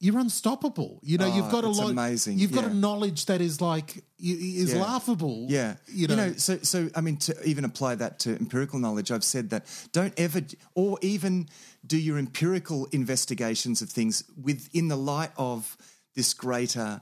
You're 0.00 0.18
unstoppable. 0.20 1.00
You 1.02 1.18
know, 1.18 1.26
you've 1.26 1.50
got 1.50 1.64
a 1.64 1.66
Oh, 1.66 1.70
lot. 1.72 1.90
amazing, 1.90 2.38
You've 2.38 2.52
got 2.52 2.64
a 2.64 2.72
knowledge 2.74 3.26
that 3.26 3.40
is 3.40 3.60
like 3.60 4.04
is 4.20 4.72
Yeah. 4.72 4.80
laughable. 4.80 5.46
Yeah, 5.48 5.76
you 5.88 6.06
know, 6.06 6.34
so 6.36 6.58
so 6.62 6.88
I 6.94 7.00
mean, 7.00 7.16
to 7.18 7.34
even 7.44 7.64
apply 7.64 7.96
that 7.96 8.20
to 8.20 8.30
empirical 8.36 8.78
knowledge, 8.78 9.10
I've 9.10 9.24
said 9.24 9.50
that 9.50 9.66
don't 9.92 10.14
ever, 10.16 10.42
or 10.74 10.98
even 11.02 11.48
do 11.84 11.96
your 11.98 12.16
empirical 12.18 12.86
investigations 12.92 13.82
of 13.82 13.90
things 13.90 14.22
within 14.40 14.86
the 14.88 14.96
light 14.96 15.32
of 15.36 15.76
this 16.14 16.32
greater 16.32 17.00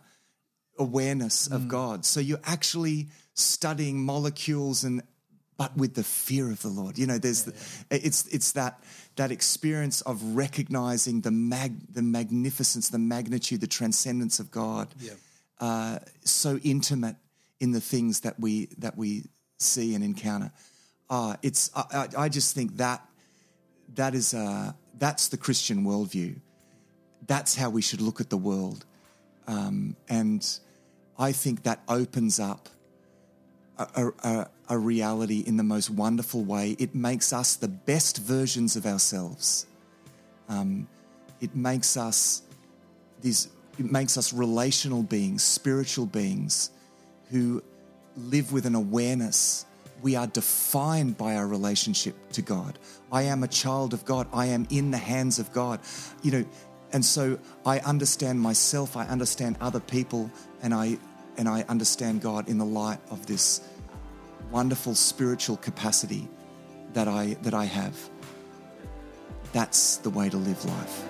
awareness 0.78 1.48
Mm. 1.48 1.54
of 1.56 1.68
God. 1.68 2.04
So 2.06 2.20
you're 2.20 2.40
actually 2.44 3.08
studying 3.34 4.02
molecules 4.04 4.84
and 4.84 5.02
but 5.56 5.76
with 5.76 5.94
the 5.94 6.02
fear 6.02 6.50
of 6.50 6.60
the 6.62 6.68
Lord. 6.68 6.98
You 6.98 7.06
know, 7.06 7.18
there's 7.18 7.44
the, 7.44 7.54
it's 7.90 8.26
it's 8.28 8.52
that 8.52 8.82
that 9.16 9.30
experience 9.30 10.02
of 10.02 10.22
recognizing 10.36 11.22
the 11.22 11.30
mag 11.30 11.92
the 11.92 12.02
magnificence, 12.02 12.90
the 12.90 12.98
magnitude, 12.98 13.60
the 13.60 13.66
transcendence 13.66 14.38
of 14.38 14.50
God. 14.50 14.88
Uh, 15.58 15.98
so 16.24 16.58
intimate 16.62 17.16
in 17.60 17.72
the 17.72 17.80
things 17.80 18.20
that 18.20 18.38
we 18.38 18.66
that 18.78 18.96
we 18.96 19.24
see 19.58 19.94
and 19.94 20.04
encounter. 20.04 20.52
Uh, 21.08 21.36
it's 21.42 21.70
I, 21.74 21.84
I, 21.92 22.24
I 22.24 22.28
just 22.28 22.54
think 22.54 22.76
that 22.76 23.06
that 23.94 24.14
is 24.14 24.34
uh, 24.34 24.72
that's 24.98 25.28
the 25.28 25.36
Christian 25.36 25.84
worldview. 25.84 26.40
That's 27.26 27.56
how 27.56 27.70
we 27.70 27.82
should 27.82 28.00
look 28.00 28.20
at 28.20 28.30
the 28.30 28.36
world, 28.36 28.84
um, 29.46 29.96
and 30.08 30.46
I 31.18 31.32
think 31.32 31.62
that 31.62 31.82
opens 31.88 32.38
up 32.38 32.68
a, 33.78 34.12
a, 34.22 34.48
a 34.68 34.76
reality 34.76 35.42
in 35.46 35.56
the 35.56 35.62
most 35.62 35.90
wonderful 35.90 36.42
way. 36.42 36.76
It 36.78 36.94
makes 36.94 37.32
us 37.32 37.56
the 37.56 37.68
best 37.68 38.18
versions 38.18 38.76
of 38.76 38.86
ourselves. 38.86 39.66
Um, 40.48 40.88
it 41.40 41.54
makes 41.54 41.96
us 41.96 42.42
these. 43.22 43.48
It 43.78 43.90
makes 43.90 44.16
us 44.16 44.32
relational 44.32 45.02
beings, 45.02 45.42
spiritual 45.42 46.06
beings, 46.06 46.70
who 47.30 47.62
live 48.16 48.52
with 48.52 48.64
an 48.64 48.74
awareness. 48.74 49.66
We 50.02 50.16
are 50.16 50.26
defined 50.26 51.18
by 51.18 51.36
our 51.36 51.46
relationship 51.46 52.14
to 52.32 52.42
God. 52.42 52.78
I 53.12 53.22
am 53.22 53.42
a 53.42 53.48
child 53.48 53.92
of 53.92 54.04
God. 54.04 54.28
I 54.32 54.46
am 54.46 54.66
in 54.70 54.90
the 54.90 54.98
hands 54.98 55.38
of 55.38 55.52
God. 55.52 55.80
You 56.22 56.30
know, 56.30 56.44
and 56.92 57.04
so 57.04 57.38
I 57.64 57.80
understand 57.80 58.40
myself. 58.40 58.96
I 58.96 59.06
understand 59.06 59.56
other 59.60 59.80
people, 59.80 60.30
and 60.62 60.72
I 60.72 60.98
and 61.36 61.48
I 61.48 61.64
understand 61.68 62.22
God 62.22 62.48
in 62.48 62.58
the 62.58 62.64
light 62.64 62.98
of 63.10 63.26
this 63.26 63.60
wonderful 64.50 64.94
spiritual 64.94 65.56
capacity 65.56 66.28
that 66.92 67.08
I 67.08 67.36
that 67.42 67.54
I 67.54 67.64
have. 67.64 67.96
That's 69.52 69.96
the 69.98 70.10
way 70.10 70.28
to 70.28 70.36
live 70.36 70.64
life. 70.64 71.04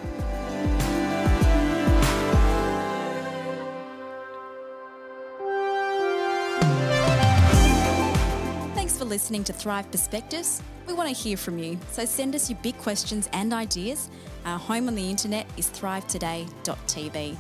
Thanks 8.75 8.97
for 8.97 9.05
listening 9.05 9.45
to 9.45 9.53
Thrive 9.53 9.91
Perspectives. 9.91 10.63
We 10.87 10.93
want 10.93 11.09
to 11.09 11.15
hear 11.15 11.37
from 11.37 11.59
you, 11.59 11.79
so 11.91 12.05
send 12.05 12.35
us 12.35 12.49
your 12.49 12.59
big 12.63 12.79
questions 12.79 13.29
and 13.33 13.53
ideas. 13.53 14.09
Our 14.45 14.59
home 14.59 14.87
on 14.87 14.95
the 14.95 15.11
internet 15.11 15.47
is 15.57 15.69
thrivetoday.tv. 15.71 17.37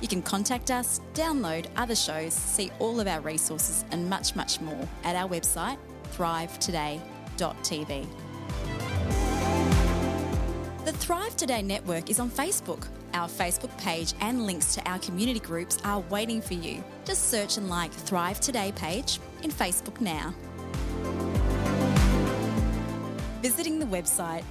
You 0.00 0.08
can 0.08 0.22
contact 0.22 0.70
us, 0.70 1.00
download 1.14 1.66
other 1.76 1.94
shows, 1.94 2.34
see 2.34 2.70
all 2.78 3.00
of 3.00 3.06
our 3.06 3.20
resources, 3.20 3.84
and 3.90 4.08
much, 4.08 4.36
much 4.36 4.60
more 4.60 4.88
at 5.04 5.16
our 5.16 5.28
website, 5.28 5.78
thrivetoday.tv. 6.16 8.06
The 10.84 10.92
Thrive 10.92 11.34
Today 11.36 11.62
network 11.62 12.10
is 12.10 12.20
on 12.20 12.30
Facebook. 12.30 12.86
Our 13.14 13.28
Facebook 13.28 13.76
page 13.78 14.12
and 14.20 14.44
links 14.44 14.74
to 14.74 14.86
our 14.88 14.98
community 14.98 15.40
groups 15.40 15.78
are 15.84 16.00
waiting 16.10 16.42
for 16.42 16.54
you. 16.54 16.84
Just 17.04 17.30
search 17.30 17.56
and 17.56 17.70
like 17.70 17.92
Thrive 17.92 18.40
Today 18.40 18.72
page 18.72 19.18
in 19.42 19.50
Facebook 19.50 20.00
now. 20.00 20.34
Visiting 23.40 23.78
the 23.78 23.86
website 23.86 24.42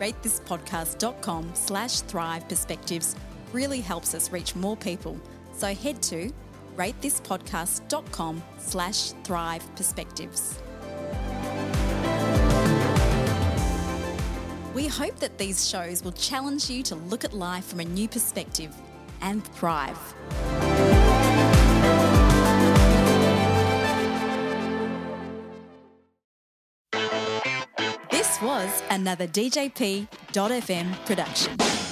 ratethispodcast.com 0.00 1.50
slash 1.54 2.00
thrive 2.00 2.48
perspectives 2.48 3.14
really 3.52 3.80
helps 3.80 4.14
us 4.14 4.32
reach 4.32 4.54
more 4.54 4.76
people. 4.76 5.18
So 5.52 5.74
head 5.74 6.02
to 6.04 6.32
ratethispodcast.com 6.76 8.42
slash 8.58 9.12
thrive 9.24 9.76
perspectives. 9.76 10.58
We 14.74 14.86
hope 14.86 15.16
that 15.16 15.36
these 15.36 15.68
shows 15.68 16.02
will 16.02 16.12
challenge 16.12 16.70
you 16.70 16.82
to 16.84 16.94
look 16.94 17.24
at 17.24 17.34
life 17.34 17.66
from 17.66 17.80
a 17.80 17.84
new 17.84 18.08
perspective 18.08 18.74
and 19.20 19.44
thrive. 19.44 19.98
This 28.10 28.40
was 28.40 28.82
another 28.90 29.26
DJP.FM 29.28 31.04
production. 31.04 31.91